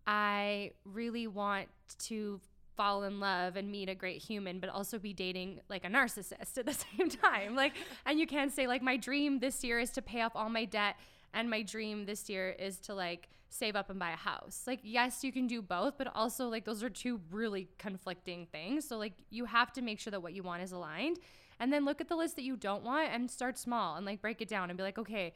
I 0.06 0.72
really 0.84 1.26
want 1.26 1.68
to 2.08 2.40
fall 2.76 3.04
in 3.04 3.20
love 3.20 3.56
and 3.56 3.70
meet 3.70 3.88
a 3.88 3.94
great 3.94 4.22
human 4.22 4.58
but 4.58 4.70
also 4.70 4.98
be 4.98 5.12
dating 5.12 5.60
like 5.68 5.84
a 5.84 5.88
narcissist 5.88 6.58
at 6.58 6.66
the 6.66 6.72
same 6.98 7.08
time. 7.08 7.54
Like 7.54 7.74
and 8.06 8.18
you 8.18 8.26
can't 8.26 8.52
say 8.52 8.66
like 8.66 8.82
my 8.82 8.96
dream 8.96 9.38
this 9.38 9.62
year 9.64 9.78
is 9.78 9.90
to 9.90 10.02
pay 10.02 10.22
off 10.22 10.32
all 10.34 10.48
my 10.48 10.64
debt 10.64 10.96
and 11.34 11.48
my 11.48 11.62
dream 11.62 12.06
this 12.06 12.28
year 12.28 12.50
is 12.50 12.78
to 12.80 12.94
like 12.94 13.28
save 13.48 13.76
up 13.76 13.90
and 13.90 13.98
buy 13.98 14.10
a 14.10 14.16
house. 14.16 14.62
Like 14.66 14.80
yes 14.82 15.22
you 15.22 15.32
can 15.32 15.46
do 15.46 15.60
both 15.62 15.98
but 15.98 16.08
also 16.14 16.48
like 16.48 16.64
those 16.64 16.82
are 16.82 16.90
two 16.90 17.20
really 17.30 17.68
conflicting 17.78 18.46
things. 18.46 18.88
So 18.88 18.98
like 18.98 19.14
you 19.30 19.44
have 19.44 19.72
to 19.74 19.82
make 19.82 20.00
sure 20.00 20.10
that 20.10 20.22
what 20.22 20.32
you 20.32 20.42
want 20.42 20.62
is 20.62 20.72
aligned 20.72 21.18
and 21.60 21.72
then 21.72 21.84
look 21.84 22.00
at 22.00 22.08
the 22.08 22.16
list 22.16 22.36
that 22.36 22.42
you 22.42 22.56
don't 22.56 22.82
want 22.82 23.08
and 23.12 23.30
start 23.30 23.58
small 23.58 23.96
and 23.96 24.06
like 24.06 24.20
break 24.20 24.40
it 24.40 24.48
down 24.48 24.70
and 24.70 24.76
be 24.76 24.82
like 24.82 24.98
okay 24.98 25.34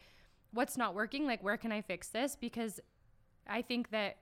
what's 0.53 0.77
not 0.77 0.95
working 0.95 1.27
like 1.27 1.43
where 1.43 1.57
can 1.57 1.73
i 1.73 1.81
fix 1.81 2.09
this 2.09 2.37
because 2.37 2.81
i 3.47 3.61
think 3.63 3.91
that 3.91 4.17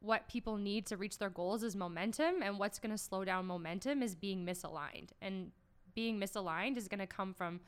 what 0.00 0.28
people 0.28 0.56
need 0.56 0.86
to 0.86 0.96
reach 0.96 1.18
their 1.18 1.30
goals 1.30 1.62
is 1.62 1.76
momentum 1.76 2.42
and 2.42 2.58
what's 2.58 2.78
going 2.78 2.90
to 2.90 2.98
slow 2.98 3.24
down 3.24 3.44
momentum 3.46 4.02
is 4.02 4.14
being 4.14 4.46
misaligned 4.46 5.10
and 5.20 5.50
being 5.94 6.18
misaligned 6.18 6.76
is 6.76 6.88
going 6.88 7.00
to 7.00 7.06
come 7.06 7.34
from 7.34 7.60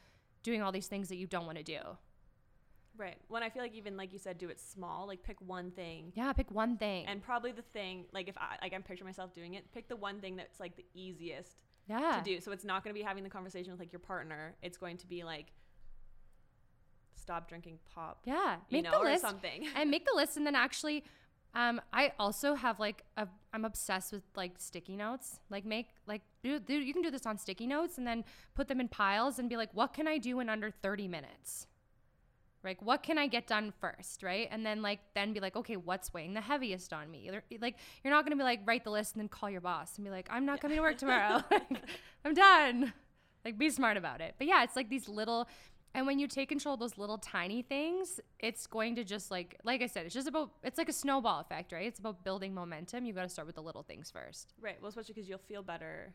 doing 0.42 0.62
all 0.62 0.72
these 0.72 0.86
things 0.86 1.08
that 1.08 1.16
you 1.16 1.26
don't 1.26 1.46
want 1.46 1.58
to 1.58 1.64
do 1.64 1.78
Right. 2.96 3.16
When 3.28 3.42
I 3.42 3.48
feel 3.48 3.62
like 3.62 3.74
even 3.74 3.96
like 3.96 4.12
you 4.12 4.18
said, 4.18 4.38
do 4.38 4.48
it 4.48 4.60
small. 4.60 5.06
Like 5.06 5.22
pick 5.22 5.40
one 5.40 5.70
thing. 5.70 6.12
Yeah, 6.14 6.32
pick 6.32 6.50
one 6.50 6.76
thing. 6.76 7.06
And 7.06 7.22
probably 7.22 7.52
the 7.52 7.62
thing, 7.62 8.04
like 8.12 8.28
if 8.28 8.36
I 8.36 8.56
like 8.60 8.74
I'm 8.74 8.82
picturing 8.82 9.08
myself 9.08 9.32
doing 9.32 9.54
it, 9.54 9.64
pick 9.72 9.88
the 9.88 9.96
one 9.96 10.20
thing 10.20 10.36
that's 10.36 10.60
like 10.60 10.76
the 10.76 10.84
easiest 10.94 11.62
yeah. 11.88 12.20
to 12.22 12.22
do. 12.22 12.40
So 12.40 12.52
it's 12.52 12.64
not 12.64 12.84
going 12.84 12.94
to 12.94 12.98
be 12.98 13.04
having 13.04 13.24
the 13.24 13.30
conversation 13.30 13.72
with 13.72 13.80
like 13.80 13.92
your 13.92 14.00
partner. 14.00 14.54
It's 14.62 14.76
going 14.76 14.96
to 14.98 15.06
be 15.06 15.24
like 15.24 15.52
stop 17.22 17.48
drinking 17.48 17.78
pop. 17.94 18.20
Yeah, 18.24 18.56
you 18.68 18.78
make 18.78 18.84
know, 18.84 18.98
the 18.98 19.04
list 19.10 19.24
or 19.24 19.28
something. 19.28 19.66
and 19.76 19.90
make 19.90 20.04
the 20.04 20.12
list, 20.16 20.36
and 20.36 20.46
then 20.46 20.54
actually, 20.54 21.04
um, 21.54 21.80
I 21.92 22.12
also 22.18 22.54
have 22.54 22.80
like 22.80 23.04
a, 23.16 23.28
I'm 23.52 23.64
obsessed 23.64 24.12
with 24.12 24.22
like 24.36 24.52
sticky 24.58 24.96
notes. 24.96 25.38
Like 25.48 25.64
make 25.64 25.88
like 26.06 26.22
do, 26.42 26.58
do 26.58 26.74
you 26.74 26.92
can 26.92 27.02
do 27.02 27.10
this 27.10 27.26
on 27.26 27.38
sticky 27.38 27.66
notes, 27.66 27.98
and 27.98 28.06
then 28.06 28.24
put 28.54 28.68
them 28.68 28.80
in 28.80 28.88
piles, 28.88 29.38
and 29.38 29.48
be 29.48 29.56
like, 29.56 29.70
what 29.72 29.94
can 29.94 30.06
I 30.06 30.18
do 30.18 30.40
in 30.40 30.48
under 30.48 30.70
30 30.70 31.08
minutes? 31.08 31.66
Like, 32.64 32.80
what 32.82 33.02
can 33.02 33.18
I 33.18 33.26
get 33.26 33.46
done 33.46 33.72
first, 33.80 34.22
right? 34.22 34.48
And 34.50 34.64
then 34.64 34.82
like 34.82 35.00
then 35.14 35.32
be 35.32 35.40
like, 35.40 35.56
okay, 35.56 35.76
what's 35.76 36.12
weighing 36.14 36.34
the 36.34 36.40
heaviest 36.40 36.92
on 36.92 37.10
me? 37.10 37.30
Like 37.60 37.76
you're 38.04 38.12
not 38.12 38.24
gonna 38.24 38.36
be 38.36 38.42
like 38.44 38.60
write 38.64 38.84
the 38.84 38.90
list 38.90 39.14
and 39.14 39.20
then 39.20 39.28
call 39.28 39.50
your 39.50 39.60
boss 39.60 39.96
and 39.96 40.04
be 40.04 40.10
like, 40.10 40.28
I'm 40.30 40.46
not 40.46 40.60
coming 40.60 40.76
to 40.76 40.82
work 40.82 40.98
tomorrow. 40.98 41.42
like, 41.50 41.66
I'm 42.24 42.34
done. 42.34 42.92
Like 43.44 43.58
be 43.58 43.70
smart 43.70 43.96
about 43.96 44.20
it. 44.20 44.34
But 44.38 44.46
yeah, 44.46 44.62
it's 44.62 44.76
like 44.76 44.88
these 44.88 45.08
little 45.08 45.48
and 45.94 46.06
when 46.06 46.18
you 46.18 46.26
take 46.26 46.48
control 46.48 46.72
of 46.74 46.80
those 46.80 46.96
little 46.96 47.18
tiny 47.18 47.60
things, 47.60 48.18
it's 48.38 48.66
going 48.66 48.94
to 48.96 49.04
just 49.04 49.30
like 49.30 49.58
like 49.64 49.82
I 49.82 49.86
said, 49.86 50.06
it's 50.06 50.14
just 50.14 50.28
about 50.28 50.52
it's 50.62 50.78
like 50.78 50.88
a 50.88 50.92
snowball 50.92 51.40
effect, 51.40 51.72
right? 51.72 51.86
It's 51.86 51.98
about 51.98 52.24
building 52.24 52.54
momentum. 52.54 53.04
You 53.04 53.12
got 53.12 53.24
to 53.24 53.28
start 53.28 53.46
with 53.46 53.56
the 53.56 53.62
little 53.62 53.82
things 53.82 54.10
first. 54.10 54.54
Right. 54.60 54.76
Well, 54.80 54.88
especially 54.88 55.14
because 55.14 55.28
you'll 55.28 55.38
feel 55.38 55.62
better 55.62 56.14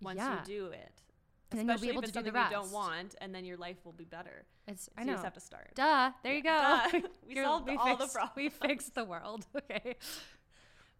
once 0.00 0.18
Yeah. 0.18 0.38
you 0.38 0.44
do 0.46 0.66
it. 0.66 1.02
And 1.50 1.60
then 1.60 1.68
you'll 1.68 1.78
be 1.78 1.88
able 1.88 2.00
if 2.00 2.08
it's 2.08 2.12
to 2.12 2.22
do 2.22 2.30
the 2.30 2.36
something 2.36 2.50
you 2.50 2.56
don't 2.56 2.62
rest. 2.64 2.74
want, 2.74 3.14
and 3.20 3.34
then 3.34 3.44
your 3.44 3.56
life 3.56 3.78
will 3.84 3.92
be 3.92 4.04
better. 4.04 4.44
It's 4.66 4.84
So 4.84 4.92
I 4.98 5.02
you 5.02 5.12
just 5.12 5.24
have 5.24 5.32
to 5.34 5.40
start. 5.40 5.70
Duh. 5.74 6.10
There 6.22 6.34
you 6.34 6.42
go. 6.42 6.48
Duh. 6.92 7.00
We 7.26 7.34
solved 7.36 7.70
all 7.78 7.96
the 7.96 8.06
fixed, 8.06 8.36
We 8.36 8.48
fixed 8.48 8.94
the 8.94 9.04
world. 9.04 9.46
Okay. 9.56 9.96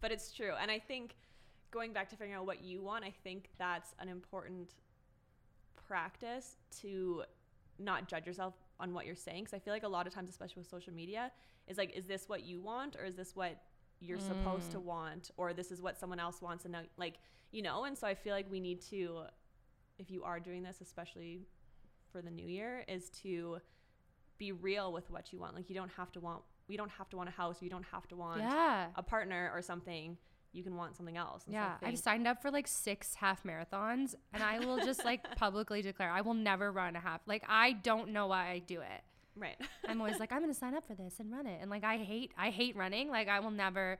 But 0.01 0.11
it's 0.11 0.31
true. 0.31 0.53
And 0.59 0.71
I 0.71 0.79
think 0.79 1.15
going 1.71 1.91
back 1.91 2.09
to 2.09 2.15
figuring 2.15 2.39
out 2.39 2.45
what 2.45 2.63
you 2.63 2.81
want, 2.81 3.03
I 3.03 3.13
think 3.23 3.49
that's 3.57 3.93
an 3.99 4.07
important 4.07 4.75
practice 5.87 6.55
to 6.81 7.23
not 7.77 8.07
judge 8.07 8.25
yourself 8.25 8.53
on 8.79 8.93
what 8.93 9.05
you're 9.05 9.15
saying. 9.15 9.43
Because 9.43 9.53
I 9.55 9.59
feel 9.59 9.73
like 9.73 9.83
a 9.83 9.89
lot 9.89 10.07
of 10.07 10.13
times, 10.13 10.29
especially 10.29 10.61
with 10.61 10.69
social 10.69 10.93
media, 10.93 11.31
is 11.67 11.77
like, 11.77 11.91
is 11.95 12.05
this 12.05 12.29
what 12.29 12.43
you 12.43 12.61
want 12.61 12.95
or 12.95 13.03
is 13.03 13.15
this 13.15 13.35
what 13.35 13.61
you're 13.99 14.19
supposed 14.19 14.71
to 14.71 14.77
mm. 14.77 14.83
want 14.83 15.31
or 15.37 15.53
this 15.53 15.71
is 15.71 15.81
what 15.81 15.99
someone 15.99 16.19
else 16.19 16.41
wants 16.41 16.65
and 16.65 16.71
now 16.71 16.81
like 16.97 17.15
you 17.51 17.61
know 17.61 17.83
and 17.83 17.97
so 17.97 18.07
i 18.07 18.13
feel 18.13 18.33
like 18.33 18.49
we 18.49 18.59
need 18.59 18.81
to 18.81 19.23
if 19.99 20.09
you 20.09 20.23
are 20.23 20.39
doing 20.39 20.63
this 20.63 20.81
especially 20.81 21.41
for 22.11 22.21
the 22.21 22.31
new 22.31 22.45
year 22.47 22.83
is 22.87 23.09
to 23.23 23.57
be 24.37 24.51
real 24.51 24.91
with 24.93 25.09
what 25.11 25.31
you 25.33 25.39
want 25.39 25.55
like 25.55 25.69
you 25.69 25.75
don't 25.75 25.91
have 25.97 26.11
to 26.11 26.19
want 26.19 26.41
you 26.67 26.77
don't 26.77 26.91
have 26.91 27.09
to 27.09 27.17
want 27.17 27.27
a 27.29 27.31
house 27.31 27.57
you 27.61 27.69
don't 27.69 27.85
have 27.91 28.07
to 28.07 28.15
want 28.15 28.39
Yeah. 28.41 28.87
a 28.95 29.03
partner 29.03 29.51
or 29.53 29.61
something, 29.61 30.17
you 30.51 30.63
can 30.63 30.75
want 30.75 30.95
something 30.95 31.17
else. 31.17 31.43
And 31.45 31.53
so 31.53 31.59
I 31.59 31.63
Yeah, 31.63 31.77
I've 31.89 31.99
signed 31.99 32.27
up 32.27 32.41
for 32.41 32.49
like 32.51 32.67
six 32.67 33.13
half 33.15 33.43
marathons, 33.43 34.15
and 34.33 34.41
I 34.43 34.59
will 34.59 34.77
just 34.77 35.03
like 35.03 35.35
publicly 35.35 35.81
declare 35.81 36.09
I 36.11 36.21
will 36.21 36.33
never 36.35 36.71
run 36.71 36.95
a 36.95 36.99
half. 36.99 37.21
Like 37.27 37.43
I 37.47 37.73
don't 37.73 38.09
know 38.13 38.27
why 38.27 38.49
I 38.49 38.59
do 38.59 38.81
it. 38.81 39.01
right. 39.35 39.57
I'm 39.87 39.99
always 40.01 40.19
like 40.23 40.31
I'm 40.31 40.41
gonna 40.41 40.53
sign 40.53 40.75
up 40.75 40.85
for 40.85 40.93
this 40.95 41.19
and 41.19 41.31
run 41.31 41.45
it, 41.47 41.59
and 41.61 41.69
like 41.69 41.83
I 41.83 41.97
hate 41.97 42.31
I 42.37 42.49
hate 42.51 42.75
running. 42.75 43.09
Like 43.09 43.27
I 43.29 43.39
will 43.41 43.51
never, 43.51 43.99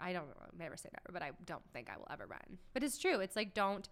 I 0.00 0.12
don't 0.12 0.26
never 0.58 0.76
say 0.76 0.90
never, 0.92 1.12
but 1.12 1.22
I 1.22 1.30
don't 1.46 1.64
think 1.72 1.88
I 1.90 1.96
will 1.96 2.08
ever 2.10 2.26
run. 2.26 2.58
But 2.74 2.82
it's 2.82 2.98
true. 2.98 3.20
It's 3.20 3.36
like 3.36 3.52
don't, 3.54 3.88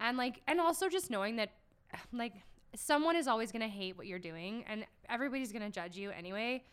and 0.00 0.16
like 0.16 0.40
and 0.48 0.60
also 0.60 0.88
just 0.88 1.10
knowing 1.10 1.36
that, 1.36 1.50
like 2.12 2.34
someone 2.74 3.16
is 3.16 3.28
always 3.28 3.52
gonna 3.52 3.68
hate 3.68 3.96
what 3.96 4.06
you're 4.06 4.18
doing, 4.18 4.64
and 4.68 4.84
everybody's 5.08 5.52
gonna 5.52 5.70
judge 5.70 5.96
you 5.96 6.10
anyway. 6.10 6.64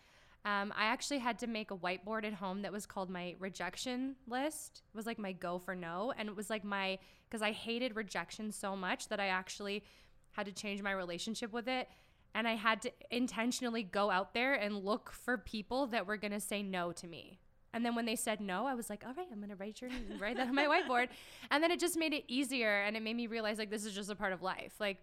Um, 0.48 0.74
I 0.78 0.86
actually 0.86 1.18
had 1.18 1.40
to 1.40 1.48
make 1.48 1.72
a 1.72 1.76
whiteboard 1.76 2.24
at 2.24 2.34
home 2.34 2.62
that 2.62 2.72
was 2.72 2.86
called 2.86 3.10
my 3.10 3.36
rejection 3.38 4.16
list. 4.28 4.82
It 4.94 4.96
was 4.96 5.06
like 5.06 5.20
my 5.20 5.34
go 5.34 5.60
for 5.60 5.76
no. 5.76 6.14
And 6.18 6.30
it 6.30 6.38
was 6.38 6.50
like 6.50 6.64
my, 6.64 7.00
because 7.28 7.42
I 7.42 7.52
hated 7.52 7.98
rejection 7.98 8.54
so 8.54 8.74
much 8.74 9.10
that 9.10 9.20
I 9.20 9.28
actually 9.28 9.84
had 10.32 10.46
to 10.46 10.54
change 10.54 10.82
my 10.82 10.92
relationship 10.92 11.52
with 11.52 11.68
it. 11.68 11.90
And 12.34 12.48
I 12.48 12.56
had 12.56 12.82
to 12.84 12.92
intentionally 13.12 13.84
go 13.84 14.10
out 14.10 14.34
there 14.34 14.54
and 14.54 14.86
look 14.86 15.12
for 15.12 15.38
people 15.38 15.88
that 15.88 16.08
were 16.08 16.16
going 16.16 16.32
to 16.32 16.40
say 16.40 16.64
no 16.64 16.94
to 16.94 17.08
me. 17.08 17.40
And 17.78 17.86
then 17.86 17.94
when 17.94 18.08
they 18.08 18.16
said 18.16 18.42
no, 18.42 18.66
I 18.66 18.74
was 18.74 18.90
like, 18.90 19.04
all 19.06 19.14
right, 19.14 19.28
I'm 19.32 19.38
going 19.38 19.52
to 19.52 19.56
write 19.56 19.82
your 19.82 19.92
name, 19.92 20.18
write 20.20 20.38
that 20.38 20.48
on 20.48 20.56
my 20.56 20.66
whiteboard. 20.66 21.10
And 21.52 21.64
then 21.64 21.70
it 21.70 21.80
just 21.80 21.96
made 21.96 22.12
it 22.12 22.24
easier 22.28 22.82
and 22.82 22.98
it 22.98 23.04
made 23.04 23.16
me 23.16 23.28
realize 23.28 23.60
like 23.60 23.70
this 23.70 23.86
is 23.86 23.94
just 23.94 24.10
a 24.10 24.16
part 24.16 24.34
of 24.34 24.42
life. 24.42 24.74
Like, 24.80 24.98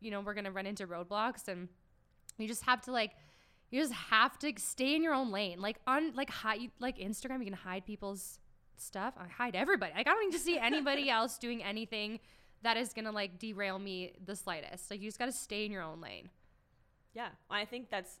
you 0.00 0.12
know, 0.12 0.20
we're 0.20 0.34
going 0.34 0.44
to 0.44 0.52
run 0.52 0.64
into 0.64 0.86
roadblocks 0.86 1.48
and 1.48 1.68
you 2.38 2.46
just 2.46 2.62
have 2.66 2.82
to 2.82 2.92
like 2.92 3.10
you 3.72 3.80
just 3.80 3.92
have 3.92 4.38
to 4.38 4.52
stay 4.58 4.94
in 4.94 5.02
your 5.02 5.12
own 5.12 5.32
lane. 5.32 5.60
Like 5.60 5.78
on 5.88 6.14
like 6.14 6.30
hide 6.30 6.70
like 6.78 6.98
Instagram, 6.98 7.40
you 7.40 7.46
can 7.46 7.52
hide 7.54 7.84
people's 7.84 8.38
stuff. 8.76 9.14
I 9.18 9.26
hide 9.26 9.56
everybody. 9.56 9.92
Like 9.92 10.06
I 10.06 10.12
don't 10.12 10.24
need 10.24 10.36
to 10.36 10.42
see 10.42 10.56
anybody 10.56 11.10
else 11.18 11.36
doing 11.36 11.64
anything 11.64 12.20
that 12.62 12.76
is 12.76 12.92
gonna 12.92 13.10
like 13.10 13.40
derail 13.40 13.80
me 13.80 14.12
the 14.24 14.36
slightest. 14.36 14.88
Like 14.88 15.00
you 15.00 15.08
just 15.08 15.18
gotta 15.18 15.32
stay 15.32 15.64
in 15.64 15.72
your 15.72 15.82
own 15.82 16.00
lane. 16.00 16.30
Yeah. 17.12 17.30
I 17.50 17.64
think 17.64 17.90
that's 17.90 18.20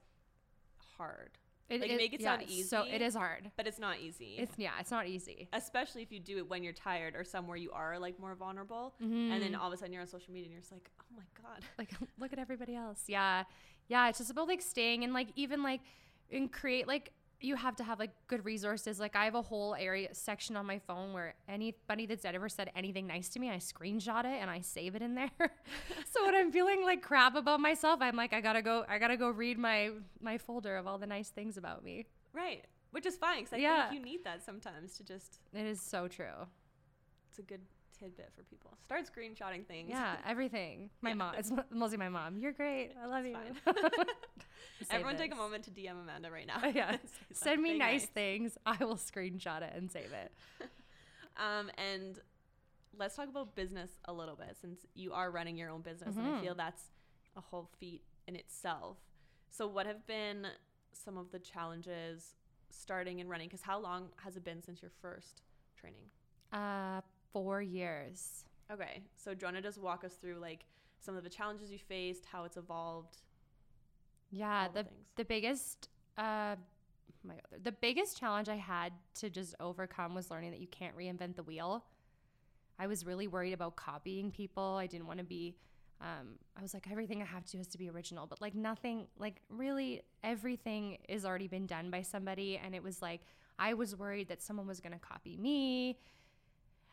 hard, 0.98 1.30
It, 1.70 1.80
Like, 1.80 1.90
make 1.96 2.12
it 2.12 2.20
sound 2.20 2.42
So 2.48 2.82
easy. 2.84 2.90
it 2.96 3.00
is 3.00 3.14
hard. 3.14 3.50
but 3.56 3.66
it's 3.66 3.78
not 3.78 3.98
easy. 4.00 4.34
It's 4.38 4.52
yeah, 4.58 4.72
it's 4.80 4.90
not 4.90 5.06
easy. 5.06 5.48
Especially 5.52 6.02
if 6.02 6.10
you 6.12 6.20
do 6.20 6.36
it 6.38 6.50
when 6.50 6.62
you're 6.62 6.72
tired 6.72 7.14
or 7.14 7.24
somewhere 7.24 7.56
you 7.56 7.70
are 7.70 7.98
like 7.98 8.18
more 8.18 8.34
vulnerable. 8.34 8.94
Mm-hmm. 9.02 9.32
And 9.32 9.42
then 9.42 9.54
all 9.54 9.68
of 9.68 9.72
a 9.72 9.76
sudden 9.76 9.92
you're 9.92 10.02
on 10.02 10.08
social 10.08 10.32
media 10.32 10.46
and 10.46 10.52
you're 10.52 10.60
just 10.60 10.72
like, 10.72 10.90
oh 11.00 11.04
my 11.16 11.22
God. 11.42 11.62
like 11.78 11.90
look 12.18 12.32
at 12.32 12.38
everybody 12.38 12.76
else 12.76 13.02
yeah 13.08 13.42
yeah 13.88 14.08
it's 14.08 14.18
just 14.18 14.30
about 14.30 14.46
like 14.46 14.62
staying 14.62 15.02
and 15.04 15.12
like 15.12 15.28
even 15.34 15.62
like 15.64 15.80
and 16.30 16.52
create 16.52 16.86
like 16.86 17.12
you 17.42 17.56
have 17.56 17.74
to 17.76 17.84
have 17.84 17.98
like 17.98 18.10
good 18.26 18.44
resources 18.44 19.00
like 19.00 19.16
i 19.16 19.24
have 19.24 19.34
a 19.34 19.42
whole 19.42 19.74
area 19.74 20.08
section 20.14 20.56
on 20.56 20.66
my 20.66 20.78
phone 20.78 21.12
where 21.12 21.34
anybody 21.48 22.06
that's 22.06 22.24
ever 22.24 22.48
said 22.48 22.70
anything 22.76 23.06
nice 23.06 23.28
to 23.28 23.38
me 23.40 23.48
i 23.50 23.56
screenshot 23.56 24.20
it 24.24 24.38
and 24.40 24.50
i 24.50 24.60
save 24.60 24.94
it 24.94 25.02
in 25.02 25.14
there 25.14 25.30
so 26.10 26.24
when 26.24 26.34
i'm 26.34 26.52
feeling 26.52 26.82
like 26.84 27.02
crap 27.02 27.34
about 27.34 27.60
myself 27.60 27.98
i'm 28.02 28.16
like 28.16 28.32
i 28.32 28.40
gotta 28.40 28.62
go 28.62 28.84
i 28.88 28.98
gotta 28.98 29.16
go 29.16 29.30
read 29.30 29.58
my 29.58 29.90
my 30.20 30.36
folder 30.38 30.76
of 30.76 30.86
all 30.86 30.98
the 30.98 31.06
nice 31.06 31.30
things 31.30 31.56
about 31.56 31.82
me 31.84 32.06
Right. 32.32 32.64
Which 32.92 33.06
is 33.06 33.16
fine 33.16 33.40
because 33.44 33.54
I 33.54 33.56
Yeah. 33.56 33.88
think 33.88 33.98
you 33.98 34.04
need 34.04 34.22
that 34.24 34.44
sometimes 34.44 34.96
to 34.98 35.02
just, 35.04 35.40
it 35.52 35.66
is 35.66 35.80
so 35.80 36.06
true 36.06 36.46
it's 37.28 37.38
a 37.40 37.42
good 37.42 37.60
tidbit 38.00 38.30
for 38.34 38.42
people. 38.44 38.70
Start 38.84 39.02
screenshotting 39.06 39.66
things. 39.66 39.90
yeah 39.90 40.16
everything 40.26 40.90
my 41.02 41.10
Yeah. 41.10 41.14
mom 41.14 41.34
it's 41.36 41.52
mostly 41.70 41.98
my 41.98 42.08
mom 42.08 42.38
you're 42.38 42.52
great 42.52 42.90
i 43.02 43.06
love 43.06 43.24
It's 43.26 43.60
you 43.66 43.72
Everyone 44.90 45.16
take 45.16 45.32
a 45.32 45.36
moment 45.36 45.64
to 45.64 45.70
DM 45.70 46.00
Amanda 46.02 46.30
right 46.30 46.46
now. 46.46 46.60
yeah. 46.74 46.96
Send 47.32 47.62
me 47.62 47.68
something 47.70 47.78
nice 47.78 48.06
things. 48.06 48.56
I 48.66 48.82
will 48.82 48.96
screenshot 48.96 49.62
it 49.62 49.72
and 49.76 49.90
save 49.90 50.10
it. 50.12 50.32
Um, 51.36 51.70
and 51.78 52.18
let's 52.98 53.14
talk 53.14 53.28
about 53.28 53.54
business 53.54 53.90
a 54.06 54.12
little 54.12 54.36
bit 54.36 54.56
since 54.60 54.86
you 54.94 55.12
are 55.12 55.30
running 55.30 55.56
your 55.56 55.70
own 55.70 55.82
business, 55.82 56.16
and 56.16 56.26
I 56.26 56.30
Mhm. 56.30 56.40
feel 56.40 56.54
that's 56.54 56.90
a 57.36 57.40
whole 57.40 57.70
feat 57.78 58.02
in 58.26 58.36
itself. 58.36 58.96
So, 59.50 59.66
what 59.66 59.86
have 59.86 60.06
been 60.06 60.46
some 60.92 61.16
of 61.18 61.30
the 61.30 61.38
challenges 61.38 62.34
starting 62.70 63.20
and 63.20 63.28
running? 63.30 63.48
Because 63.48 63.62
how 63.62 63.78
long 63.78 64.10
has 64.16 64.36
it 64.36 64.44
been 64.44 64.62
since 64.62 64.80
your 64.82 64.90
first 65.02 65.42
training? 65.76 66.10
Uh, 66.52 67.00
four 67.32 67.62
years. 67.62 68.44
Okay, 68.72 69.02
so 69.16 69.34
do 69.34 69.38
you 69.40 69.46
want 69.46 69.56
to 69.56 69.62
just 69.62 69.78
walk 69.78 70.04
us 70.04 70.14
through 70.14 70.38
like 70.38 70.64
some 71.00 71.16
of 71.16 71.24
the 71.24 71.30
challenges 71.30 71.70
you 71.70 71.78
faced, 71.78 72.26
how 72.26 72.44
it's 72.44 72.56
evolved? 72.56 73.22
Yeah, 74.30 74.68
the 74.68 74.74
the 74.74 74.84
things. 74.84 74.94
the 75.16 75.24
biggest 75.24 75.88
uh 76.18 76.56
oh 76.56 77.28
my 77.28 77.34
god, 77.34 77.64
the 77.64 77.72
biggest 77.72 78.18
challenge 78.18 78.48
I 78.48 78.56
had 78.56 78.92
to 79.16 79.30
just 79.30 79.54
overcome 79.60 80.14
was 80.14 80.30
learning 80.30 80.52
that 80.52 80.60
you 80.60 80.68
can't 80.68 80.96
reinvent 80.96 81.36
the 81.36 81.42
wheel. 81.42 81.84
I 82.78 82.86
was 82.86 83.04
really 83.04 83.28
worried 83.28 83.52
about 83.52 83.76
copying 83.76 84.30
people. 84.30 84.76
I 84.80 84.86
didn't 84.86 85.06
want 85.06 85.18
to 85.18 85.24
be 85.24 85.56
um, 86.00 86.36
I 86.56 86.62
was 86.62 86.72
like 86.72 86.90
everything 86.90 87.20
I 87.20 87.26
have 87.26 87.44
to 87.44 87.52
do 87.52 87.58
has 87.58 87.66
to 87.68 87.78
be 87.78 87.90
original, 87.90 88.26
but 88.26 88.40
like 88.40 88.54
nothing, 88.54 89.06
like 89.18 89.36
really 89.50 90.02
everything 90.24 90.96
is 91.08 91.26
already 91.26 91.46
been 91.46 91.66
done 91.66 91.90
by 91.90 92.02
somebody, 92.02 92.58
and 92.62 92.74
it 92.74 92.82
was 92.82 93.02
like 93.02 93.20
I 93.58 93.74
was 93.74 93.94
worried 93.94 94.28
that 94.28 94.40
someone 94.42 94.66
was 94.66 94.80
gonna 94.80 94.98
copy 94.98 95.36
me. 95.36 95.98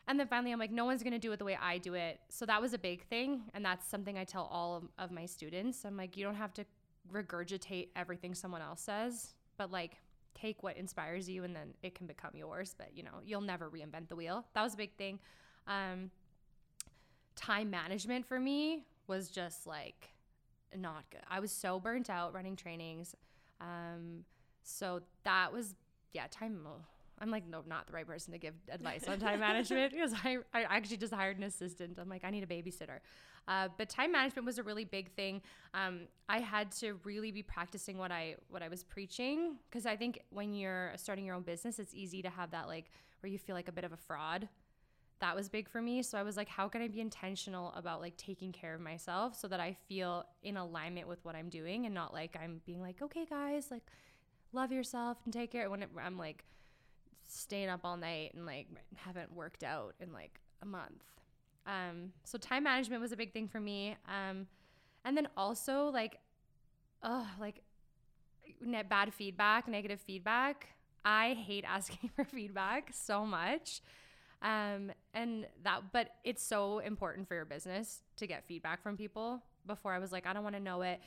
And 0.08 0.18
then 0.18 0.26
finally, 0.26 0.52
I'm 0.52 0.58
like, 0.58 0.72
no 0.72 0.86
one's 0.86 1.02
gonna 1.02 1.18
do 1.18 1.30
it 1.32 1.38
the 1.38 1.44
way 1.44 1.56
I 1.60 1.78
do 1.78 1.94
it. 1.94 2.18
So 2.30 2.46
that 2.46 2.60
was 2.60 2.72
a 2.72 2.78
big 2.78 3.04
thing. 3.04 3.42
And 3.54 3.64
that's 3.64 3.88
something 3.88 4.18
I 4.18 4.24
tell 4.24 4.48
all 4.50 4.76
of, 4.76 4.84
of 4.98 5.10
my 5.12 5.26
students. 5.26 5.84
I'm 5.84 5.96
like, 5.96 6.16
you 6.16 6.24
don't 6.24 6.34
have 6.34 6.54
to 6.54 6.64
regurgitate 7.12 7.88
everything 7.94 8.34
someone 8.34 8.62
else 8.62 8.80
says, 8.80 9.34
but 9.56 9.70
like 9.70 9.98
take 10.34 10.62
what 10.62 10.76
inspires 10.76 11.28
you 11.28 11.44
and 11.44 11.54
then 11.54 11.74
it 11.82 11.94
can 11.94 12.06
become 12.06 12.30
yours. 12.34 12.74
But 12.76 12.90
you 12.94 13.02
know, 13.02 13.20
you'll 13.24 13.42
never 13.42 13.68
reinvent 13.70 14.08
the 14.08 14.16
wheel. 14.16 14.46
That 14.54 14.62
was 14.62 14.74
a 14.74 14.78
big 14.78 14.94
thing. 14.96 15.18
Um, 15.66 16.10
time 17.36 17.70
management 17.70 18.26
for 18.26 18.40
me 18.40 18.84
was 19.06 19.28
just 19.28 19.66
like 19.66 20.10
not 20.76 21.04
good. 21.10 21.20
I 21.30 21.40
was 21.40 21.52
so 21.52 21.78
burnt 21.80 22.10
out 22.10 22.34
running 22.34 22.56
trainings. 22.56 23.14
Um, 23.60 24.24
so 24.62 25.02
that 25.24 25.52
was, 25.52 25.74
yeah, 26.12 26.26
time. 26.30 26.60
oh, 26.66 26.84
I'm 27.20 27.30
like, 27.30 27.46
no, 27.46 27.62
not 27.66 27.86
the 27.86 27.92
right 27.92 28.06
person 28.06 28.32
to 28.32 28.38
give 28.38 28.54
advice 28.70 29.06
on 29.08 29.18
time 29.18 29.40
management 29.40 29.92
because 29.94 30.12
I, 30.24 30.38
I 30.54 30.62
actually 30.62 30.98
just 30.98 31.12
hired 31.12 31.38
an 31.38 31.44
assistant. 31.44 31.98
I'm 31.98 32.08
like, 32.08 32.24
I 32.24 32.30
need 32.30 32.42
a 32.42 32.46
babysitter. 32.46 33.00
Uh, 33.48 33.68
but 33.78 33.88
time 33.88 34.12
management 34.12 34.44
was 34.44 34.58
a 34.58 34.62
really 34.62 34.84
big 34.84 35.10
thing. 35.12 35.40
Um, 35.72 36.00
I 36.28 36.40
had 36.40 36.70
to 36.72 36.98
really 37.04 37.32
be 37.32 37.42
practicing 37.42 37.96
what 37.96 38.12
I 38.12 38.36
what 38.50 38.62
I 38.62 38.68
was 38.68 38.84
preaching 38.84 39.56
because 39.70 39.86
I 39.86 39.96
think 39.96 40.20
when 40.30 40.52
you're 40.52 40.92
starting 40.96 41.24
your 41.24 41.34
own 41.34 41.42
business, 41.42 41.78
it's 41.78 41.94
easy 41.94 42.20
to 42.22 42.28
have 42.28 42.50
that 42.50 42.68
like 42.68 42.90
where 43.20 43.30
you 43.32 43.38
feel 43.38 43.54
like 43.56 43.68
a 43.68 43.72
bit 43.72 43.84
of 43.84 43.92
a 43.92 43.96
fraud. 43.96 44.48
That 45.20 45.34
was 45.34 45.48
big 45.48 45.68
for 45.68 45.82
me. 45.82 46.02
So 46.02 46.16
I 46.16 46.22
was 46.22 46.36
like, 46.36 46.48
how 46.48 46.68
can 46.68 46.80
I 46.80 46.88
be 46.88 47.00
intentional 47.00 47.72
about 47.74 48.00
like 48.00 48.16
taking 48.16 48.52
care 48.52 48.74
of 48.74 48.80
myself 48.80 49.34
so 49.34 49.48
that 49.48 49.58
I 49.58 49.72
feel 49.88 50.24
in 50.44 50.56
alignment 50.56 51.08
with 51.08 51.24
what 51.24 51.34
I'm 51.34 51.48
doing 51.48 51.86
and 51.86 51.94
not 51.94 52.12
like 52.12 52.36
I'm 52.40 52.60
being 52.66 52.80
like, 52.80 53.02
okay, 53.02 53.24
guys, 53.24 53.68
like 53.70 53.82
love 54.52 54.70
yourself 54.70 55.18
and 55.24 55.32
take 55.32 55.50
care. 55.50 55.68
When 55.70 55.82
it, 55.82 55.90
I'm 56.00 56.18
like 56.18 56.44
staying 57.28 57.68
up 57.68 57.80
all 57.84 57.96
night 57.96 58.32
and 58.34 58.46
like 58.46 58.66
haven't 58.96 59.32
worked 59.34 59.62
out 59.62 59.94
in 60.00 60.12
like 60.12 60.40
a 60.62 60.66
month. 60.66 61.04
Um, 61.66 62.12
so 62.24 62.38
time 62.38 62.64
management 62.64 63.00
was 63.02 63.12
a 63.12 63.16
big 63.16 63.32
thing 63.32 63.48
for 63.48 63.60
me. 63.60 63.96
Um, 64.08 64.46
and 65.04 65.16
then 65.16 65.28
also 65.36 65.86
like, 65.86 66.18
oh, 67.02 67.26
like 67.38 67.62
net 68.60 68.88
bad 68.88 69.12
feedback, 69.12 69.68
negative 69.68 70.00
feedback. 70.00 70.68
I 71.04 71.34
hate 71.34 71.64
asking 71.66 72.10
for 72.16 72.24
feedback 72.24 72.90
so 72.92 73.24
much. 73.24 73.82
Um, 74.40 74.92
and 75.14 75.46
that, 75.64 75.92
but 75.92 76.10
it's 76.24 76.42
so 76.42 76.78
important 76.78 77.28
for 77.28 77.34
your 77.34 77.44
business 77.44 78.02
to 78.16 78.26
get 78.26 78.44
feedback 78.44 78.82
from 78.82 78.96
people. 78.96 79.42
Before 79.66 79.92
I 79.92 79.98
was 79.98 80.12
like, 80.12 80.26
I 80.26 80.32
don't 80.32 80.44
want 80.44 80.56
to 80.56 80.62
know 80.62 80.82
it. 80.82 81.00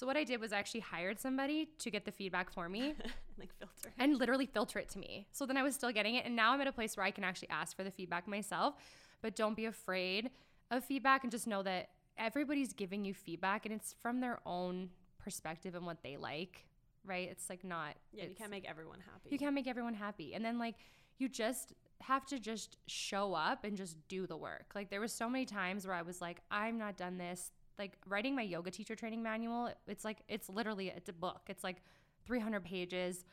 So 0.00 0.06
what 0.06 0.16
I 0.16 0.24
did 0.24 0.40
was 0.40 0.50
I 0.50 0.58
actually 0.58 0.80
hired 0.80 1.20
somebody 1.20 1.68
to 1.78 1.90
get 1.90 2.06
the 2.06 2.10
feedback 2.10 2.50
for 2.50 2.70
me, 2.70 2.94
like 3.38 3.50
filter 3.58 3.94
and 3.98 4.16
literally 4.16 4.46
filter 4.46 4.78
it 4.78 4.88
to 4.92 4.98
me. 4.98 5.26
So 5.30 5.44
then 5.44 5.58
I 5.58 5.62
was 5.62 5.74
still 5.74 5.92
getting 5.92 6.14
it, 6.14 6.24
and 6.24 6.34
now 6.34 6.54
I'm 6.54 6.60
at 6.62 6.66
a 6.66 6.72
place 6.72 6.96
where 6.96 7.04
I 7.04 7.10
can 7.10 7.22
actually 7.22 7.50
ask 7.50 7.76
for 7.76 7.84
the 7.84 7.90
feedback 7.90 8.26
myself 8.26 8.76
but 9.20 9.36
don't 9.36 9.54
be 9.54 9.66
afraid 9.66 10.30
of 10.70 10.82
feedback 10.82 11.22
and 11.22 11.30
just 11.30 11.46
know 11.46 11.62
that 11.62 11.90
everybody's 12.16 12.72
giving 12.72 13.04
you 13.04 13.12
feedback 13.12 13.66
and 13.66 13.74
it's 13.74 13.94
from 14.00 14.20
their 14.20 14.38
own 14.46 14.88
perspective 15.18 15.74
and 15.74 15.84
what 15.84 16.02
they 16.02 16.16
like, 16.16 16.64
right? 17.04 17.28
It's 17.30 17.50
like 17.50 17.62
not 17.62 17.94
Yeah, 18.10 18.24
you 18.24 18.34
can't 18.34 18.50
make 18.50 18.66
everyone 18.66 19.00
happy. 19.00 19.28
You 19.28 19.38
can't 19.38 19.54
make 19.54 19.68
everyone 19.68 19.92
happy. 19.92 20.32
And 20.32 20.42
then 20.42 20.58
like 20.58 20.76
you 21.18 21.28
just 21.28 21.74
have 22.00 22.24
to 22.24 22.38
just 22.38 22.78
show 22.86 23.34
up 23.34 23.64
and 23.64 23.76
just 23.76 23.96
do 24.08 24.26
the 24.26 24.36
work. 24.36 24.72
Like 24.74 24.88
there 24.88 25.02
was 25.02 25.12
so 25.12 25.28
many 25.28 25.44
times 25.44 25.86
where 25.86 25.94
I 25.94 26.00
was 26.00 26.22
like, 26.22 26.40
I'm 26.50 26.78
not 26.78 26.96
done 26.96 27.18
this. 27.18 27.52
Like 27.80 27.96
writing 28.06 28.36
my 28.36 28.42
yoga 28.42 28.70
teacher 28.70 28.94
training 28.94 29.22
manual, 29.24 29.70
it's 29.88 30.04
like 30.04 30.18
it's 30.28 30.48
literally 30.48 30.92
it's 30.94 31.08
a 31.08 31.12
book. 31.12 31.40
It's 31.48 31.64
like 31.64 31.78
300 32.26 32.62
pages 32.62 33.24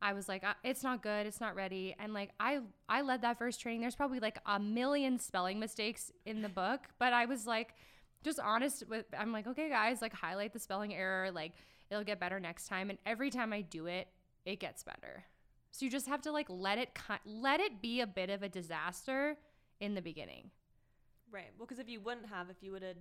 I 0.00 0.12
was 0.12 0.28
like, 0.28 0.44
uh, 0.44 0.54
it's 0.62 0.82
not 0.82 1.02
good, 1.02 1.26
it's 1.26 1.40
not 1.40 1.56
ready, 1.56 1.94
and 1.98 2.14
like 2.14 2.30
I 2.38 2.60
I 2.88 3.02
led 3.02 3.22
that 3.22 3.38
first 3.38 3.60
training. 3.60 3.80
There's 3.80 3.96
probably 3.96 4.20
like 4.20 4.38
a 4.46 4.60
million 4.60 5.18
spelling 5.18 5.58
mistakes 5.58 6.12
in 6.24 6.42
the 6.42 6.48
book, 6.48 6.80
but 6.98 7.12
I 7.12 7.24
was 7.24 7.46
like, 7.46 7.74
just 8.22 8.38
honest 8.38 8.84
with. 8.88 9.06
I'm 9.18 9.32
like, 9.32 9.46
okay, 9.48 9.68
guys, 9.68 10.00
like 10.00 10.12
highlight 10.12 10.52
the 10.52 10.60
spelling 10.60 10.94
error, 10.94 11.32
like 11.32 11.52
it'll 11.90 12.04
get 12.04 12.20
better 12.20 12.38
next 12.38 12.68
time. 12.68 12.90
And 12.90 12.98
every 13.06 13.30
time 13.30 13.52
I 13.52 13.62
do 13.62 13.86
it, 13.86 14.08
it 14.44 14.60
gets 14.60 14.84
better. 14.84 15.24
So 15.72 15.84
you 15.84 15.90
just 15.90 16.06
have 16.06 16.22
to 16.22 16.32
like 16.32 16.46
let 16.48 16.78
it 16.78 16.96
let 17.24 17.58
it 17.58 17.82
be 17.82 18.00
a 18.00 18.06
bit 18.06 18.30
of 18.30 18.44
a 18.44 18.48
disaster 18.48 19.36
in 19.80 19.94
the 19.94 20.02
beginning. 20.02 20.50
Right. 21.30 21.50
Well, 21.58 21.66
because 21.66 21.80
if 21.80 21.88
you 21.88 22.00
wouldn't 22.00 22.26
have, 22.26 22.50
if 22.50 22.62
you 22.62 22.70
would 22.70 22.82
have 22.82 22.96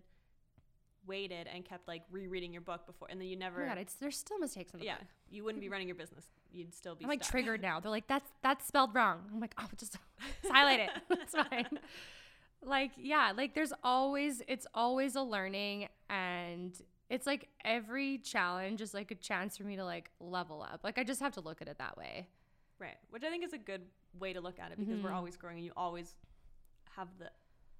waited 1.07 1.47
and 1.53 1.65
kept 1.65 1.87
like 1.87 2.03
rereading 2.11 2.51
your 2.51 2.61
book 2.61 2.85
before, 2.85 3.07
and 3.09 3.19
then 3.19 3.27
you 3.27 3.35
never. 3.35 3.63
Oh 3.63 3.67
God, 3.67 3.77
it's 3.77 3.93
there's 3.95 4.17
still 4.17 4.39
mistakes 4.39 4.73
in 4.73 4.79
the 4.79 4.85
yeah, 4.85 4.97
book. 4.97 5.07
you 5.29 5.43
wouldn't 5.43 5.61
be 5.61 5.69
running 5.73 5.87
your 5.87 5.95
business. 5.95 6.25
You'd 6.51 6.73
still 6.73 6.95
be. 6.95 7.05
I'm 7.05 7.09
like 7.09 7.23
stuck. 7.23 7.31
triggered 7.31 7.61
now. 7.61 7.79
They're 7.79 7.91
like, 7.91 8.07
that's 8.07 8.29
that's 8.41 8.67
spelled 8.67 8.93
wrong. 8.93 9.21
I'm 9.33 9.39
like, 9.39 9.55
oh, 9.59 9.67
just 9.77 9.97
highlight 10.51 10.81
it. 10.81 10.89
That's 11.09 11.33
fine. 11.33 11.79
Like, 12.63 12.91
yeah, 12.97 13.33
like 13.35 13.53
there's 13.53 13.73
always 13.83 14.41
it's 14.47 14.67
always 14.73 15.15
a 15.15 15.21
learning, 15.21 15.89
and 16.09 16.79
it's 17.09 17.27
like 17.27 17.47
every 17.63 18.17
challenge 18.19 18.81
is 18.81 18.93
like 18.93 19.11
a 19.11 19.15
chance 19.15 19.57
for 19.57 19.63
me 19.63 19.75
to 19.75 19.85
like 19.85 20.09
level 20.19 20.61
up. 20.61 20.81
Like 20.83 20.97
I 20.97 21.03
just 21.03 21.21
have 21.21 21.33
to 21.33 21.41
look 21.41 21.61
at 21.61 21.67
it 21.67 21.77
that 21.77 21.97
way. 21.97 22.27
Right. 22.79 22.97
Which 23.09 23.23
I 23.23 23.29
think 23.29 23.43
is 23.43 23.53
a 23.53 23.57
good 23.57 23.81
way 24.19 24.33
to 24.33 24.41
look 24.41 24.59
at 24.59 24.71
it 24.71 24.79
because 24.79 24.95
mm-hmm. 24.95 25.05
we're 25.05 25.13
always 25.13 25.35
growing 25.35 25.57
and 25.57 25.65
you 25.65 25.71
always 25.75 26.15
have 26.95 27.07
the 27.19 27.29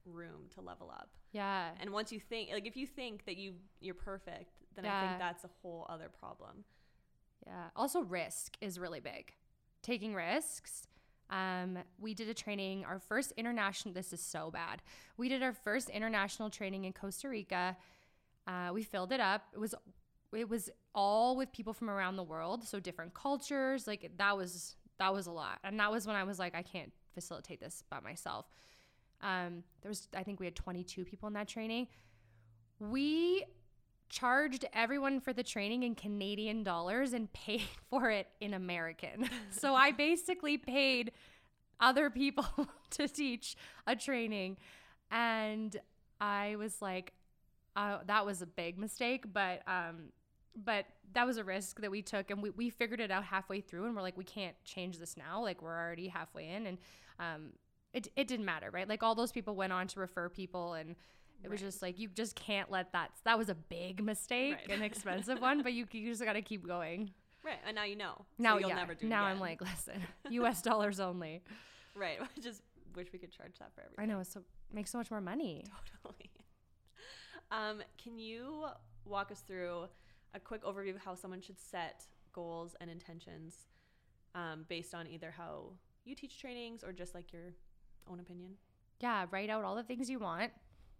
room 0.08 0.50
to 0.56 0.62
level 0.62 0.92
up. 0.92 1.10
Yeah. 1.32 1.70
And 1.80 1.92
once 1.92 2.12
you 2.12 2.20
think 2.20 2.50
like 2.52 2.66
if 2.66 2.78
you 2.78 2.88
think 2.88 3.26
that 3.26 3.38
you 3.38 3.54
you're 3.80 3.94
perfect, 3.94 4.64
then 4.76 4.86
yeah. 4.86 4.98
I 5.02 5.08
think 5.08 5.20
that's 5.20 5.44
a 5.44 5.50
whole 5.62 5.86
other 5.90 6.10
problem. 6.10 6.64
Yeah. 7.46 7.70
Also 7.76 8.02
risk 8.02 8.58
is 8.62 8.80
really 8.80 9.00
big. 9.00 9.34
Taking 9.82 10.14
risks. 10.14 10.88
Um, 11.30 11.80
we 12.00 12.14
did 12.14 12.30
a 12.30 12.34
training, 12.34 12.86
our 12.86 13.00
first 13.00 13.34
international, 13.36 13.94
this 13.94 14.14
is 14.14 14.22
so 14.22 14.50
bad. 14.50 14.82
We 15.18 15.28
did 15.28 15.44
our 15.44 15.52
first 15.52 15.90
international 15.90 16.50
training 16.50 16.86
in 16.86 16.94
Costa 16.94 17.28
Rica. 17.28 17.76
Uh, 18.48 18.70
we 18.74 18.84
filled 18.84 19.12
it 19.12 19.20
up. 19.20 19.44
It 19.54 19.60
was 19.60 19.76
it 20.34 20.50
was 20.50 20.70
all 20.94 21.36
with 21.36 21.52
people 21.52 21.74
from 21.74 21.90
around 21.90 22.16
the 22.16 22.24
world, 22.24 22.64
so 22.64 22.80
different 22.80 23.14
cultures. 23.14 23.88
Like 23.88 24.12
that 24.18 24.38
was 24.38 24.76
that 25.00 25.14
was 25.14 25.28
a 25.28 25.32
lot. 25.32 25.60
And 25.64 25.80
that 25.80 25.92
was 25.92 26.08
when 26.08 26.16
I 26.16 26.24
was 26.24 26.40
like, 26.40 26.56
I 26.56 26.64
can't 26.64 26.92
facilitate 27.14 27.60
this 27.60 27.84
by 27.90 28.00
myself. 28.00 28.46
Um, 29.22 29.64
there 29.82 29.90
was, 29.90 30.08
I 30.16 30.24
think 30.24 30.40
we 30.40 30.46
had 30.46 30.56
22 30.56 31.06
people 31.06 31.28
in 31.28 31.34
that 31.34 31.48
training. 31.48 31.88
We 32.80 33.46
charged 34.10 34.66
everyone 34.74 35.20
for 35.20 35.34
the 35.34 35.44
training 35.44 35.84
in 35.84 35.96
Canadian 35.96 36.64
dollars 36.64 37.14
and 37.14 37.32
paid 37.34 37.64
for 37.90 38.10
it 38.10 38.28
in 38.40 38.54
American. 38.54 39.30
so 39.52 39.76
I 39.76 39.92
basically 39.92 40.58
paid 40.58 41.12
other 41.80 42.10
people 42.10 42.46
to 42.92 43.08
teach 43.08 43.56
a 43.86 43.96
training. 43.96 44.58
And 45.12 45.76
I 46.20 46.56
was 46.58 46.82
like, 46.82 47.14
uh, 47.76 48.00
that 48.08 48.26
was 48.26 48.42
a 48.42 48.48
big 48.48 48.80
mistake, 48.80 49.32
but 49.32 49.62
um, 49.68 50.12
but 50.66 50.88
that 51.14 51.28
was 51.28 51.38
a 51.38 51.44
risk 51.44 51.80
that 51.82 51.92
we 51.92 52.02
took, 52.02 52.32
and 52.32 52.42
we, 52.42 52.50
we 52.50 52.72
figured 52.72 53.00
it 53.00 53.12
out 53.12 53.24
halfway 53.24 53.62
through, 53.62 53.86
and 53.86 53.96
we're 53.96 54.02
like, 54.02 54.18
we 54.18 54.24
can't 54.24 54.56
change 54.66 54.98
this 54.98 55.16
now. 55.16 55.42
Like 55.42 55.62
we're 55.62 55.78
already 55.78 56.08
halfway 56.08 56.50
in, 56.50 56.66
and 56.66 56.78
um, 57.20 57.50
it, 57.94 58.08
it 58.16 58.28
didn't 58.28 58.46
matter, 58.46 58.70
right? 58.72 58.88
Like 58.88 59.04
all 59.04 59.16
those 59.16 59.32
people 59.32 59.56
went 59.56 59.74
on 59.74 59.88
to 59.88 60.00
refer 60.00 60.30
people 60.30 60.74
and 60.74 60.96
it 61.44 61.48
right. 61.48 61.52
was 61.52 61.62
just 61.62 61.82
like 61.82 62.00
you 62.00 62.10
just 62.10 62.36
can't 62.36 62.72
let 62.72 62.92
that 62.94 63.12
that 63.26 63.38
was 63.38 63.50
a 63.50 63.56
big 63.56 64.04
mistake 64.04 64.56
right. 64.68 64.78
an 64.78 64.84
expensive 64.84 65.40
one 65.40 65.62
but 65.64 65.74
you, 65.74 65.86
you 65.92 66.10
just 66.10 66.24
got 66.24 66.34
to 66.34 66.42
keep 66.42 66.66
going 66.66 67.12
right 67.44 67.60
and 67.66 67.76
now 67.76 67.84
you 67.84 67.96
know 67.96 68.26
now 68.38 68.56
so 68.56 68.60
you'll 68.60 68.70
yeah. 68.70 68.76
never 68.76 68.94
do 68.94 69.08
that. 69.08 69.10
now 69.10 69.24
i'm 69.24 69.40
like 69.40 69.62
listen 69.62 70.02
us 70.32 70.62
dollars 70.62 71.00
only 71.00 71.42
right 71.96 72.18
i 72.22 72.42
just 72.42 72.62
wish 72.96 73.08
we 73.14 73.20
could 73.20 73.32
charge 73.32 73.58
that 73.60 73.72
for 73.74 73.82
everything 73.82 74.04
i 74.04 74.06
know 74.06 74.20
it's 74.20 74.32
so 74.32 74.42
makes 74.74 74.92
so 74.92 74.98
much 74.98 75.12
more 75.12 75.22
money 75.22 75.64
totally 76.04 76.32
um, 77.50 77.82
can 78.04 78.20
you 78.20 78.66
walk 79.06 79.32
us 79.32 79.40
through 79.40 79.86
a 80.34 80.40
quick 80.40 80.66
overview 80.66 80.94
of 80.94 81.02
how 81.02 81.16
someone 81.16 81.40
should 81.40 81.58
set 81.58 82.04
goals 82.34 82.76
and 82.82 82.92
intentions 82.92 83.68
um, 84.36 84.66
based 84.68 84.94
on 84.94 85.08
either 85.08 85.32
how 85.32 85.72
you 86.04 86.14
teach 86.14 86.42
trainings 86.42 86.84
or 86.84 86.92
just 86.92 87.16
like 87.16 87.32
your 87.32 87.54
own 88.12 88.20
opinion. 88.20 88.52
Yeah, 89.00 89.26
write 89.32 89.50
out 89.50 89.64
all 89.64 89.76
the 89.76 89.84
things 89.84 90.10
you 90.10 90.20
want. 90.20 90.52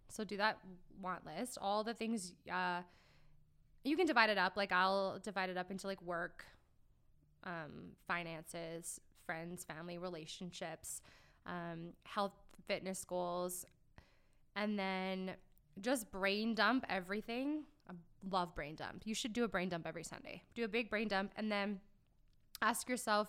So 0.08 0.24
do 0.24 0.36
that 0.36 0.58
want 1.00 1.26
list. 1.26 1.58
All 1.60 1.84
the 1.84 1.94
things 1.94 2.32
uh, 2.50 2.82
you 3.84 3.96
can 3.96 4.06
divide 4.06 4.30
it 4.30 4.38
up. 4.38 4.56
Like 4.56 4.72
I'll 4.72 5.18
divide 5.18 5.50
it 5.50 5.56
up 5.56 5.70
into 5.70 5.86
like 5.86 6.00
work, 6.02 6.44
um, 7.44 7.92
finances, 8.06 9.00
friends, 9.26 9.64
family, 9.64 9.98
relationships, 9.98 11.02
um, 11.46 11.92
health, 12.04 12.32
fitness 12.66 13.04
goals, 13.04 13.64
and 14.56 14.78
then 14.78 15.32
just 15.80 16.10
brain 16.10 16.54
dump 16.54 16.84
everything. 16.88 17.64
I 17.88 17.94
love 18.30 18.54
brain 18.54 18.74
dump. 18.74 19.02
You 19.04 19.14
should 19.14 19.32
do 19.32 19.44
a 19.44 19.48
brain 19.48 19.68
dump 19.68 19.86
every 19.86 20.04
Sunday. 20.04 20.42
Do 20.54 20.64
a 20.64 20.68
big 20.68 20.90
brain 20.90 21.08
dump 21.08 21.32
and 21.36 21.50
then 21.50 21.80
ask 22.60 22.88
yourself 22.88 23.28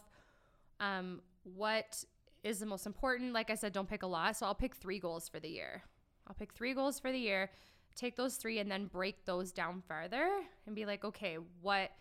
um, 0.80 1.22
what 1.44 2.04
is 2.44 2.60
the 2.60 2.66
most 2.66 2.86
important. 2.86 3.34
Like 3.34 3.50
I 3.50 3.56
said, 3.56 3.74
don't 3.74 3.90
pick 3.90 4.04
a 4.04 4.08
lot. 4.08 4.38
So 4.38 4.46
I'll 4.46 4.56
pick 4.56 4.76
three 4.76 5.00
goals 5.00 5.28
for 5.28 5.40
the 5.40 5.50
year. 5.50 5.84
I'll 6.28 6.36
pick 6.36 6.54
three 6.54 6.74
goals 6.74 7.00
for 7.00 7.12
the 7.12 7.20
year, 7.20 7.50
take 7.96 8.16
those 8.16 8.36
three, 8.36 8.60
and 8.60 8.70
then 8.70 8.86
break 8.86 9.26
those 9.26 9.52
down 9.52 9.82
further 9.88 10.30
and 10.68 10.76
be 10.76 10.86
like, 10.86 11.04
okay, 11.04 11.38
what 11.62 11.92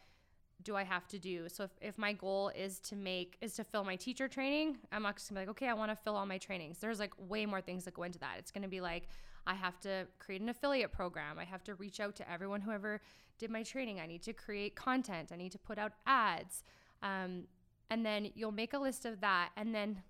do 0.63 0.77
I 0.77 0.83
have 0.83 1.07
to 1.09 1.19
do? 1.19 1.49
So 1.49 1.65
if, 1.65 1.71
if 1.81 1.99
my 1.99 2.13
goal 2.13 2.51
is 2.55 2.81
to 2.81 2.97
make 2.97 3.37
is 3.41 3.55
to 3.55 3.65
fill 3.65 3.85
my 3.85 3.97
teacher 3.97 4.29
training, 4.29 4.79
I'm 4.93 5.03
not 5.03 5.17
just 5.17 5.29
gonna 5.29 5.41
be 5.41 5.47
like, 5.47 5.51
okay, 5.51 5.69
I 5.69 5.75
want 5.75 5.91
to 5.91 5.97
fill 5.97 6.17
all 6.17 6.27
my 6.27 6.39
trainings. 6.39 6.79
There's 6.79 6.99
like 6.99 7.13
way 7.17 7.47
more 7.47 7.61
things 7.61 7.85
that 7.85 7.95
go 7.95 8.03
into 8.03 8.19
that. 8.19 8.37
It's 8.39 8.51
gonna 8.51 8.69
be 8.69 8.81
like 8.81 9.09
I 9.47 9.55
have 9.55 9.81
to 9.81 10.07
create 10.19 10.43
an 10.43 10.51
affiliate 10.51 10.93
program. 10.93 11.39
I 11.39 11.45
have 11.45 11.65
to 11.65 11.75
reach 11.77 12.01
out 12.01 12.17
to 12.17 12.31
everyone 12.31 12.61
who 12.61 12.71
ever 12.71 13.01
did 13.39 13.51
my 13.51 13.63
training. 13.63 13.99
I 13.99 14.07
need 14.07 14.23
to 14.25 14.35
create 14.35 14.77
content. 14.77 15.31
I 15.33 15.37
need 15.37 15.53
to 15.53 15.59
put 15.59 15.79
out 15.79 15.93
ads. 16.07 16.65
Um, 17.03 17.45
and 17.89 18.05
then 18.05 18.31
you'll 18.35 18.53
make 18.53 18.75
a 18.75 18.79
list 18.79 19.07
of 19.07 19.21
that 19.23 19.51
and 19.57 19.75
then 19.75 20.03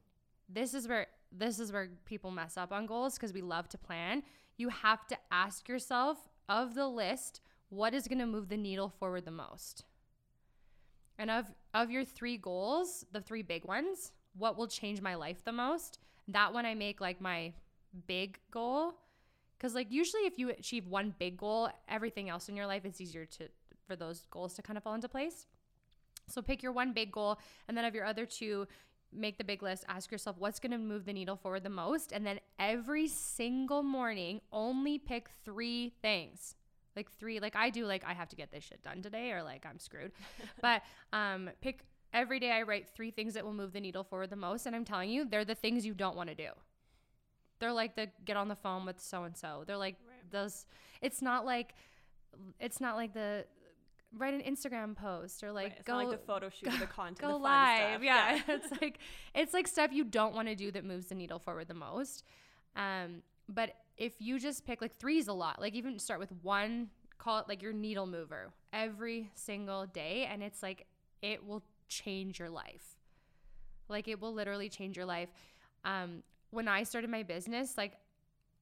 this 0.49 0.75
is 0.75 0.89
where 0.89 1.07
this 1.31 1.59
is 1.59 1.73
where 1.73 1.91
people 2.07 2.31
mess 2.31 2.57
up 2.57 2.73
on 2.73 2.87
goals 2.87 3.15
because 3.15 3.33
we 3.33 3.43
love 3.43 3.69
to 3.69 3.79
plan. 3.79 4.23
You 4.57 4.71
have 4.71 5.07
to 5.09 5.19
ask 5.31 5.69
yourself 5.69 6.29
of 6.49 6.75
the 6.75 6.89
list, 6.89 7.41
what 7.69 7.93
is 7.93 8.09
going 8.09 8.19
to 8.19 8.27
move 8.27 8.49
the 8.49 8.57
needle 8.57 8.89
forward 8.89 9.25
the 9.25 9.31
most? 9.31 9.85
And 11.19 11.31
of 11.31 11.47
of 11.75 11.91
your 11.91 12.05
three 12.05 12.39
goals, 12.39 13.05
the 13.13 13.21
three 13.21 13.43
big 13.43 13.65
ones, 13.65 14.13
what 14.37 14.57
will 14.57 14.69
change 14.69 15.03
my 15.03 15.15
life 15.15 15.45
the 15.45 15.53
most. 15.53 15.99
That 16.29 16.53
one 16.53 16.65
I 16.65 16.75
make 16.75 17.01
like 17.01 17.21
my 17.21 17.53
big 18.07 18.39
goal. 18.51 18.95
Cause 19.61 19.75
like 19.75 19.91
usually 19.91 20.23
if 20.23 20.39
you 20.39 20.51
achieve 20.51 20.87
one 20.87 21.15
big 21.19 21.37
goal, 21.37 21.69
everything 21.89 22.29
else 22.29 22.49
in 22.49 22.57
your 22.57 22.67
life 22.67 22.85
it's 22.85 23.01
easier 23.01 23.27
to 23.27 23.49
for 23.87 23.97
those 23.97 24.27
goals 24.31 24.55
to 24.55 24.63
kind 24.63 24.77
of 24.77 24.85
fall 24.85 24.95
into 24.95 25.09
place. 25.09 25.47
So 26.29 26.43
pick 26.43 26.63
your 26.63 26.73
one 26.73 26.93
big 26.93 27.11
goal 27.11 27.39
and 27.67 27.77
then 27.77 27.85
of 27.85 27.95
your 27.95 28.05
other 28.05 28.27
two, 28.27 28.69
make 29.13 29.39
the 29.39 29.45
big 29.45 29.63
list, 29.63 29.85
ask 29.89 30.13
yourself 30.13 30.37
what's 30.39 30.59
going 30.61 30.73
to 30.73 30.79
move 30.79 31.05
the 31.07 31.13
needle 31.13 31.37
forward 31.37 31.63
the 31.63 31.71
most 31.71 32.13
and 32.13 32.27
then 32.27 32.39
every 32.59 33.09
single 33.09 33.83
morning 33.83 34.41
only 34.53 34.99
pick 34.99 35.29
3 35.45 35.93
things. 36.03 36.55
Like 36.97 37.11
3 37.13 37.41
like 37.41 37.57
I 37.57 37.71
do 37.71 37.87
like 37.87 38.05
I 38.07 38.13
have 38.13 38.29
to 38.29 38.37
get 38.37 38.51
this 38.51 38.65
shit 38.65 38.83
done 38.83 39.03
today 39.03 39.33
or 39.33 39.43
like 39.43 39.65
I'm 39.65 39.79
screwed. 39.79 40.13
but 40.61 40.83
um 41.13 41.51
pick 41.61 41.85
every 42.13 42.41
day 42.41 42.51
I 42.51 42.63
write 42.63 42.89
3 42.95 43.11
things 43.11 43.35
that 43.35 43.45
will 43.45 43.53
move 43.55 43.73
the 43.73 43.81
needle 43.81 44.05
forward 44.05 44.31
the 44.31 44.37
most 44.37 44.67
and 44.67 44.75
I'm 44.77 44.85
telling 44.85 45.09
you 45.11 45.25
they're 45.25 45.45
the 45.45 45.55
things 45.55 45.87
you 45.87 45.95
don't 45.95 46.17
want 46.17 46.29
to 46.29 46.35
do. 46.35 46.51
They're 47.61 47.73
like 47.73 47.97
the 47.97 48.09
get 48.25 48.37
on 48.37 48.49
the 48.49 48.57
phone 48.57 48.85
with 48.85 49.01
so 49.01 49.25
and 49.25 49.37
so. 49.37 49.65
They're 49.67 49.77
like 49.77 49.97
Right. 50.07 50.31
those 50.31 50.67
it's 51.01 51.23
not 51.23 51.47
like 51.47 51.75
it's 52.61 52.81
not 52.81 52.97
like 52.97 53.15
the 53.15 53.47
write 54.17 54.35
an 54.35 54.41
Instagram 54.41 54.97
post 54.97 55.43
or 55.45 55.53
like 55.53 55.73
Right, 55.73 55.85
go 55.85 55.95
like 55.97 56.11
the 56.11 56.19
photo 56.19 56.49
shoot, 56.49 56.73
or 56.73 56.79
the 56.79 56.87
content, 56.87 57.21
go 57.21 57.29
the 57.29 57.37
live. 57.37 58.01
stuff. 58.01 58.03
Yeah. 58.03 58.41
it's 58.49 58.81
like 58.81 58.99
it's 59.35 59.55
like 59.55 59.67
stuff 59.69 59.93
you 59.93 60.05
don't 60.05 60.35
want 60.35 60.49
to 60.49 60.55
do 60.55 60.71
that 60.71 60.85
moves 60.85 61.07
the 61.07 61.15
needle 61.15 61.39
forward 61.39 61.69
the 61.69 61.75
most. 61.75 62.25
Um, 62.77 63.23
but 63.49 63.75
if 63.97 64.15
you 64.19 64.39
just 64.39 64.67
pick 64.67 64.81
like 64.81 64.99
three's 64.99 65.29
a 65.29 65.33
lot. 65.33 65.61
Like 65.61 65.75
even 65.75 65.99
start 65.99 66.21
with 66.21 66.33
one, 66.43 66.89
call 67.19 67.39
it 67.39 67.49
like 67.49 67.63
your 67.63 67.73
needle 67.73 68.07
mover 68.07 68.53
every 68.73 69.31
single 69.35 69.87
day, 69.87 70.29
and 70.31 70.43
it's 70.43 70.63
like 70.63 70.87
it 71.23 71.45
will 71.47 71.63
change 71.89 72.39
your 72.39 72.51
life. 72.51 72.97
Like 73.89 74.09
it 74.09 74.21
will 74.21 74.33
literally 74.33 74.69
change 74.69 74.97
your 74.97 75.07
life. 75.07 75.29
Um, 75.85 76.23
when 76.51 76.69
I 76.69 76.83
started 76.83 77.11
my 77.11 77.23
business, 77.23 77.77
like 77.77 77.95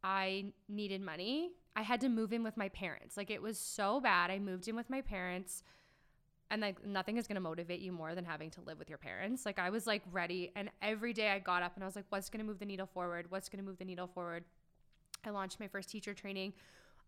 I 0.03 0.53
needed 0.69 1.01
money. 1.01 1.51
I 1.77 1.83
had 1.83 2.01
to 2.01 2.09
move 2.09 2.33
in 2.33 2.43
with 2.43 2.57
my 2.57 2.71
parents. 2.71 3.17
Like 3.17 3.31
it 3.31 3.43
was 3.43 3.59
so 3.59 4.01
bad. 4.01 4.31
I 4.31 4.39
moved 4.39 4.67
in 4.67 4.75
with 4.75 4.89
my 4.89 5.03
parents 5.03 5.63
and 6.51 6.63
like 6.63 6.85
nothing 6.87 7.19
is 7.19 7.27
going 7.27 7.35
to 7.35 7.41
motivate 7.41 7.81
you 7.81 7.93
more 7.93 8.15
than 8.15 8.25
having 8.25 8.51
to 8.53 8.63
live 8.63 8.79
with 8.79 8.89
your 8.89 8.99
parents. 8.99 9.45
Like 9.45 9.59
I 9.59 9.69
was 9.69 9.87
like 9.87 10.03
ready 10.11 10.53
and 10.57 10.71
every 10.81 11.13
day 11.13 11.29
I 11.29 11.39
got 11.39 11.63
up 11.63 11.75
and 11.75 11.85
I 11.85 11.87
was 11.87 11.95
like 11.95 12.07
what's 12.09 12.31
going 12.31 12.41
to 12.41 12.47
move 12.47 12.59
the 12.59 12.65
needle 12.65 12.87
forward? 12.87 13.27
What's 13.31 13.51
going 13.51 13.63
to 13.63 13.69
move 13.69 13.79
the 13.79 13.85
needle 13.85 14.07
forward? 14.07 14.45
I 15.25 15.31
launched 15.31 15.61
my 15.61 15.69
first 15.69 15.91
teacher 15.91 16.15
training. 16.15 16.55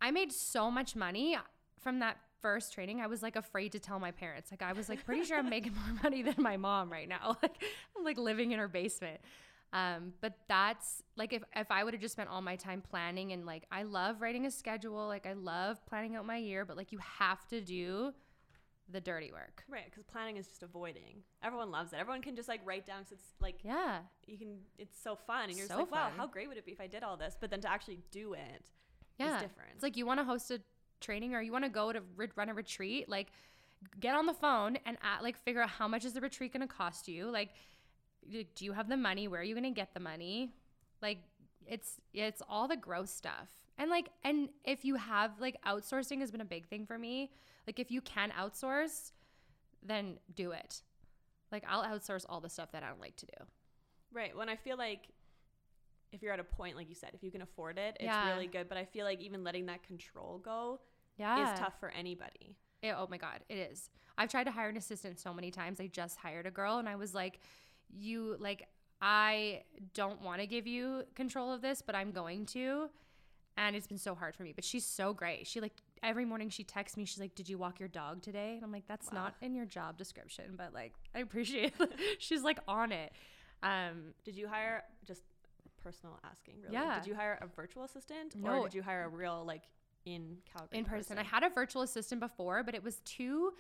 I 0.02 0.11
made 0.11 0.33
so 0.33 0.70
much 0.70 0.94
money 0.94 1.37
from 1.81 2.00
that 2.00 2.18
first 2.42 2.72
training. 2.72 3.00
I 3.00 3.07
was 3.07 3.22
like 3.22 3.37
afraid 3.37 3.72
to 3.72 3.78
tell 3.78 3.98
my 3.98 4.11
parents. 4.11 4.50
Like 4.50 4.62
I 4.62 4.72
was 4.72 4.88
like 4.88 5.04
pretty 5.04 5.24
sure 5.24 5.38
I'm 5.38 5.48
making 5.48 5.74
more 5.87 6.02
money 6.02 6.22
than 6.22 6.35
my 6.38 6.57
mom 6.57 6.92
right 6.92 7.09
now. 7.09 7.37
Like 7.42 7.64
I'm 7.96 8.04
like 8.04 8.18
living 8.18 8.52
in 8.52 8.59
her 8.59 8.68
basement. 8.68 9.20
Um, 9.72 10.14
but 10.22 10.33
that's 10.48 11.02
like 11.16 11.33
if, 11.33 11.42
if 11.54 11.70
I 11.70 11.85
would 11.85 11.92
have 11.92 12.00
just 12.00 12.12
spent 12.12 12.31
all 12.31 12.40
my 12.40 12.57
time 12.57 12.81
planning 12.81 13.33
and 13.33 13.44
like 13.44 13.64
I 13.70 13.83
love 13.83 14.20
writing 14.22 14.46
a 14.46 14.50
schedule, 14.50 15.07
like 15.07 15.26
I 15.26 15.35
love 15.35 15.85
planning 15.87 16.16
out 16.16 16.24
my 16.24 16.38
year, 16.38 16.64
but 16.64 16.76
like 16.76 16.90
you 16.92 16.98
have 17.18 17.46
to 17.48 17.61
do 17.61 18.12
the 18.90 19.00
dirty 19.00 19.31
work. 19.31 19.64
Right, 19.68 19.85
because 19.85 20.04
planning 20.04 20.38
is 20.38 20.46
just 20.48 20.62
avoiding. 20.62 21.22
Everyone 21.42 21.70
loves 21.70 21.92
it. 21.92 21.96
Everyone 21.98 22.22
can 22.22 22.35
just 22.35 22.48
like 22.48 22.62
write 22.64 22.87
down. 22.87 23.02
Cause 23.04 23.12
it's 23.12 23.35
like 23.40 23.57
Yeah. 23.62 23.98
you 24.26 24.38
can. 24.38 24.57
It's 24.78 24.98
so 24.98 25.14
fun, 25.14 25.50
and 25.50 25.59
you're 25.59 25.66
just 25.66 25.72
So 25.74 25.81
like, 25.81 25.92
wow, 25.92 26.11
how 26.16 26.26
great 26.26 26.48
would 26.48 26.57
it 26.57 26.64
be 26.64 26.72
if 26.72 26.81
I 26.81 26.87
did 26.87 27.02
all 27.02 27.18
this? 27.18 27.37
But 27.38 27.50
then 27.50 27.61
to 27.61 27.70
actually 27.70 27.98
do 28.11 28.33
it 28.33 28.62
is 28.62 28.70
Yeah. 29.18 29.38
different. 29.40 29.72
It's 29.74 29.83
like 29.83 29.98
you 29.98 30.07
want 30.07 30.20
to 30.20 30.24
host 30.24 30.50
a 30.50 30.61
training 31.00 31.35
or 31.35 31.42
you 31.42 31.52
want 31.52 31.64
to 31.64 31.70
go 31.70 31.92
to 31.92 32.00
re- 32.16 32.28
run 32.37 32.48
a 32.48 32.54
retreat, 32.54 33.07
like 33.11 33.28
get 34.00 34.14
on 34.14 34.24
the 34.24 34.33
phone 34.35 34.78
and 34.87 34.96
at, 35.02 35.22
like 35.22 35.37
figure 35.37 35.61
out 35.61 35.68
how 35.68 35.87
much 35.87 36.07
is 36.07 36.14
the 36.14 36.20
retreat 36.22 36.54
going 36.54 36.66
to 36.66 36.74
cost 36.74 37.07
you? 37.09 37.31
Like 37.31 37.50
do 38.54 38.64
you 38.64 38.72
have 38.72 38.88
the 38.88 38.96
money? 38.96 39.28
Where 39.28 39.40
are 39.40 39.44
you 39.44 39.54
going 39.54 39.64
to 39.64 39.70
get 39.70 39.94
the 39.94 40.00
money? 40.00 40.52
Like 41.02 41.18
it's 41.66 42.00
it's 42.12 42.42
all 42.48 42.66
the 42.68 42.76
gross 42.76 43.10
stuff. 43.10 43.48
And 43.78 43.90
like 43.90 44.08
and 44.24 44.48
if 44.64 44.84
you 44.84 44.96
have 44.96 45.32
like 45.40 45.56
outsourcing 45.66 46.20
has 46.20 46.30
been 46.30 46.40
a 46.40 46.44
big 46.46 46.66
thing 46.68 46.86
for 46.86 46.98
me. 46.98 47.30
Like 47.66 47.78
if 47.78 47.90
you 47.90 48.00
can 48.00 48.30
outsource, 48.30 49.12
then 49.82 50.18
do 50.34 50.52
it. 50.52 50.82
Like 51.52 51.64
I'll 51.68 51.84
outsource 51.84 52.24
all 52.28 52.40
the 52.40 52.48
stuff 52.48 52.72
that 52.72 52.82
I 52.82 52.88
don't 52.88 53.00
like 53.00 53.16
to 53.16 53.26
do. 53.26 53.44
Right. 54.12 54.36
When 54.36 54.48
I 54.48 54.56
feel 54.56 54.76
like 54.76 55.08
if 56.10 56.22
you're 56.22 56.32
at 56.32 56.40
a 56.40 56.44
point, 56.44 56.76
like 56.76 56.88
you 56.88 56.94
said, 56.94 57.10
if 57.14 57.22
you 57.22 57.30
can 57.30 57.42
afford 57.42 57.78
it, 57.78 57.96
it's 58.00 58.04
Yeah. 58.04 58.32
really 58.32 58.46
good. 58.46 58.68
But 58.68 58.78
I 58.78 58.84
feel 58.86 59.04
like 59.04 59.20
even 59.20 59.44
letting 59.44 59.66
that 59.66 59.82
control 59.82 60.38
go 60.38 60.80
Yeah. 61.18 61.52
is 61.52 61.58
tough 61.58 61.78
for 61.78 61.90
anybody. 61.90 62.56
It- 62.80 62.94
oh 62.96 63.06
my 63.10 63.18
god, 63.18 63.44
it 63.48 63.58
is. 63.58 63.90
I've 64.16 64.30
tried 64.30 64.44
to 64.44 64.50
hire 64.50 64.68
an 64.68 64.76
assistant 64.76 65.18
so 65.20 65.34
many 65.34 65.50
times. 65.50 65.80
I 65.80 65.86
just 65.88 66.16
hired 66.18 66.46
a 66.46 66.50
girl 66.50 66.78
and 66.78 66.88
I 66.88 66.96
was 66.96 67.14
like, 67.14 67.40
you 67.90 68.37
like 68.38 68.68
I 69.01 69.62
don't 69.94 70.20
want 70.22 70.40
to 70.40 70.46
give 70.46 70.66
you 70.66 71.05
control 71.14 71.53
of 71.53 71.61
this, 71.62 71.83
but 71.83 71.94
I'm 71.94 72.11
going 72.11 72.46
to. 72.46 72.88
And 73.57 73.74
it's 73.74 73.87
been 73.88 73.98
so 73.98 74.14
hard 74.14 74.37
for 74.37 74.44
me, 74.44 74.53
but 74.53 74.64
she's 74.64 74.85
so 74.85 75.12
great. 75.12 75.46
She 75.46 75.61
like 75.61 75.72
every 76.03 76.24
morning 76.24 76.48
she 76.48 76.62
texts 76.64 76.96
me. 76.96 77.05
She's 77.05 77.18
like, 77.20 77.35
"Did 77.35 77.48
you 77.48 77.59
walk 77.59 77.81
your 77.81 77.88
dog 77.88 78.22
today?" 78.22 78.55
And 78.55 78.62
I'm 78.64 78.70
like, 78.72 78.87
"That's 78.87 79.07
Wow. 79.11 79.18
not 79.24 79.35
in 79.40 79.55
your 79.55 79.66
job 79.66 79.98
description, 79.98 80.55
but 80.57 80.72
like 80.72 80.94
I 81.14 81.20
appreciate 81.20 81.72
it." 81.81 81.92
she's 82.18 82.42
like 82.42 82.59
on 82.68 82.92
it. 82.92 83.12
Um 83.62 84.14
Did 84.24 84.37
you 84.37 84.46
hire 84.48 84.85
just 85.05 85.22
personal 85.83 86.18
asking? 86.24 86.61
Really? 86.62 86.74
Yeah. 86.74 86.98
Did 87.01 87.09
you 87.09 87.14
hire 87.16 87.38
a 87.40 87.46
virtual 87.46 87.83
assistant, 87.85 88.37
No. 88.37 88.59
or 88.61 88.62
did 88.64 88.74
you 88.74 88.83
hire 88.83 89.05
a 89.05 89.09
real 89.09 89.44
like 89.46 89.62
in 90.07 90.38
Calgary 90.51 90.79
in 90.79 90.85
person. 90.85 91.18
I 91.18 91.22
had 91.24 91.42
a 91.42 91.51
virtual 91.51 91.83
assistant 91.83 92.20
before, 92.20 92.62
but 92.62 92.74
it 92.74 92.83
was 92.83 93.01
too. 93.01 93.53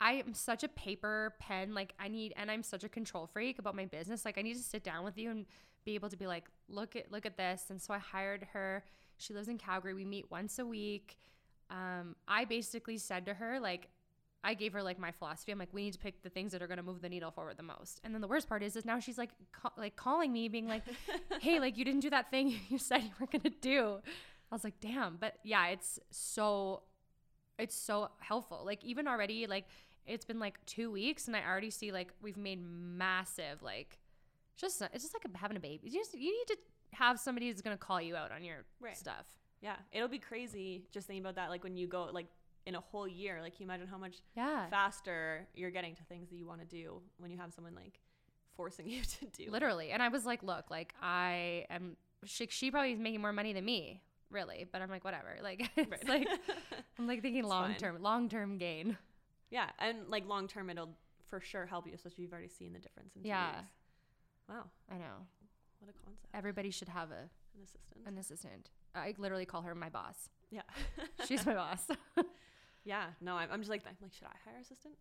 I 0.00 0.12
am 0.14 0.32
such 0.32 0.64
a 0.64 0.68
paper 0.68 1.34
pen. 1.38 1.74
Like 1.74 1.92
I 1.98 2.08
need, 2.08 2.32
and 2.36 2.50
I'm 2.50 2.62
such 2.62 2.84
a 2.84 2.88
control 2.88 3.26
freak 3.26 3.58
about 3.58 3.74
my 3.74 3.84
business. 3.84 4.24
Like 4.24 4.38
I 4.38 4.42
need 4.42 4.56
to 4.56 4.62
sit 4.62 4.82
down 4.82 5.04
with 5.04 5.18
you 5.18 5.30
and 5.30 5.46
be 5.84 5.94
able 5.94 6.08
to 6.08 6.16
be 6.16 6.26
like, 6.26 6.44
look 6.68 6.96
at 6.96 7.12
look 7.12 7.26
at 7.26 7.36
this. 7.36 7.64
And 7.68 7.80
so 7.80 7.92
I 7.92 7.98
hired 7.98 8.48
her. 8.52 8.84
She 9.18 9.34
lives 9.34 9.48
in 9.48 9.58
Calgary. 9.58 9.92
We 9.94 10.04
meet 10.06 10.30
once 10.30 10.58
a 10.58 10.64
week. 10.64 11.18
Um, 11.68 12.16
I 12.26 12.44
basically 12.46 12.98
said 12.98 13.26
to 13.26 13.34
her 13.34 13.60
like. 13.60 13.88
I 14.42 14.54
gave 14.54 14.72
her 14.72 14.82
like 14.82 14.98
my 14.98 15.10
philosophy. 15.10 15.52
I'm 15.52 15.58
like, 15.58 15.68
we 15.74 15.82
need 15.82 15.92
to 15.92 15.98
pick 15.98 16.22
the 16.22 16.30
things 16.30 16.52
that 16.52 16.62
are 16.62 16.66
going 16.66 16.78
to 16.78 16.82
move 16.82 17.02
the 17.02 17.10
needle 17.10 17.30
forward 17.30 17.58
the 17.58 17.62
most. 17.62 18.00
And 18.02 18.14
then 18.14 18.22
the 18.22 18.26
worst 18.26 18.48
part 18.48 18.62
is, 18.62 18.74
is 18.74 18.86
now 18.86 18.98
she's 18.98 19.18
like, 19.18 19.28
ca- 19.52 19.72
like 19.76 19.96
calling 19.96 20.32
me, 20.32 20.48
being 20.48 20.66
like, 20.66 20.82
hey, 21.42 21.60
like 21.60 21.76
you 21.76 21.84
didn't 21.84 22.00
do 22.00 22.08
that 22.08 22.30
thing 22.30 22.58
you 22.70 22.78
said 22.78 23.02
you 23.02 23.10
were 23.20 23.26
gonna 23.26 23.54
do. 23.60 23.98
I 24.50 24.54
was 24.54 24.64
like, 24.64 24.80
damn. 24.80 25.18
But 25.20 25.34
yeah, 25.44 25.66
it's 25.66 25.98
so 26.10 26.84
it's 27.58 27.76
so 27.76 28.08
helpful. 28.18 28.62
Like 28.64 28.82
even 28.82 29.06
already, 29.06 29.46
like 29.46 29.66
it's 30.06 30.24
been 30.24 30.38
like 30.38 30.64
two 30.66 30.90
weeks 30.90 31.26
and 31.28 31.36
I 31.36 31.42
already 31.46 31.70
see 31.70 31.92
like 31.92 32.12
we've 32.22 32.36
made 32.36 32.60
massive 32.62 33.62
like 33.62 33.98
just 34.56 34.82
it's 34.92 35.04
just 35.04 35.14
like 35.14 35.24
having 35.36 35.56
a 35.56 35.60
baby. 35.60 35.88
You 35.88 36.00
just 36.00 36.14
you 36.14 36.30
need 36.30 36.46
to 36.48 36.56
have 36.92 37.18
somebody 37.20 37.48
who's 37.48 37.60
gonna 37.62 37.76
call 37.76 38.00
you 38.00 38.16
out 38.16 38.32
on 38.32 38.42
your 38.44 38.64
Right. 38.80 38.96
stuff. 38.96 39.26
Yeah, 39.60 39.76
it'll 39.92 40.08
be 40.08 40.18
crazy 40.18 40.84
just 40.90 41.06
thinking 41.06 41.22
about 41.22 41.36
that. 41.36 41.50
Like 41.50 41.62
when 41.64 41.76
you 41.76 41.86
go 41.86 42.08
like 42.12 42.26
in 42.66 42.74
a 42.74 42.80
whole 42.80 43.08
year, 43.08 43.40
like 43.40 43.54
can 43.56 43.62
you 43.62 43.66
imagine 43.68 43.86
how 43.86 43.98
much 43.98 44.16
Yeah. 44.36 44.68
faster 44.68 45.46
you're 45.54 45.70
getting 45.70 45.94
to 45.96 46.02
things 46.04 46.28
that 46.30 46.36
you 46.36 46.46
want 46.46 46.60
to 46.60 46.66
do 46.66 47.00
when 47.18 47.30
you 47.30 47.38
have 47.38 47.52
someone 47.52 47.74
like 47.74 48.00
forcing 48.56 48.86
you 48.88 49.02
to 49.02 49.26
do. 49.26 49.44
it. 49.44 49.50
Literally. 49.52 49.90
And 49.92 50.02
I 50.02 50.08
was 50.08 50.26
like, 50.26 50.42
look, 50.42 50.70
like 50.70 50.94
I 51.00 51.66
am 51.70 51.96
she, 52.24 52.46
she 52.50 52.70
probably 52.70 52.92
is 52.92 52.98
making 52.98 53.20
more 53.22 53.32
money 53.32 53.54
than 53.54 53.64
me, 53.64 54.02
really. 54.30 54.66
But 54.70 54.82
I'm 54.82 54.90
like, 54.90 55.04
whatever. 55.04 55.36
Like 55.42 55.70
it's 55.76 55.90
Right. 55.90 56.08
like 56.08 56.28
I'm 56.98 57.06
like 57.06 57.22
thinking 57.22 57.44
long 57.44 57.74
term, 57.76 58.02
long 58.02 58.28
term 58.28 58.58
gain. 58.58 58.98
Yeah, 59.50 59.70
and 59.78 60.08
like 60.08 60.26
long 60.26 60.48
term, 60.48 60.70
it'll 60.70 60.90
for 61.28 61.40
sure 61.40 61.66
help 61.66 61.86
you, 61.86 61.92
especially 61.94 62.14
if 62.16 62.18
you've 62.24 62.32
already 62.32 62.48
seen 62.48 62.72
the 62.72 62.78
difference 62.78 63.14
in 63.16 63.22
two 63.22 63.28
Yeah. 63.28 63.56
weeks. 63.60 63.70
Wow, 64.48 64.64
I 64.90 64.94
know. 64.98 65.26
what 65.78 65.90
a 65.90 65.92
concept! 66.04 66.26
Everybody 66.34 66.70
should 66.70 66.88
have 66.88 67.10
a 67.10 67.28
An 67.54 67.62
assistant. 67.62 68.06
an 68.06 68.18
assistant. 68.18 68.70
I 68.94 69.14
literally 69.18 69.44
call 69.46 69.62
her 69.62 69.74
my 69.74 69.88
boss. 69.88 70.28
yeah, 70.50 70.62
She's 71.28 71.44
my 71.46 71.54
boss. 71.54 71.86
yeah. 72.84 73.06
No, 73.20 73.36
I'm, 73.36 73.48
I'm 73.52 73.60
just 73.60 73.70
like 73.70 73.82
I'm 73.86 73.94
like, 74.02 74.12
should 74.12 74.26
I 74.26 74.34
hire 74.44 74.56
an 74.56 74.62
assistant? 74.62 74.94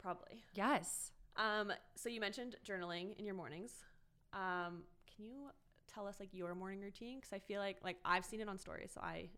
Probably. 0.00 0.42
yes. 0.54 1.12
Um, 1.36 1.72
so 1.96 2.08
you 2.08 2.20
mentioned 2.20 2.56
journaling 2.68 3.16
in 3.18 3.24
your 3.24 3.34
mornings. 3.34 3.72
Um, 4.32 4.82
can 5.14 5.24
you 5.24 5.50
tell 5.92 6.06
us 6.06 6.16
like 6.20 6.28
your 6.32 6.54
morning 6.54 6.80
routine? 6.80 7.18
Because 7.20 7.32
I 7.32 7.38
feel 7.38 7.60
like 7.60 7.78
like 7.82 7.96
I've 8.04 8.24
seen 8.24 8.40
it 8.40 8.48
on 8.48 8.58
stories, 8.58 8.90
so 8.92 9.00
I 9.00 9.30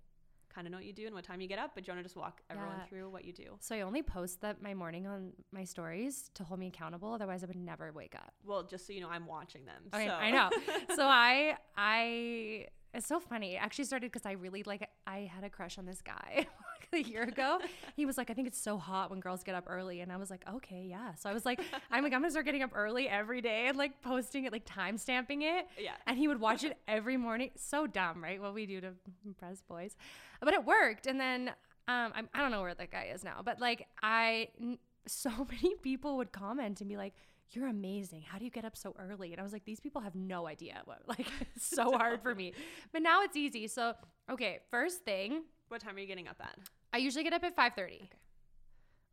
kind 0.57 0.67
of 0.67 0.71
know 0.73 0.79
what 0.79 0.87
you 0.87 0.93
do 0.93 1.07
and 1.07 1.15
what 1.15 1.25
time 1.25 1.41
you 1.43 1.49
get 1.49 1.59
up. 1.59 1.73
But 1.75 1.85
do 1.85 1.91
you 1.91 1.95
want 1.95 2.01
to 2.05 2.09
just 2.09 2.17
walk 2.17 2.41
everyone 2.51 2.77
Yeah. 2.79 2.87
through 2.87 3.11
what 3.11 3.25
you 3.27 3.33
do? 3.33 3.57
So 3.61 3.75
I 3.77 3.83
only 3.83 4.03
post 4.03 4.41
that 4.41 4.63
my 4.63 4.73
morning 4.75 5.07
on 5.07 5.33
my 5.53 5.65
stories 5.65 6.31
to 6.35 6.45
hold 6.45 6.59
me 6.59 6.69
accountable. 6.69 7.13
Otherwise, 7.13 7.45
I 7.45 7.47
would 7.47 7.57
never 7.73 7.93
wake 7.93 8.15
up. 8.15 8.33
Well, 8.45 8.63
just 8.65 8.87
so 8.87 8.93
you 8.95 9.01
know, 9.03 9.11
I'm 9.11 9.27
watching 9.27 9.65
them. 9.67 9.83
Okay, 9.95 10.07
so. 10.07 10.13
I 10.15 10.31
know. 10.31 10.51
so 10.97 11.05
I 11.07 11.57
I 11.77 12.67
it's 12.95 13.07
so 13.07 13.21
funny. 13.21 13.55
It 13.57 13.59
actually 13.59 13.85
started 13.85 14.11
because 14.11 14.25
I 14.27 14.33
really 14.33 14.63
like 14.63 14.89
I 15.07 15.31
had 15.35 15.45
a 15.45 15.51
crush 15.51 15.77
on 15.79 15.85
this 15.85 16.01
guy 16.01 16.47
like 16.93 17.07
a 17.07 17.09
year 17.11 17.23
ago. 17.23 17.59
He 17.95 18.07
was 18.07 18.17
like, 18.19 18.31
I 18.31 18.35
think 18.35 18.47
it's 18.49 18.61
so 18.61 18.77
hot 18.79 19.11
when 19.11 19.21
girls 19.21 19.43
get 19.43 19.55
up 19.55 19.65
early, 19.69 20.01
and 20.01 20.13
I 20.13 20.17
was 20.17 20.31
like, 20.31 20.45
okay, 20.57 20.87
yeah. 20.89 21.15
So 21.15 21.29
I 21.31 21.33
was 21.33 21.45
like, 21.45 21.61
I'm 21.91 22.03
like, 22.05 22.13
I'm 22.13 22.21
gonna 22.21 22.31
start 22.31 22.47
getting 22.47 22.63
up 22.63 22.71
early 22.75 23.09
every 23.09 23.41
day 23.41 23.67
and 23.69 23.77
like 23.77 24.01
posting 24.03 24.45
it, 24.45 24.53
like 24.53 24.65
time 24.65 24.99
stamping 24.99 25.43
it. 25.43 25.67
yeah. 25.79 25.93
And 26.07 26.19
he 26.19 26.29
would 26.29 26.41
watch 26.41 26.65
it 26.65 26.77
every 26.89 27.17
morning. 27.17 27.51
So 27.57 27.87
dumb, 27.87 28.23
right? 28.23 28.41
What 28.41 28.55
we 28.55 28.67
do 28.67 28.81
to 28.81 28.93
impress 29.25 29.61
boys, 29.63 29.97
but 30.41 30.53
it 30.55 30.65
worked. 30.65 31.07
And 31.07 31.19
then 31.19 31.49
um, 31.89 32.13
I'm, 32.15 32.29
I 32.35 32.41
don't 32.43 32.51
know 32.51 32.63
where 32.63 32.75
that 32.75 32.91
guy 32.91 33.11
is 33.15 33.23
now, 33.25 33.41
but 33.45 33.61
like 33.61 33.87
I, 34.03 34.49
n- 34.61 34.79
so 35.07 35.31
many 35.51 35.75
people 35.83 36.17
would 36.19 36.33
comment 36.33 36.81
and 36.81 36.89
be 36.89 36.97
like, 36.97 37.15
you're 37.51 37.69
amazing. 37.69 38.23
How 38.27 38.39
do 38.39 38.45
you 38.45 38.51
get 38.51 38.65
up 38.65 38.77
so 38.77 38.93
early? 38.99 39.31
And 39.31 39.39
I 39.41 39.45
was 39.45 39.53
like, 39.53 39.65
these 39.65 39.79
people 39.79 40.01
have 40.03 40.17
no 40.17 40.49
idea 40.49 40.83
what, 40.85 41.03
like, 41.07 41.29
it's 41.55 41.65
so 41.65 41.93
hard 41.93 42.21
for 42.21 42.35
me. 42.35 42.53
But 42.93 43.03
now 43.03 43.23
it's 43.23 43.37
easy. 43.37 43.69
So, 43.69 43.95
okay, 44.29 44.59
first 44.73 45.05
thing, 45.05 45.43
What 45.69 45.81
time 45.81 45.95
are 45.95 46.01
you 46.01 46.09
getting 46.09 46.27
up 46.27 46.39
at? 46.41 46.59
I 46.97 46.99
usually 46.99 47.25
get 47.25 47.35
up 47.35 47.45
at 47.45 47.55
5:30. 47.55 48.09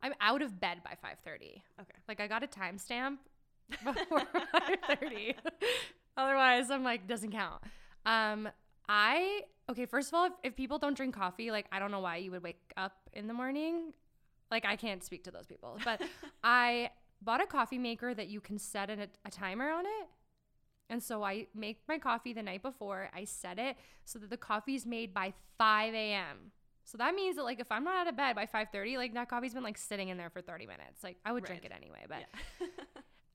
I'm 0.02 0.14
out 0.18 0.40
of 0.40 0.58
bed 0.58 0.78
by 0.82 0.96
5:30. 1.06 1.60
Okay. 1.82 1.98
Like 2.08 2.18
I 2.18 2.26
got 2.26 2.42
a 2.42 2.46
timestamp 2.46 3.18
before 3.84 4.20
5:30. 4.88 5.34
Otherwise, 6.16 6.70
I'm 6.70 6.82
like 6.82 7.06
doesn't 7.06 7.32
count. 7.32 7.62
Um 8.06 8.48
I 8.88 9.42
okay, 9.70 9.84
first 9.84 10.08
of 10.08 10.14
all, 10.14 10.24
if, 10.24 10.32
if 10.42 10.56
people 10.56 10.78
don't 10.78 10.96
drink 10.96 11.14
coffee, 11.14 11.50
like 11.50 11.66
I 11.70 11.78
don't 11.78 11.90
know 11.90 12.00
why 12.00 12.16
you 12.16 12.30
would 12.30 12.42
wake 12.42 12.72
up 12.78 12.96
in 13.12 13.26
the 13.26 13.34
morning. 13.34 13.92
Like 14.50 14.64
I 14.64 14.76
can't 14.76 15.04
speak 15.04 15.24
to 15.24 15.30
those 15.30 15.46
people. 15.46 15.78
But 15.84 16.00
I 16.42 16.88
bought 17.20 17.42
a 17.42 17.46
coffee 17.46 17.78
maker 17.78 18.14
that 18.14 18.28
you 18.28 18.40
can 18.40 18.58
set 18.58 18.88
an, 18.88 19.08
a 19.26 19.30
timer 19.30 19.70
on 19.70 19.84
it. 19.84 20.08
And 20.88 21.02
so 21.02 21.22
I 21.22 21.48
make 21.54 21.82
my 21.86 21.98
coffee 21.98 22.32
the 22.32 22.42
night 22.42 22.62
before. 22.62 23.10
I 23.14 23.24
set 23.24 23.58
it 23.58 23.76
so 24.06 24.18
that 24.20 24.30
the 24.30 24.38
coffee 24.38 24.74
is 24.74 24.86
made 24.86 25.12
by 25.12 25.34
5 25.58 25.92
a.m. 25.92 26.52
So 26.84 26.98
that 26.98 27.14
means 27.14 27.36
that 27.36 27.44
like 27.44 27.60
if 27.60 27.70
I'm 27.72 27.84
not 27.84 27.96
out 27.96 28.08
of 28.08 28.16
bed 28.16 28.36
by 28.36 28.46
5:30, 28.46 28.96
like 28.96 29.14
that 29.14 29.28
coffee's 29.28 29.54
been 29.54 29.62
like 29.62 29.78
sitting 29.78 30.08
in 30.10 30.16
there 30.18 30.30
for 30.30 30.40
30 30.40 30.66
minutes. 30.66 31.02
Like 31.02 31.16
I 31.24 31.32
would 31.32 31.44
drink 31.44 31.64
it 31.64 31.72
anyway, 31.74 32.04
but 32.08 32.18
Yeah. 32.20 32.66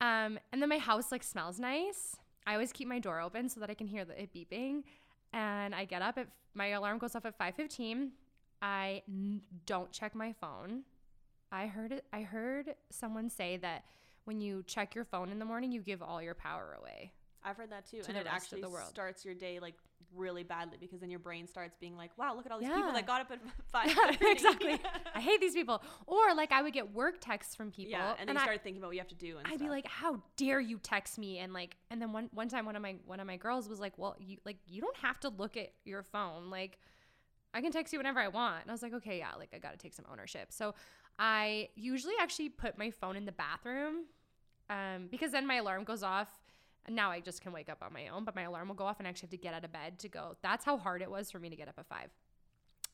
um 0.26 0.38
and 0.52 0.62
then 0.62 0.68
my 0.68 0.78
house 0.78 1.10
like 1.12 1.22
smells 1.22 1.58
nice. 1.58 2.16
I 2.46 2.54
always 2.54 2.72
keep 2.72 2.88
my 2.88 2.98
door 2.98 3.20
open 3.20 3.48
so 3.48 3.60
that 3.60 3.68
I 3.70 3.74
can 3.74 3.86
hear 3.86 4.04
the, 4.04 4.20
it 4.20 4.32
beeping. 4.32 4.84
And 5.32 5.74
I 5.74 5.84
get 5.84 6.02
up 6.02 6.16
at 6.18 6.28
my 6.54 6.68
alarm 6.68 6.98
goes 6.98 7.14
off 7.14 7.24
at 7.24 7.38
5:15. 7.38 8.10
I 8.62 9.02
n- 9.08 9.42
don't 9.66 9.90
check 9.92 10.14
my 10.14 10.32
phone. 10.32 10.82
I 11.52 11.66
heard 11.66 11.92
it 11.92 12.04
I 12.12 12.22
heard 12.22 12.74
someone 12.90 13.30
say 13.30 13.56
that 13.58 13.84
when 14.24 14.40
you 14.40 14.62
check 14.66 14.94
your 14.94 15.04
phone 15.04 15.30
in 15.30 15.38
the 15.38 15.44
morning, 15.44 15.72
you 15.72 15.80
give 15.80 16.02
all 16.02 16.22
your 16.22 16.34
power 16.34 16.76
away. 16.78 17.12
I've 17.42 17.56
heard 17.56 17.70
that 17.70 17.86
too. 17.86 18.02
To 18.02 18.08
and 18.08 18.18
it 18.18 18.26
actually 18.28 18.62
starts 18.88 19.24
your 19.24 19.34
day 19.34 19.58
like 19.60 19.74
really 20.14 20.42
badly 20.42 20.76
because 20.80 21.00
then 21.00 21.10
your 21.10 21.18
brain 21.20 21.46
starts 21.46 21.76
being 21.78 21.96
like, 21.96 22.10
wow, 22.18 22.34
look 22.34 22.46
at 22.46 22.52
all 22.52 22.58
these 22.58 22.68
Yeah. 22.68 22.76
people 22.76 22.92
that 22.92 23.06
got 23.06 23.20
up 23.20 23.30
at 23.30 23.40
five. 23.72 23.88
Yeah, 24.20 24.30
exactly. 24.30 24.78
I 25.14 25.20
hate 25.20 25.40
these 25.40 25.54
people. 25.54 25.82
Or 26.06 26.34
like 26.34 26.52
I 26.52 26.62
would 26.62 26.72
get 26.72 26.92
work 26.92 27.16
texts 27.20 27.54
from 27.54 27.70
people 27.70 27.92
Yeah, 27.92 28.14
and 28.18 28.28
then 28.28 28.36
you 28.36 28.40
I- 28.40 28.44
started 28.44 28.62
thinking 28.62 28.80
about 28.80 28.88
what 28.88 28.94
you 28.96 29.00
have 29.00 29.08
to 29.08 29.14
do. 29.14 29.38
And 29.38 29.46
I'd 29.46 29.58
be 29.60 29.68
like, 29.68 29.86
"How 29.86 30.22
dare 30.36 30.60
you 30.60 30.78
text 30.78 31.18
me?" 31.18 31.38
And 31.38 31.52
like, 31.52 31.76
and 31.90 32.00
then 32.02 32.12
one 32.12 32.28
one 32.32 32.48
time, 32.48 32.66
one 32.66 32.76
of 32.76 32.82
my 32.82 32.96
one 33.06 33.20
of 33.20 33.26
my 33.26 33.36
girls 33.36 33.68
was 33.68 33.78
like, 33.80 33.96
"Well, 33.98 34.16
you 34.18 34.38
like 34.44 34.58
you 34.66 34.80
don't 34.80 34.96
have 34.98 35.20
to 35.20 35.28
look 35.28 35.56
at 35.56 35.72
your 35.84 36.02
phone. 36.02 36.50
Like, 36.50 36.78
I 37.54 37.60
can 37.60 37.72
text 37.72 37.92
you 37.92 37.98
whenever 37.98 38.20
I 38.20 38.28
want." 38.28 38.62
And 38.62 38.70
I 38.70 38.74
was 38.74 38.82
like, 38.82 38.94
"Okay, 38.94 39.18
yeah, 39.18 39.34
like 39.38 39.50
I 39.54 39.58
got 39.58 39.72
to 39.72 39.78
take 39.78 39.94
some 39.94 40.06
ownership." 40.10 40.52
So 40.52 40.74
I 41.18 41.68
usually 41.74 42.14
actually 42.20 42.48
put 42.48 42.78
my 42.78 42.90
phone 42.90 43.14
in 43.16 43.26
the 43.26 43.32
bathroom, 43.32 44.06
um, 44.68 45.08
because 45.10 45.32
then 45.32 45.46
my 45.46 45.56
alarm 45.56 45.84
goes 45.84 46.02
off. 46.02 46.39
Now 46.88 47.10
I 47.10 47.20
just 47.20 47.42
can 47.42 47.52
wake 47.52 47.68
up 47.68 47.82
on 47.82 47.92
my 47.92 48.08
own, 48.08 48.24
but 48.24 48.34
my 48.34 48.42
alarm 48.42 48.68
will 48.68 48.74
go 48.74 48.84
off, 48.84 48.98
and 48.98 49.06
I 49.06 49.10
actually 49.10 49.26
have 49.26 49.30
to 49.30 49.36
get 49.36 49.54
out 49.54 49.64
of 49.64 49.72
bed 49.72 49.98
to 50.00 50.08
go. 50.08 50.36
That's 50.42 50.64
how 50.64 50.76
hard 50.76 51.02
it 51.02 51.10
was 51.10 51.30
for 51.30 51.38
me 51.38 51.50
to 51.50 51.56
get 51.56 51.68
up 51.68 51.78
at 51.78 51.86
five. 51.86 52.08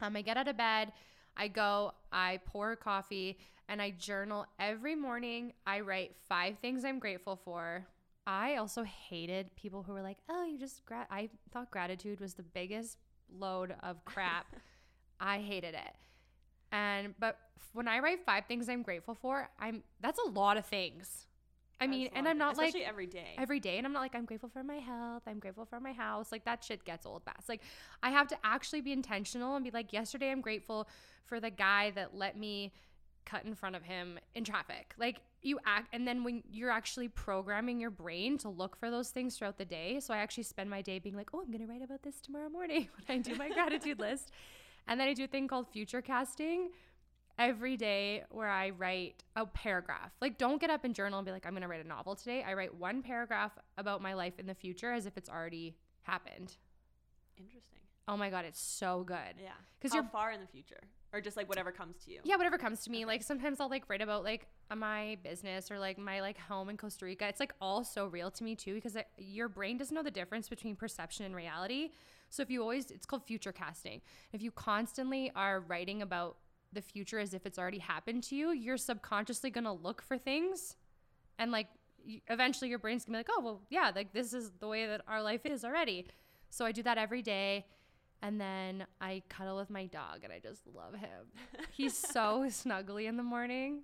Um, 0.01 0.16
I 0.16 0.22
get 0.22 0.37
out 0.37 0.49
of 0.49 0.57
bed, 0.57 0.93
I 1.37 1.49
go, 1.49 1.93
I 2.12 2.41
pour 2.47 2.76
coffee, 2.76 3.39
and 3.68 3.80
I 3.80 3.91
journal 3.91 4.47
every 4.59 4.95
morning. 4.95 5.53
I 5.66 5.80
write 5.80 6.16
five 6.28 6.59
things 6.59 6.84
I'm 6.84 6.99
grateful 6.99 7.37
for. 7.37 7.87
I 8.26 8.57
also 8.57 8.82
hated 8.82 9.55
people 9.57 9.82
who 9.82 9.93
were 9.93 10.03
like, 10.03 10.18
"Oh, 10.28 10.45
you 10.45 10.59
just 10.59 10.84
gra-. 10.84 11.07
I 11.11 11.28
thought 11.53 11.70
gratitude 11.70 12.20
was 12.20 12.34
the 12.34 12.43
biggest 12.43 12.99
load 13.32 13.74
of 13.82 14.05
crap. 14.05 14.47
I 15.20 15.39
hated 15.39 15.74
it. 15.74 15.95
And 16.72 17.14
but 17.18 17.39
when 17.72 17.89
I 17.89 18.01
write 18.01 18.24
five 18.24 18.47
things 18.47 18.68
I'm 18.68 18.82
grateful 18.82 19.14
for, 19.14 19.49
I'm 19.61 19.82
that's 20.01 20.18
a 20.18 20.28
lot 20.28 20.57
of 20.57 20.66
things. 20.66 21.26
I 21.81 21.87
mean, 21.87 22.09
and 22.14 22.27
I'm 22.27 22.39
not 22.39 22.57
like 22.57 22.74
every 22.74 23.07
day. 23.07 23.35
every 23.37 23.61
day 23.61 23.77
and 23.79 23.87
I'm 23.87 23.93
not 23.93 24.01
like 24.01 24.14
I'm 24.14 24.24
grateful 24.24 24.49
for 24.49 24.62
my 24.62 24.77
health, 24.77 25.22
I'm 25.27 25.39
grateful 25.39 25.66
for 25.66 25.81
my 25.81 25.93
house. 25.93 26.33
Like 26.33 26.45
that 26.45 26.64
shit 26.64 26.85
gets 26.85 27.05
old 27.05 27.22
fast. 27.24 27.49
Like 27.49 27.62
I 28.03 28.11
have 28.11 28.29
to 28.29 28.37
actually 28.45 28.81
be 28.81 28.93
intentional 28.93 29.57
and 29.57 29.64
be 29.64 29.70
like 29.70 29.93
yesterday 29.93 30.31
I'm 30.31 30.41
grateful 30.41 30.89
for 31.24 31.41
the 31.41 31.51
guy 31.51 31.91
that 31.91 32.16
let 32.16 32.39
me 32.39 32.72
cut 33.27 33.45
in 33.45 33.55
front 33.55 33.77
of 33.77 33.83
him 33.83 34.18
in 34.35 34.45
traffic. 34.45 34.95
Like 34.99 35.20
you 35.43 35.59
act 35.66 35.89
and 35.93 36.09
then 36.09 36.24
when 36.24 36.43
you're 36.51 36.70
actually 36.70 37.09
programming 37.09 37.79
your 37.79 37.91
brain 37.91 38.39
to 38.39 38.49
look 38.49 38.77
for 38.77 38.91
those 38.91 39.11
things 39.11 39.37
throughout 39.37 39.59
the 39.59 39.64
day. 39.64 40.01
So 40.01 40.14
I 40.14 40.18
actually 40.18 40.45
spend 40.45 40.70
my 40.70 40.81
day 40.81 40.99
being 40.99 41.16
like, 41.16 41.31
"Oh, 41.35 41.41
I'm 41.41 41.51
going 41.51 41.64
to 41.64 41.70
write 41.70 41.83
about 41.83 42.03
this 42.03 42.20
tomorrow 42.20 42.49
morning 42.49 42.89
when 43.07 43.18
I 43.18 43.20
do 43.20 43.35
my 43.35 43.51
gratitude 43.51 43.99
list." 44.09 44.31
And 44.89 45.01
then 45.01 45.09
I 45.09 45.14
do 45.14 45.24
a 45.24 45.27
thing 45.27 45.49
called 45.49 45.68
future 45.68 46.01
casting 46.01 46.70
every 47.39 47.76
day 47.76 48.24
where 48.30 48.49
I 48.49 48.70
write 48.70 49.22
a 49.34 49.47
paragraph. 49.47 50.12
Like, 50.20 50.39
don't 50.39 50.61
get 50.61 50.70
up 50.70 50.84
and 50.84 50.95
journal 50.95 51.18
and 51.18 51.26
be 51.26 51.32
like, 51.32 51.47
I'm 51.47 51.53
going 51.53 51.62
to 51.62 51.68
write 51.68 51.84
a 51.84 51.89
novel 51.89 52.14
today. 52.14 52.43
I 52.43 52.55
write 52.55 52.74
one 52.74 53.03
paragraph 53.03 53.53
about 53.76 54.01
my 54.01 54.14
life 54.14 54.39
in 54.39 54.47
the 54.47 54.55
future 54.55 54.93
as 54.93 55.07
if 55.07 55.16
it's 55.16 55.28
already 55.28 55.76
happened. 56.03 56.57
Interesting. 57.37 57.80
Oh 58.09 58.16
my 58.16 58.30
God, 58.30 58.45
it's 58.45 58.61
so 58.61 59.05
good. 59.05 59.16
Yeah. 59.43 59.51
Because 59.78 59.95
you're 59.95 60.05
far 60.05 60.30
in 60.30 60.41
the 60.41 60.47
future, 60.47 60.80
or 61.12 61.20
just 61.20 61.37
like 61.37 61.49
whatever 61.49 61.72
comes 61.72 61.97
to 62.05 62.12
you. 62.12 62.20
Yeah, 62.24 62.37
whatever 62.37 62.57
comes 62.57 62.84
to 62.84 62.91
me. 62.91 63.05
Like, 63.05 63.22
sometimes 63.22 63.61
I'll 63.61 63.68
like 63.68 63.91
write 63.91 64.01
about 64.01 64.24
like 64.24 64.47
my 64.74 65.18
business 65.22 65.70
or 65.70 65.78
like 65.78 65.99
my 65.99 66.20
like 66.20 66.39
home 66.39 66.70
in 66.70 66.76
Costa 66.76 67.05
Rica. 67.05 67.26
It's 67.28 67.41
like 67.41 67.53
all 67.61 67.84
so 67.84 68.07
real 68.07 68.30
to 68.30 68.45
me 68.45 68.55
too 68.55 68.74
because 68.74 68.97
your 69.18 69.49
brain 69.49 69.76
doesn't 69.76 69.95
know 69.95 70.03
the 70.03 70.11
difference 70.11 70.49
between 70.49 70.76
perception 70.76 71.26
and 71.26 71.34
reality. 71.34 71.91
So 72.30 72.43
if 72.43 72.51
you 72.51 72.62
always, 72.62 72.91
it's 72.91 73.07
called 73.07 73.24
future 73.24 73.53
casting. 73.53 74.01
If 74.32 74.41
you 74.41 74.51
constantly 74.51 75.30
are 75.34 75.61
writing 75.61 76.01
about 76.01 76.37
the 76.73 76.83
future 76.83 77.19
as 77.19 77.35
if 77.35 77.47
it's 77.47 77.59
already 77.59 77.79
happened 77.79 78.23
to 78.25 78.37
you, 78.37 78.51
you're 78.53 78.77
subconsciously 78.77 79.51
gonna 79.51 79.73
look 79.73 80.03
for 80.03 80.19
things, 80.19 80.77
and 81.39 81.51
like 81.53 81.69
eventually 82.29 82.71
your 82.71 82.79
brain's 82.79 83.05
gonna 83.05 83.17
be 83.17 83.21
like, 83.21 83.29
oh 83.31 83.41
well, 83.43 83.62
yeah, 83.71 83.91
like 83.95 84.12
this 84.12 84.33
is 84.33 84.51
the 84.61 84.69
way 84.69 84.87
that 84.87 85.03
our 85.09 85.23
life 85.23 85.45
is 85.45 85.64
already. 85.64 86.07
So 86.51 86.64
I 86.64 86.73
do 86.73 86.83
that 86.85 86.99
every 86.99 87.23
day. 87.23 87.67
And 88.23 88.41
then 88.41 88.87
I 89.01 89.23
cuddle 89.29 89.57
with 89.59 89.69
my 89.69 89.85
dog 89.87 90.25
and 90.25 90.33
I 90.33 90.39
just 90.39 90.62
love 90.75 90.95
him. 90.95 91.27
He's 91.71 91.95
so 92.14 92.45
snuggly 92.49 93.07
in 93.07 93.17
the 93.19 93.23
morning. 93.23 93.83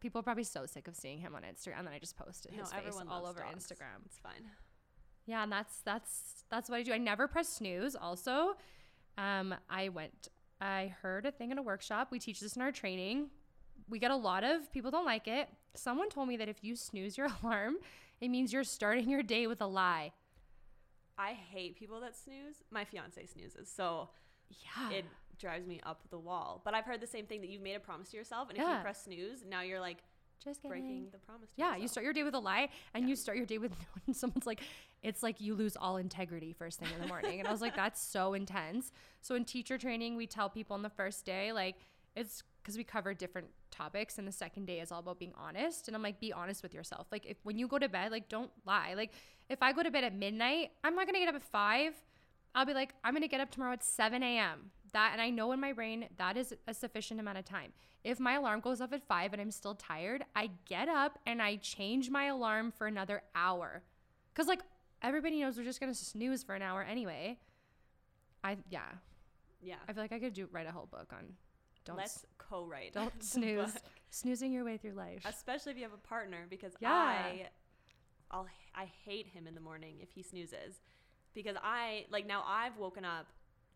People 0.00 0.18
are 0.20 0.22
probably 0.22 0.44
so 0.44 0.66
sick 0.66 0.86
of 0.88 0.94
seeing 0.94 1.18
him 1.18 1.34
on 1.34 1.42
Instagram. 1.42 1.78
And 1.78 1.86
then 1.86 1.94
I 1.94 1.98
just 1.98 2.16
posted 2.18 2.52
No, 2.52 2.60
his 2.62 2.70
face 2.70 2.80
everyone 2.86 3.08
all 3.08 3.26
over 3.26 3.40
dogs. 3.40 3.64
Instagram. 3.66 4.04
It's 4.04 4.18
fine. 4.18 4.44
Yeah, 5.26 5.42
and 5.42 5.50
that's 5.50 5.80
that's 5.84 6.44
that's 6.50 6.68
what 6.68 6.76
I 6.76 6.82
do. 6.82 6.92
I 6.92 6.98
never 6.98 7.26
press 7.28 7.48
snooze. 7.48 7.96
Also, 7.96 8.56
um, 9.16 9.54
I 9.70 9.88
went. 9.88 10.28
I 10.60 10.94
heard 11.02 11.26
a 11.26 11.30
thing 11.30 11.50
in 11.50 11.58
a 11.58 11.62
workshop. 11.62 12.08
We 12.10 12.18
teach 12.18 12.40
this 12.40 12.56
in 12.56 12.62
our 12.62 12.72
training. 12.72 13.30
We 13.88 13.98
get 13.98 14.10
a 14.10 14.16
lot 14.16 14.44
of 14.44 14.72
people 14.72 14.90
don't 14.90 15.04
like 15.04 15.28
it. 15.28 15.48
Someone 15.74 16.08
told 16.08 16.28
me 16.28 16.36
that 16.36 16.48
if 16.48 16.62
you 16.62 16.74
snooze 16.76 17.16
your 17.16 17.28
alarm, 17.42 17.76
it 18.20 18.28
means 18.28 18.52
you're 18.52 18.64
starting 18.64 19.08
your 19.08 19.22
day 19.22 19.46
with 19.46 19.60
a 19.60 19.66
lie. 19.66 20.12
I 21.16 21.32
hate 21.32 21.76
people 21.76 22.00
that 22.00 22.16
snooze. 22.16 22.62
My 22.70 22.84
fiance 22.84 23.24
snoozes, 23.26 23.70
so 23.70 24.08
Yeah. 24.50 24.90
it 24.98 25.04
drives 25.38 25.66
me 25.66 25.80
up 25.84 26.00
the 26.10 26.18
wall. 26.18 26.60
But 26.64 26.74
I've 26.74 26.84
heard 26.84 27.00
the 27.00 27.06
same 27.06 27.26
thing 27.26 27.40
that 27.42 27.50
you've 27.50 27.62
made 27.62 27.74
a 27.74 27.80
promise 27.80 28.10
to 28.10 28.16
yourself, 28.16 28.48
and 28.50 28.58
if 28.58 28.64
Yeah. 28.64 28.76
you 28.78 28.82
press 28.82 29.04
snooze, 29.04 29.44
now 29.44 29.60
you're 29.62 29.80
like 29.80 29.98
just 30.42 30.62
kidding. 30.62 30.70
breaking 30.82 31.08
the 31.12 31.18
promise. 31.18 31.48
To 31.50 31.54
Yeah, 31.56 31.66
yourself. 31.68 31.82
you 31.82 31.88
start 31.88 32.04
your 32.04 32.12
day 32.12 32.22
with 32.22 32.34
a 32.34 32.38
lie, 32.38 32.68
and 32.94 33.08
you 33.08 33.16
start 33.16 33.36
your 33.36 33.46
day 33.46 33.58
with 33.58 33.72
someone's 34.12 34.46
like, 34.46 34.60
it's 35.02 35.22
like 35.22 35.40
you 35.40 35.54
lose 35.54 35.76
all 35.76 35.96
integrity 35.96 36.52
first 36.52 36.78
thing 36.78 36.88
in 36.94 37.00
the 37.00 37.06
morning. 37.08 37.38
and 37.38 37.48
I 37.48 37.52
was 37.52 37.60
like, 37.60 37.76
that's 37.76 38.02
so 38.02 38.34
intense. 38.34 38.92
So 39.20 39.34
in 39.34 39.44
teacher 39.44 39.78
training, 39.78 40.16
we 40.16 40.26
tell 40.26 40.48
people 40.48 40.74
on 40.74 40.82
the 40.82 40.90
first 40.90 41.24
day, 41.24 41.52
like, 41.52 41.76
it's 42.16 42.42
because 42.62 42.76
we 42.76 42.84
cover 42.84 43.14
different 43.14 43.48
topics, 43.70 44.18
and 44.18 44.26
the 44.26 44.32
second 44.32 44.66
day 44.66 44.80
is 44.80 44.90
all 44.90 44.98
about 45.00 45.18
being 45.18 45.32
honest. 45.38 45.86
And 45.88 45.96
I'm 45.96 46.02
like, 46.02 46.20
be 46.20 46.32
honest 46.32 46.62
with 46.62 46.74
yourself. 46.74 47.06
Like, 47.12 47.24
if 47.26 47.36
when 47.44 47.58
you 47.58 47.68
go 47.68 47.78
to 47.78 47.88
bed, 47.88 48.10
like, 48.10 48.28
don't 48.28 48.50
lie. 48.66 48.94
Like, 48.94 49.12
if 49.48 49.62
I 49.62 49.72
go 49.72 49.82
to 49.82 49.90
bed 49.90 50.04
at 50.04 50.14
midnight, 50.14 50.72
I'm 50.84 50.94
not 50.94 51.06
gonna 51.06 51.18
get 51.20 51.28
up 51.28 51.34
at 51.36 51.42
five. 51.42 51.94
I'll 52.54 52.66
be 52.66 52.74
like, 52.74 52.94
I'm 53.04 53.14
gonna 53.14 53.28
get 53.28 53.40
up 53.40 53.50
tomorrow 53.50 53.72
at 53.74 53.84
7 53.84 54.22
a.m. 54.22 54.70
That, 54.92 55.10
and 55.12 55.20
I 55.20 55.30
know 55.30 55.52
in 55.52 55.60
my 55.60 55.72
brain 55.72 56.08
that 56.16 56.36
is 56.36 56.54
a 56.66 56.74
sufficient 56.74 57.20
amount 57.20 57.38
of 57.38 57.44
time. 57.44 57.72
If 58.04 58.18
my 58.20 58.34
alarm 58.34 58.60
goes 58.60 58.80
off 58.80 58.92
at 58.92 59.02
five 59.02 59.32
and 59.32 59.42
I'm 59.42 59.50
still 59.50 59.74
tired, 59.74 60.24
I 60.34 60.50
get 60.66 60.88
up 60.88 61.18
and 61.26 61.42
I 61.42 61.56
change 61.56 62.10
my 62.10 62.24
alarm 62.26 62.72
for 62.72 62.86
another 62.86 63.22
hour. 63.34 63.82
Cause 64.34 64.46
like 64.46 64.60
everybody 65.02 65.40
knows 65.40 65.56
we're 65.58 65.64
just 65.64 65.80
gonna 65.80 65.94
snooze 65.94 66.42
for 66.42 66.54
an 66.54 66.62
hour 66.62 66.82
anyway. 66.82 67.38
I 68.44 68.56
yeah, 68.70 68.82
yeah. 69.60 69.76
I 69.88 69.92
feel 69.92 70.02
like 70.02 70.12
I 70.12 70.18
could 70.20 70.32
do 70.32 70.48
write 70.52 70.66
a 70.68 70.72
whole 70.72 70.86
book 70.86 71.12
on 71.12 71.24
don't 71.84 71.96
Let's 71.96 72.18
s- 72.18 72.26
co-write. 72.38 72.92
don't 72.92 73.22
snooze, 73.22 73.72
book. 73.72 73.82
snoozing 74.10 74.52
your 74.52 74.64
way 74.64 74.76
through 74.76 74.92
life. 74.92 75.24
especially 75.26 75.72
if 75.72 75.78
you 75.78 75.84
have 75.84 75.92
a 75.92 75.96
partner, 76.08 76.46
because 76.48 76.72
Yeah. 76.80 76.92
I, 76.92 77.48
I'll 78.30 78.46
I 78.74 78.90
hate 79.04 79.26
him 79.26 79.46
in 79.46 79.54
the 79.54 79.60
morning 79.60 79.96
if 80.00 80.10
he 80.14 80.22
snoozes, 80.22 80.76
because 81.34 81.56
I 81.62 82.04
like 82.10 82.26
now 82.26 82.44
I've 82.46 82.76
woken 82.76 83.04
up 83.04 83.26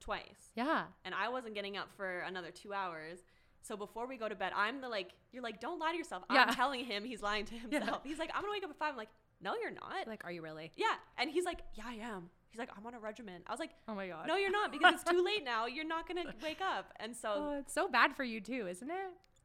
twice, 0.02 0.50
yeah, 0.56 0.84
and 1.04 1.14
I 1.14 1.28
wasn't 1.28 1.54
getting 1.54 1.76
up 1.76 1.88
for 1.96 2.20
another 2.20 2.50
two 2.50 2.72
hours. 2.74 3.20
So 3.62 3.76
before 3.76 4.06
we 4.08 4.16
go 4.16 4.28
to 4.28 4.34
bed, 4.34 4.52
I'm 4.56 4.80
the 4.80 4.88
like, 4.88 5.10
you're 5.32 5.42
like, 5.42 5.60
don't 5.60 5.78
lie 5.78 5.92
to 5.92 5.96
yourself. 5.96 6.24
Yeah. 6.30 6.46
I'm 6.48 6.54
telling 6.54 6.84
him 6.84 7.04
he's 7.04 7.22
lying 7.22 7.44
to 7.46 7.54
Yeah. 7.70 7.78
himself. 7.78 8.00
He's 8.04 8.18
like, 8.18 8.30
I'm 8.34 8.42
gonna 8.42 8.52
wake 8.52 8.64
up 8.64 8.70
at 8.70 8.76
five. 8.76 8.90
I'm 8.90 8.96
like, 8.96 9.08
no, 9.40 9.54
you're 9.60 9.70
not. 9.70 10.06
like 10.08 10.24
are 10.24 10.32
you 10.32 10.42
really? 10.42 10.72
yeah, 10.76 10.94
and 11.16 11.30
he's 11.30 11.44
like, 11.44 11.60
yeah, 11.74 11.84
I 11.86 11.94
am. 11.94 12.28
He's 12.50 12.58
like, 12.58 12.70
I'm 12.76 12.84
on 12.86 12.92
a 12.94 12.98
regimen. 12.98 13.40
I 13.46 13.50
was 13.52 13.60
like, 13.60 13.70
Oh 13.88 13.94
my 13.94 14.08
god. 14.08 14.26
no, 14.26 14.36
you're 14.36 14.50
not 14.50 14.72
because 14.72 14.94
it's 14.94 15.04
too 15.04 15.24
late 15.24 15.44
now. 15.44 15.66
You're 15.66 15.86
not 15.86 16.06
gonna 16.08 16.24
wake 16.42 16.60
up. 16.60 16.92
And 17.00 17.16
so 17.16 17.28
Oh, 17.34 17.58
it's 17.60 17.72
so 17.72 17.88
bad 17.88 18.14
for 18.16 18.24
you 18.24 18.40
too, 18.40 18.66
isn't 18.68 18.90
it? 18.90 18.96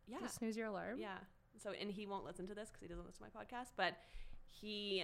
yeah, 0.07 0.27
snooze 0.27 0.57
your 0.57 0.67
alarm. 0.67 0.97
yeah. 0.99 1.17
So, 1.63 1.71
and 1.79 1.89
he 1.91 2.05
won't 2.05 2.25
listen 2.25 2.47
to 2.47 2.53
this 2.53 2.69
because 2.69 2.81
he 2.81 2.87
doesn't 2.87 3.05
listen 3.05 3.23
to 3.25 3.29
my 3.33 3.43
podcast, 3.43 3.69
but 3.77 3.93
he 4.49 5.03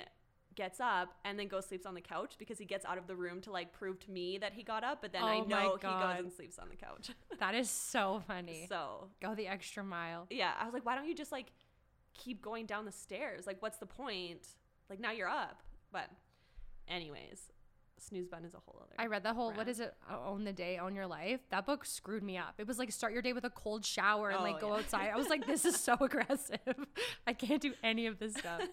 gets 0.56 0.80
up 0.80 1.14
and 1.26 1.38
then 1.40 1.48
goes 1.48 1.66
sleeps 1.66 1.86
on 1.86 1.94
the 1.94 2.02
couch 2.02 2.36
because 2.38 2.58
he 2.58 2.66
gets 2.66 2.86
out 2.86 2.98
of 2.98 3.08
the 3.08 3.16
room 3.16 3.42
to 3.42 3.52
like 3.52 3.74
prove 3.74 4.00
to 4.02 4.12
me 4.12 4.38
that 4.40 4.54
he 4.54 4.64
got 4.64 4.84
up, 4.84 5.02
but 5.02 5.12
then 5.14 5.24
I 5.24 5.38
Oh 5.38 5.46
my 5.46 5.48
know 5.48 5.76
he 5.76 5.82
goes 5.88 6.20
and 6.20 6.32
sleeps 6.34 6.60
on 6.60 6.70
the 6.70 6.76
couch. 6.76 7.12
That 7.40 7.56
is 7.56 7.70
so 7.70 8.22
funny. 8.28 8.66
so, 8.70 9.10
Go 9.22 9.36
the 9.36 9.48
extra 9.48 9.84
mile. 9.84 10.28
yeah, 10.30 10.52
I 10.60 10.66
was 10.66 10.74
like, 10.74 10.86
why 10.86 10.96
don't 10.96 11.08
you 11.08 11.16
just 11.16 11.32
like 11.32 11.52
keep 12.14 12.42
going 12.42 12.66
down 12.66 12.86
the 12.86 12.92
stairs? 12.92 13.46
Like, 13.48 13.62
what's 13.62 13.78
the 13.78 13.86
point? 13.88 14.48
Like, 14.90 15.00
now 15.00 15.12
you're 15.12 15.28
up. 15.30 15.62
But, 15.92 16.10
anyways, 16.88 17.50
snooze 18.00 18.28
button 18.28 18.46
is 18.46 18.54
a 18.54 18.60
whole 18.66 18.80
other. 18.84 18.94
I 19.00 19.08
read 19.08 19.24
the 19.24 19.34
whole 19.34 19.48
what 19.48 19.56
Brand. 19.56 19.70
is 19.70 19.80
it? 19.80 19.94
Own 20.26 20.44
the 20.44 20.54
day, 20.54 20.78
own 20.78 20.94
your 20.96 21.08
life. 21.08 21.40
That 21.52 21.66
book 21.66 21.86
screwed 21.86 22.24
me 22.24 22.38
up. 22.38 22.56
It 22.58 22.68
was 22.68 22.78
like 22.80 22.92
start 22.92 23.14
your 23.14 23.22
day 23.22 23.34
with 23.34 23.46
a 23.46 23.50
cold 23.50 23.86
shower 23.86 24.30
and 24.30 24.40
Oh, 24.40 24.44
like 24.44 24.60
go 24.60 24.68
yeah. 24.70 24.80
outside. 24.80 25.10
I 25.14 25.18
was 25.18 25.28
like, 25.30 25.46
this 25.48 25.66
is 25.66 25.76
so 25.80 25.96
aggressive. 26.02 26.60
I 27.26 27.34
can't 27.34 27.62
do 27.62 27.74
any 27.84 28.08
of 28.08 28.20
this 28.20 28.34
stuff. 28.36 28.62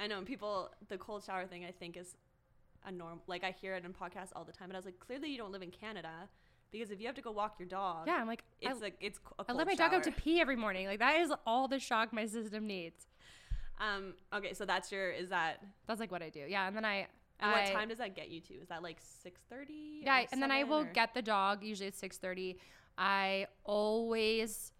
I 0.00 0.06
know 0.06 0.18
and 0.18 0.26
people 0.26 0.70
the 0.88 0.98
cold 0.98 1.22
shower 1.24 1.46
thing 1.46 1.64
I 1.64 1.70
think 1.70 1.96
is 1.96 2.16
a 2.86 2.90
norm 2.90 3.20
like 3.26 3.44
I 3.44 3.50
hear 3.60 3.74
it 3.74 3.84
in 3.84 3.92
podcasts 3.92 4.30
all 4.34 4.44
the 4.44 4.52
time 4.52 4.68
and 4.70 4.72
I 4.72 4.78
was 4.78 4.86
like 4.86 4.98
clearly 4.98 5.28
you 5.30 5.36
don't 5.38 5.52
live 5.52 5.62
in 5.62 5.70
Canada 5.70 6.28
because 6.72 6.90
if 6.90 7.00
you 7.00 7.06
have 7.06 7.16
to 7.16 7.22
go 7.22 7.30
walk 7.32 7.56
your 7.58 7.68
dog 7.68 8.06
Yeah, 8.06 8.14
I'm 8.20 8.26
like, 8.26 8.42
I, 8.66 8.70
it's 8.70 8.80
like 8.80 8.96
it's 9.00 9.18
a 9.38 9.44
I 9.48 9.52
let 9.52 9.66
my 9.66 9.74
dog 9.74 9.92
out 9.92 10.02
to 10.04 10.12
pee 10.12 10.40
every 10.40 10.56
morning. 10.56 10.86
Like 10.86 11.00
that 11.00 11.20
is 11.20 11.32
all 11.46 11.68
the 11.68 11.78
shock 11.78 12.12
my 12.12 12.26
system 12.26 12.66
needs. 12.66 13.06
um 13.78 14.14
okay 14.32 14.52
so 14.54 14.64
that's 14.64 14.90
your 14.92 15.10
is 15.10 15.28
that 15.30 15.62
That's 15.86 16.00
like 16.00 16.10
what 16.12 16.22
I 16.22 16.30
do. 16.30 16.40
Yeah, 16.48 16.66
and 16.66 16.74
then 16.76 16.84
I. 16.84 17.06
and 17.40 17.52
what 17.52 17.62
I- 17.62 17.72
time 17.72 17.88
does 17.88 17.98
that 17.98 18.14
get 18.14 18.28
you 18.30 18.40
to 18.40 18.54
is 18.54 18.68
that 18.68 18.82
like 18.82 18.98
6:30 19.00 20.04
Yeah, 20.04 20.24
and 20.32 20.42
then 20.42 20.50
I 20.50 20.64
will 20.64 20.84
get 20.84 21.12
the 21.14 21.22
dog. 21.22 21.62
Usually 21.64 21.88
it's 21.88 21.98
six 21.98 22.16
thirty. 22.18 22.58
I 22.98 23.46
always, 23.64 24.72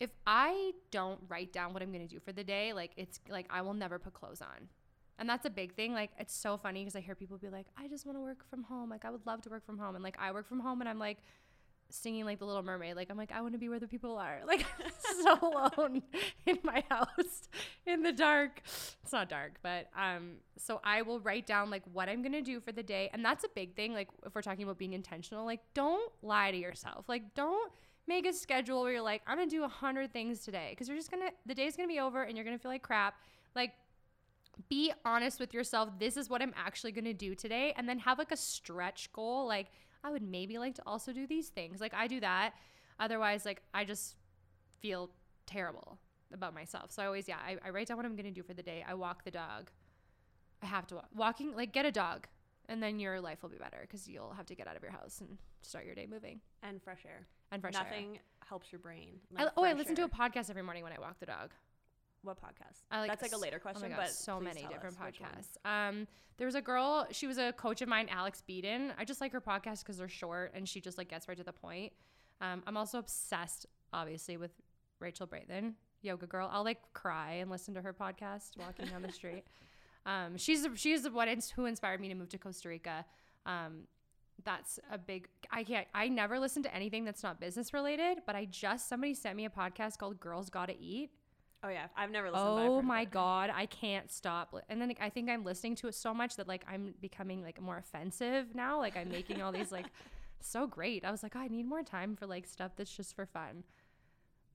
if 0.00 0.10
I 0.26 0.72
don't 0.90 1.20
write 1.28 1.52
down 1.52 1.72
what 1.72 1.82
I'm 1.82 1.92
gonna 1.92 2.06
do 2.06 2.20
for 2.20 2.32
the 2.32 2.44
day, 2.44 2.72
like 2.72 2.92
it's 2.96 3.20
like 3.28 3.46
I 3.50 3.62
will 3.62 3.74
never 3.74 3.98
put 3.98 4.14
clothes 4.14 4.40
on, 4.40 4.68
and 5.18 5.28
that's 5.28 5.44
a 5.46 5.50
big 5.50 5.74
thing. 5.74 5.92
Like 5.92 6.10
it's 6.18 6.34
so 6.34 6.56
funny 6.56 6.80
because 6.80 6.96
I 6.96 7.00
hear 7.00 7.14
people 7.14 7.38
be 7.38 7.48
like, 7.48 7.66
I 7.76 7.88
just 7.88 8.06
want 8.06 8.16
to 8.18 8.22
work 8.22 8.48
from 8.48 8.62
home. 8.64 8.90
Like 8.90 9.04
I 9.04 9.10
would 9.10 9.26
love 9.26 9.42
to 9.42 9.50
work 9.50 9.66
from 9.66 9.78
home, 9.78 9.94
and 9.94 10.04
like 10.04 10.16
I 10.18 10.32
work 10.32 10.48
from 10.48 10.60
home, 10.60 10.80
and 10.80 10.88
I'm 10.88 10.98
like 10.98 11.18
singing 11.90 12.24
like 12.24 12.38
the 12.38 12.44
Little 12.44 12.62
Mermaid. 12.62 12.96
Like 12.96 13.10
I'm 13.10 13.16
like 13.16 13.32
I 13.32 13.40
want 13.40 13.54
to 13.54 13.58
be 13.58 13.68
where 13.68 13.80
the 13.80 13.88
people 13.88 14.16
are. 14.16 14.40
Like 14.46 14.64
so 15.22 15.38
alone 15.42 16.02
in 16.46 16.58
my 16.62 16.82
house 16.88 17.48
in 17.86 18.02
the 18.02 18.12
dark. 18.12 18.62
It's 18.64 19.12
not 19.12 19.28
dark, 19.28 19.58
but 19.62 19.88
um. 19.96 20.36
So 20.56 20.80
I 20.84 21.02
will 21.02 21.20
write 21.20 21.46
down 21.46 21.70
like 21.70 21.82
what 21.92 22.08
I'm 22.08 22.22
gonna 22.22 22.42
do 22.42 22.60
for 22.60 22.72
the 22.72 22.82
day, 22.82 23.10
and 23.12 23.24
that's 23.24 23.44
a 23.44 23.48
big 23.54 23.74
thing. 23.74 23.92
Like 23.92 24.08
if 24.24 24.34
we're 24.34 24.42
talking 24.42 24.64
about 24.64 24.78
being 24.78 24.92
intentional, 24.92 25.44
like 25.44 25.60
don't 25.74 26.12
lie 26.22 26.50
to 26.50 26.56
yourself. 26.56 27.08
Like 27.08 27.34
don't 27.34 27.72
make 28.08 28.26
a 28.26 28.32
schedule 28.32 28.82
where 28.82 28.92
you're 28.92 29.02
like 29.02 29.22
I'm 29.26 29.36
gonna 29.36 29.50
do 29.50 29.64
a 29.64 29.68
hundred 29.68 30.12
things 30.12 30.40
today 30.40 30.68
because 30.70 30.88
you're 30.88 30.96
just 30.96 31.10
gonna 31.10 31.30
the 31.46 31.54
day's 31.54 31.76
gonna 31.76 31.88
be 31.88 32.00
over 32.00 32.22
and 32.22 32.36
you're 32.36 32.44
gonna 32.44 32.58
feel 32.58 32.70
like 32.70 32.82
crap. 32.82 33.14
Like 33.54 33.72
be 34.68 34.92
honest 35.04 35.38
with 35.38 35.54
yourself. 35.54 35.90
This 35.98 36.16
is 36.16 36.28
what 36.28 36.42
I'm 36.42 36.52
actually 36.56 36.92
to 37.04 37.12
do 37.12 37.34
today. 37.34 37.72
And 37.76 37.88
then 37.88 37.98
have 38.00 38.18
like 38.18 38.32
a 38.32 38.36
stretch 38.36 39.12
goal. 39.12 39.46
Like, 39.46 39.68
I 40.02 40.10
would 40.10 40.22
maybe 40.22 40.58
like 40.58 40.74
to 40.76 40.82
also 40.86 41.12
do 41.12 41.26
these 41.26 41.48
things. 41.48 41.80
Like, 41.80 41.94
I 41.94 42.06
do 42.06 42.20
that. 42.20 42.54
Otherwise, 42.98 43.44
like, 43.44 43.62
I 43.72 43.84
just 43.84 44.16
feel 44.80 45.10
terrible 45.46 45.98
about 46.32 46.54
myself. 46.54 46.90
So 46.90 47.02
I 47.02 47.06
always, 47.06 47.28
yeah, 47.28 47.38
I, 47.44 47.56
I 47.64 47.70
write 47.70 47.88
down 47.88 47.96
what 47.96 48.06
I'm 48.06 48.16
to 48.16 48.30
do 48.30 48.42
for 48.42 48.54
the 48.54 48.62
day. 48.62 48.84
I 48.86 48.94
walk 48.94 49.24
the 49.24 49.30
dog. 49.30 49.70
I 50.62 50.66
have 50.66 50.86
to 50.88 50.96
walk. 50.96 51.08
Walking, 51.14 51.54
like, 51.54 51.72
get 51.72 51.86
a 51.86 51.92
dog. 51.92 52.26
And 52.68 52.82
then 52.82 52.98
your 52.98 53.20
life 53.20 53.42
will 53.42 53.48
be 53.48 53.56
better 53.56 53.78
because 53.80 54.08
you'll 54.08 54.34
have 54.34 54.46
to 54.46 54.54
get 54.54 54.66
out 54.66 54.76
of 54.76 54.82
your 54.82 54.92
house 54.92 55.20
and 55.20 55.38
start 55.62 55.86
your 55.86 55.94
day 55.94 56.06
moving 56.08 56.40
and 56.62 56.82
fresh 56.82 57.00
air 57.06 57.26
and 57.52 57.60
fresh 57.62 57.74
air. 57.74 57.82
nothing 57.84 58.18
helps 58.46 58.72
your 58.72 58.78
brain 58.78 59.20
I, 59.36 59.48
oh, 59.56 59.64
I 59.64 59.74
listen 59.74 59.94
to 59.96 60.04
a 60.04 60.08
podcast 60.08 60.48
every 60.50 60.62
morning 60.62 60.82
when 60.82 60.92
I 60.92 60.98
walk 61.00 61.18
the 61.20 61.26
dog. 61.26 61.50
what 62.22 62.40
podcast 62.40 62.82
I 62.90 63.00
like 63.00 63.10
that's 63.10 63.22
like 63.22 63.32
a 63.32 63.36
later 63.36 63.56
Oh 63.58 63.60
question 63.60 63.90
God, 63.90 63.96
but 63.98 64.10
so 64.10 64.40
many 64.40 64.66
different 64.70 64.96
podcasts. 64.98 65.56
Um, 65.64 66.06
there 66.38 66.46
was 66.46 66.54
a 66.54 66.62
girl. 66.62 67.06
She 67.10 67.26
was 67.26 67.36
a 67.38 67.52
coach 67.52 67.82
of 67.82 67.88
mine, 67.88 68.08
Alex 68.10 68.42
Beadon. 68.48 68.92
I 68.96 69.04
just 69.04 69.20
like 69.20 69.32
her 69.32 69.40
podcast 69.40 69.80
because 69.80 69.98
they're 69.98 70.08
short 70.08 70.52
and 70.54 70.68
she 70.68 70.80
just 70.80 70.96
like 70.96 71.08
gets 71.08 71.26
right 71.28 71.36
to 71.36 71.42
the 71.44 71.52
point. 71.52 71.92
Um, 72.40 72.62
I'm 72.66 72.76
also 72.76 72.98
obsessed, 72.98 73.66
obviously, 73.92 74.36
with 74.36 74.52
Rachel 75.00 75.26
Brathen, 75.26 75.72
yoga 76.00 76.26
girl. 76.26 76.48
I'll 76.52 76.62
like 76.64 76.78
cry 76.92 77.32
and 77.34 77.50
listen 77.50 77.74
to 77.74 77.82
her 77.82 77.92
podcast 77.92 78.56
walking 78.56 78.86
down 78.86 79.02
the 79.02 79.12
street. 79.20 79.44
Um, 80.06 80.36
she's 80.38 80.66
she's 80.76 81.08
what 81.10 81.26
ins- 81.28 81.50
who 81.50 81.66
inspired 81.66 82.00
me 82.00 82.08
to 82.08 82.14
move 82.14 82.28
to 82.30 82.38
Costa 82.38 82.68
Rica. 82.68 83.04
Um, 83.44 83.88
that's 84.44 84.78
a 84.90 84.98
big. 84.98 85.28
I 85.50 85.64
can't. 85.64 85.86
I 85.94 86.08
never 86.08 86.38
listen 86.38 86.62
to 86.62 86.74
anything 86.74 87.04
that's 87.04 87.22
not 87.22 87.40
business 87.40 87.72
related. 87.74 88.18
But 88.26 88.36
I 88.36 88.44
just 88.46 88.88
somebody 88.88 89.14
sent 89.14 89.36
me 89.36 89.44
a 89.44 89.50
podcast 89.50 89.98
called 89.98 90.20
Girls 90.20 90.48
Gotta 90.50 90.74
Eat. 90.78 91.10
oh 91.64 91.68
yeah 91.68 91.88
I've 91.96 92.10
never 92.12 92.30
listened 92.30 92.46
Oh 92.48 92.80
my 92.82 93.04
god, 93.04 93.50
I 93.54 93.66
can't 93.66 94.10
stop. 94.12 94.54
And 94.68 94.80
then 94.80 94.88
like, 94.88 95.00
I 95.00 95.10
think 95.10 95.28
I'm 95.28 95.44
listening 95.44 95.74
to 95.76 95.88
it 95.88 95.94
so 95.94 96.14
much 96.14 96.36
that 96.36 96.46
like 96.46 96.64
I'm 96.68 96.94
becoming 97.00 97.42
like 97.42 97.60
more 97.60 97.76
offensive 97.78 98.54
now. 98.54 98.78
Like 98.78 98.96
I'm 98.96 99.10
making 99.10 99.42
all 99.42 99.50
these 99.52 99.72
like 99.72 99.86
so 100.40 100.66
great. 100.66 101.04
I 101.04 101.10
was 101.10 101.22
like, 101.22 101.34
oh, 101.34 101.40
I 101.40 101.48
need 101.48 101.66
more 101.66 101.82
time 101.82 102.14
for 102.14 102.26
like 102.26 102.46
stuff 102.46 102.72
that's 102.76 102.94
just 102.96 103.16
for 103.16 103.26
fun. 103.26 103.64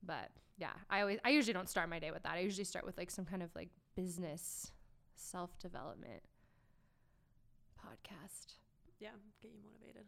But 0.01 0.29
yeah, 0.57 0.73
I 0.89 1.01
always 1.01 1.19
I 1.25 1.29
usually 1.31 1.53
don't 1.53 1.69
start 1.69 1.89
my 1.89 1.99
day 1.99 2.11
with 2.11 2.23
that. 2.23 2.33
I 2.33 2.39
usually 2.39 2.63
start 2.63 2.85
with 2.85 2.97
like 2.97 3.11
some 3.11 3.25
kind 3.25 3.43
of 3.43 3.49
like 3.55 3.69
business 3.95 4.71
self 5.15 5.59
development 5.59 6.21
podcast. 7.77 8.55
Yeah 9.03 9.09
get 9.41 9.51
you 9.51 9.59
motivated 9.63 10.05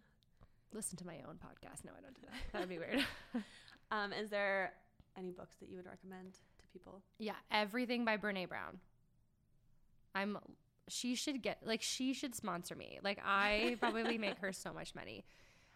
Listen 0.73 0.97
to 0.97 1.05
my 1.05 1.19
own 1.25 1.35
podcast. 1.35 1.85
No, 1.85 1.91
I 1.97 2.01
don't 2.01 2.13
do 2.15 2.21
that. 2.23 2.33
That 2.51 2.59
would 2.59 2.69
be 2.69 2.79
weird. 2.79 3.05
um 3.91 4.11
is 4.11 4.29
there 4.29 4.73
any 5.17 5.31
books 5.31 5.55
that 5.61 5.69
you 5.69 5.77
would 5.77 5.85
recommend 5.85 6.33
to 6.33 6.65
people 6.73 7.01
Yeah, 7.17 7.35
everything 7.49 8.03
by 8.03 8.17
Brene 8.17 8.49
Brown. 8.49 8.79
I'm 10.13 10.37
she 10.89 11.15
should 11.15 11.41
get 11.41 11.59
like 11.65 11.81
she 11.81 12.13
should 12.13 12.35
sponsor 12.35 12.75
me. 12.75 12.99
Like 13.03 13.19
I 13.25 13.77
probably 13.79 14.17
make 14.17 14.37
her 14.39 14.51
so 14.51 14.73
much 14.73 14.93
money. 14.95 15.23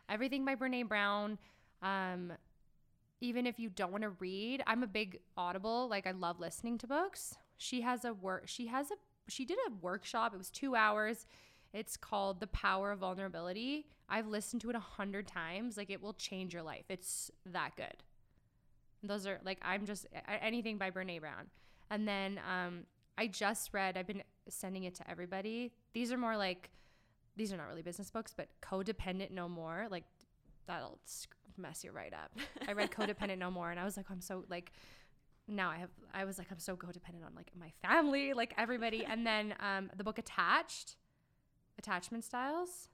Everything 0.10 0.44
by 0.44 0.56
Brene 0.56 0.88
Brown. 0.90 1.38
Um 1.82 2.34
even 3.22 3.46
if 3.46 3.58
you 3.60 3.70
don't 3.70 3.92
want 3.92 4.04
to 4.04 4.10
read, 4.10 4.64
I'm 4.68 4.84
a 4.84 4.88
big 4.88 5.20
Audible. 5.38 5.88
Like 5.90 6.08
I 6.08 6.12
love 6.12 6.40
listening 6.42 6.78
to 6.80 6.88
books. 6.88 7.36
She 7.58 7.82
has 7.82 8.04
a 8.04 8.14
work 8.14 8.44
she 8.48 8.68
has 8.68 8.92
a 8.92 8.96
she 9.30 9.46
did 9.46 9.60
a 9.68 9.72
workshop. 9.82 10.34
It 10.34 10.38
was 10.38 10.50
2 10.50 10.76
hours. 10.76 11.26
It's 11.74 11.98
called 11.98 12.40
The 12.40 12.48
Power 12.48 12.92
of 12.92 13.00
Vulnerability. 13.00 13.86
I've 14.10 14.28
listened 14.28 14.62
to 14.64 14.70
it 14.70 14.76
a 14.76 14.80
hundred 14.80 15.28
times. 15.28 15.78
Like 15.78 15.90
it 15.90 16.02
will 16.02 16.14
change 16.14 16.54
your 16.54 16.64
life. 16.64 16.86
It's 16.90 17.30
that 17.46 17.72
good. 17.76 18.04
Those 19.04 19.28
are 19.28 19.40
like 19.46 19.60
I'm 19.62 19.86
just 19.86 20.08
anything 20.42 20.78
by 20.78 20.92
Brene 20.92 21.20
Brown. 21.22 21.48
And 21.92 22.08
then 22.08 22.40
um, 22.50 22.86
I 23.18 23.28
just 23.28 23.74
read. 23.74 23.98
I've 23.98 24.08
been 24.08 24.24
sending 24.48 24.84
it 24.84 24.96
to 24.96 25.10
everybody. 25.10 25.72
These 25.94 26.12
are 26.12 26.18
more 26.18 26.38
like 26.38 26.70
these 27.36 27.54
are 27.54 27.58
not 27.58 27.68
really 27.68 27.82
business 27.82 28.10
books, 28.10 28.34
but 28.36 28.50
Codependent 28.62 29.32
No 29.32 29.48
More. 29.48 29.88
Like 29.90 30.04
that'll 30.68 31.00
mess 31.58 31.84
you 31.84 31.92
right 31.92 32.14
up. 32.14 32.32
I 32.68 32.74
read 32.74 32.92
Codependent 32.92 33.38
No 33.38 33.52
More, 33.52 33.72
and 33.72 33.80
I 33.80 33.86
was 33.86 33.98
like, 33.98 34.08
I'm 34.10 34.22
so 34.22 34.46
like. 34.50 34.72
Now 35.52 35.72
I 35.72 35.78
have. 35.78 35.90
I 36.14 36.26
was 36.26 36.38
like, 36.38 36.46
I'm 36.52 36.60
so 36.60 36.76
codependent 36.76 37.26
on 37.26 37.34
like 37.36 37.50
my 37.60 37.72
family, 37.82 38.34
like 38.34 38.54
everybody. 38.56 39.04
And 39.04 39.26
then 39.26 39.56
um, 39.60 39.90
the 39.98 40.04
book 40.04 40.20
Attached, 40.20 40.96
Attachment 41.80 42.24
Styles. 42.24 42.90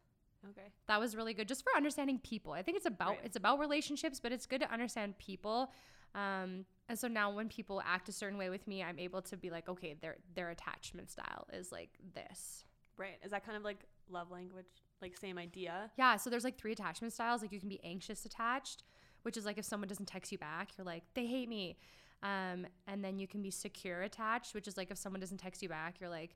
Okay. 0.51 0.67
That 0.87 0.99
was 0.99 1.15
really 1.15 1.33
good 1.33 1.47
just 1.47 1.63
for 1.63 1.71
understanding 1.75 2.19
people. 2.19 2.53
I 2.53 2.61
think 2.61 2.77
it's 2.77 2.85
about 2.85 3.09
Right. 3.17 3.21
it's 3.25 3.35
about 3.35 3.59
relationships 3.59 4.19
but 4.21 4.31
it's 4.31 4.45
good 4.45 4.61
to 4.61 4.71
understand 4.71 5.17
people. 5.17 5.71
Um, 6.13 6.65
and 6.87 6.97
so 6.97 7.07
now 7.09 7.31
when 7.31 7.49
people 7.49 7.81
act 7.85 8.07
a 8.07 8.11
certain 8.13 8.37
way 8.37 8.49
with 8.49 8.67
me 8.67 8.81
i'm 8.81 8.97
able 8.99 9.21
to 9.23 9.35
be 9.35 9.49
like 9.49 9.67
okay 9.67 9.95
their 9.99 10.15
their 10.35 10.49
attachment 10.51 11.09
style 11.09 11.47
is 11.51 11.71
like 11.71 11.89
this. 12.13 12.63
Right. 12.97 13.17
Is 13.23 13.31
that 13.31 13.43
kind 13.45 13.57
of 13.57 13.63
like 13.63 13.83
love 14.09 14.31
language 14.31 14.67
like 15.01 15.17
same 15.17 15.37
idea? 15.37 15.91
Yeah 15.97 16.15
so 16.17 16.29
there's 16.29 16.43
like 16.43 16.57
three 16.57 16.71
attachment 16.73 17.11
styles. 17.13 17.41
Like 17.41 17.51
you 17.51 17.59
can 17.59 17.69
be 17.69 17.83
anxious 17.83 18.25
attached 18.25 18.83
which 19.23 19.37
is 19.37 19.45
like 19.45 19.57
if 19.57 19.65
someone 19.65 19.87
doesn't 19.89 20.05
text 20.05 20.31
you 20.31 20.37
back 20.37 20.69
you're 20.77 20.85
like 20.85 21.03
they 21.15 21.25
hate 21.25 21.49
me. 21.49 21.77
Um, 22.23 22.65
and 22.87 23.03
then 23.03 23.19
you 23.19 23.27
can 23.27 23.41
be 23.41 23.51
secure 23.51 24.01
attached 24.03 24.53
which 24.53 24.67
is 24.67 24.77
like 24.77 24.89
if 24.91 24.97
someone 24.97 25.19
doesn't 25.19 25.37
text 25.39 25.61
you 25.63 25.69
back 25.69 25.99
you're 25.99 26.09
like 26.09 26.35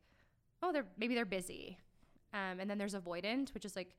oh 0.62 0.72
they're 0.74 0.86
maybe 0.98 1.16
they're 1.16 1.26
busy 1.26 1.78
um, 2.34 2.60
and 2.60 2.70
then 2.70 2.78
there's 2.78 2.96
avoidant 2.96 3.54
which 3.54 3.66
is 3.66 3.76
like 3.76 3.96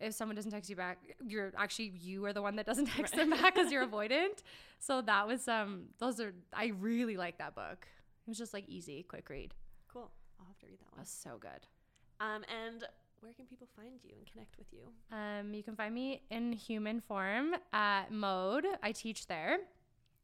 if 0.00 0.14
someone 0.14 0.34
doesn't 0.34 0.50
text 0.50 0.68
you 0.68 0.76
back 0.76 0.98
you're 1.26 1.52
actually 1.56 1.92
you 2.00 2.24
are 2.24 2.32
the 2.32 2.42
one 2.42 2.56
that 2.56 2.66
doesn't 2.66 2.86
text 2.96 3.14
them 3.14 3.30
back 3.30 3.54
because 3.54 3.70
you're 3.70 3.86
avoidant. 3.86 4.42
So 4.78 5.00
that 5.02 5.26
was 5.26 5.48
um 5.48 5.84
those 5.98 6.20
are 6.20 6.32
i 6.52 6.72
really 6.80 7.16
like 7.16 7.38
that 7.38 7.54
book. 7.54 7.86
It 8.26 8.30
was 8.30 8.38
just 8.38 8.52
like 8.52 8.68
easy 8.68 9.02
quick 9.02 9.28
read. 9.28 9.54
Cool. 9.92 10.10
I'll 10.40 10.46
have 10.46 10.58
to 10.58 10.66
read 10.66 10.78
that 10.80 10.92
one. 10.92 11.00
Was 11.00 11.08
so 11.08 11.38
good. 11.38 11.66
Um 12.20 12.44
and 12.48 12.84
where 13.22 13.32
can 13.32 13.46
people 13.46 13.68
find 13.76 14.00
you 14.02 14.14
and 14.18 14.26
connect 14.26 14.58
with 14.58 14.66
you? 14.72 14.80
Um, 15.16 15.54
you 15.54 15.62
can 15.62 15.76
find 15.76 15.94
me 15.94 16.22
in 16.30 16.52
human 16.52 17.00
form 17.00 17.54
at 17.72 18.10
Mode. 18.10 18.66
I 18.82 18.90
teach 18.90 19.28
there, 19.28 19.58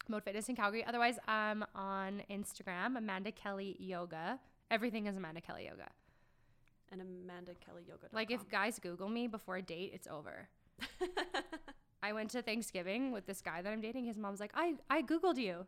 Mode 0.09 0.25
Fitness 0.25 0.49
in 0.49 0.57
Calgary. 0.57 0.85
Otherwise, 0.85 1.17
I'm 1.29 1.65
on 1.77 2.23
Instagram, 2.29 2.99
Amanda 2.99 3.31
Kelly 3.31 3.77
Yoga. 3.79 4.41
Everything 4.69 5.07
is 5.07 5.17
Amanda 5.17 5.41
Kelly 5.41 5.67
Yoga. 5.71 5.87
And 6.93 7.01
amanda 7.01 7.53
kelly 7.65 7.83
yoga 7.87 8.07
Like 8.13 8.31
if 8.31 8.49
guys 8.49 8.79
Google 8.79 9.09
me 9.09 9.27
before 9.27 9.57
a 9.57 9.63
date, 9.63 9.93
it's 9.95 10.07
over. 10.07 10.49
I 12.03 12.13
went 12.13 12.31
to 12.31 12.43
Thanksgiving 12.43 13.13
with 13.13 13.27
this 13.27 13.41
guy 13.41 13.61
that 13.63 13.73
I'm 13.73 13.81
dating. 13.81 14.05
His 14.05 14.17
mom's 14.17 14.41
like, 14.41 14.53
I, 14.55 14.75
I 14.89 15.03
Googled 15.03 15.37
you. 15.37 15.67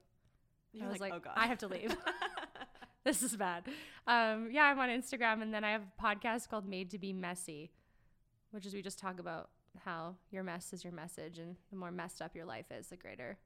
You're 0.73 0.87
I 0.87 0.91
was 0.91 1.01
like, 1.01 1.13
like, 1.13 1.23
"Oh, 1.23 1.25
God." 1.25 1.35
I 1.37 1.47
have 1.47 1.59
to 1.59 1.69
leave. 1.69 1.97
this 3.05 3.23
is 3.23 3.37
bad. 3.37 3.65
Um, 4.07 4.49
yeah, 4.53 4.65
I'm 4.65 4.79
on 4.79 4.89
Instagram, 4.89 5.43
and 5.43 5.53
then 5.53 5.65
I 5.65 5.73
have 5.73 5.83
a 5.83 6.03
podcast 6.03 6.49
called 6.49 6.69
Made 6.69 6.91
to 6.91 6.99
Be 6.99 7.13
Messy, 7.13 7.73
which 8.53 8.67
is 8.67 8.75
we 8.75 8.83
just 8.83 8.99
talk 8.99 9.19
about 9.19 9.51
how 9.85 10.15
your 10.31 10.45
mess 10.45 10.73
is 10.73 10.85
your 10.85 10.93
message, 10.93 11.39
and 11.39 11.57
the 11.71 11.77
more 11.77 11.91
messed 11.91 12.23
up 12.23 12.37
your 12.37 12.45
life 12.45 12.67
is, 12.71 12.89
the 12.89 12.97
greater, 12.97 13.37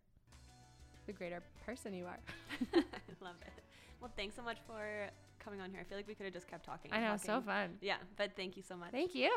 the 1.06 1.12
greater 1.12 1.42
person 1.64 1.94
you 1.94 2.04
are. 2.04 2.18
I 2.74 2.82
love 3.22 3.36
it. 3.40 3.62
Well, 4.00 4.12
thanks 4.16 4.36
so 4.36 4.42
much 4.42 4.58
for 4.66 5.08
coming 5.44 5.60
on 5.60 5.70
here. 5.70 5.80
I 5.80 5.84
feel 5.84 5.98
like 5.98 6.08
we 6.08 6.14
could 6.14 6.24
have 6.24 6.32
just 6.32 6.48
kept 6.48 6.64
talking. 6.64 6.90
I 6.92 7.00
know, 7.00 7.16
so 7.16 7.40
fun. 7.40 7.76
Yeah, 7.80 7.96
but 8.16 8.32
thank 8.36 8.56
you 8.56 8.62
so 8.62 8.76
much. 8.76 8.90
Thank 8.90 9.14
you. 9.14 9.30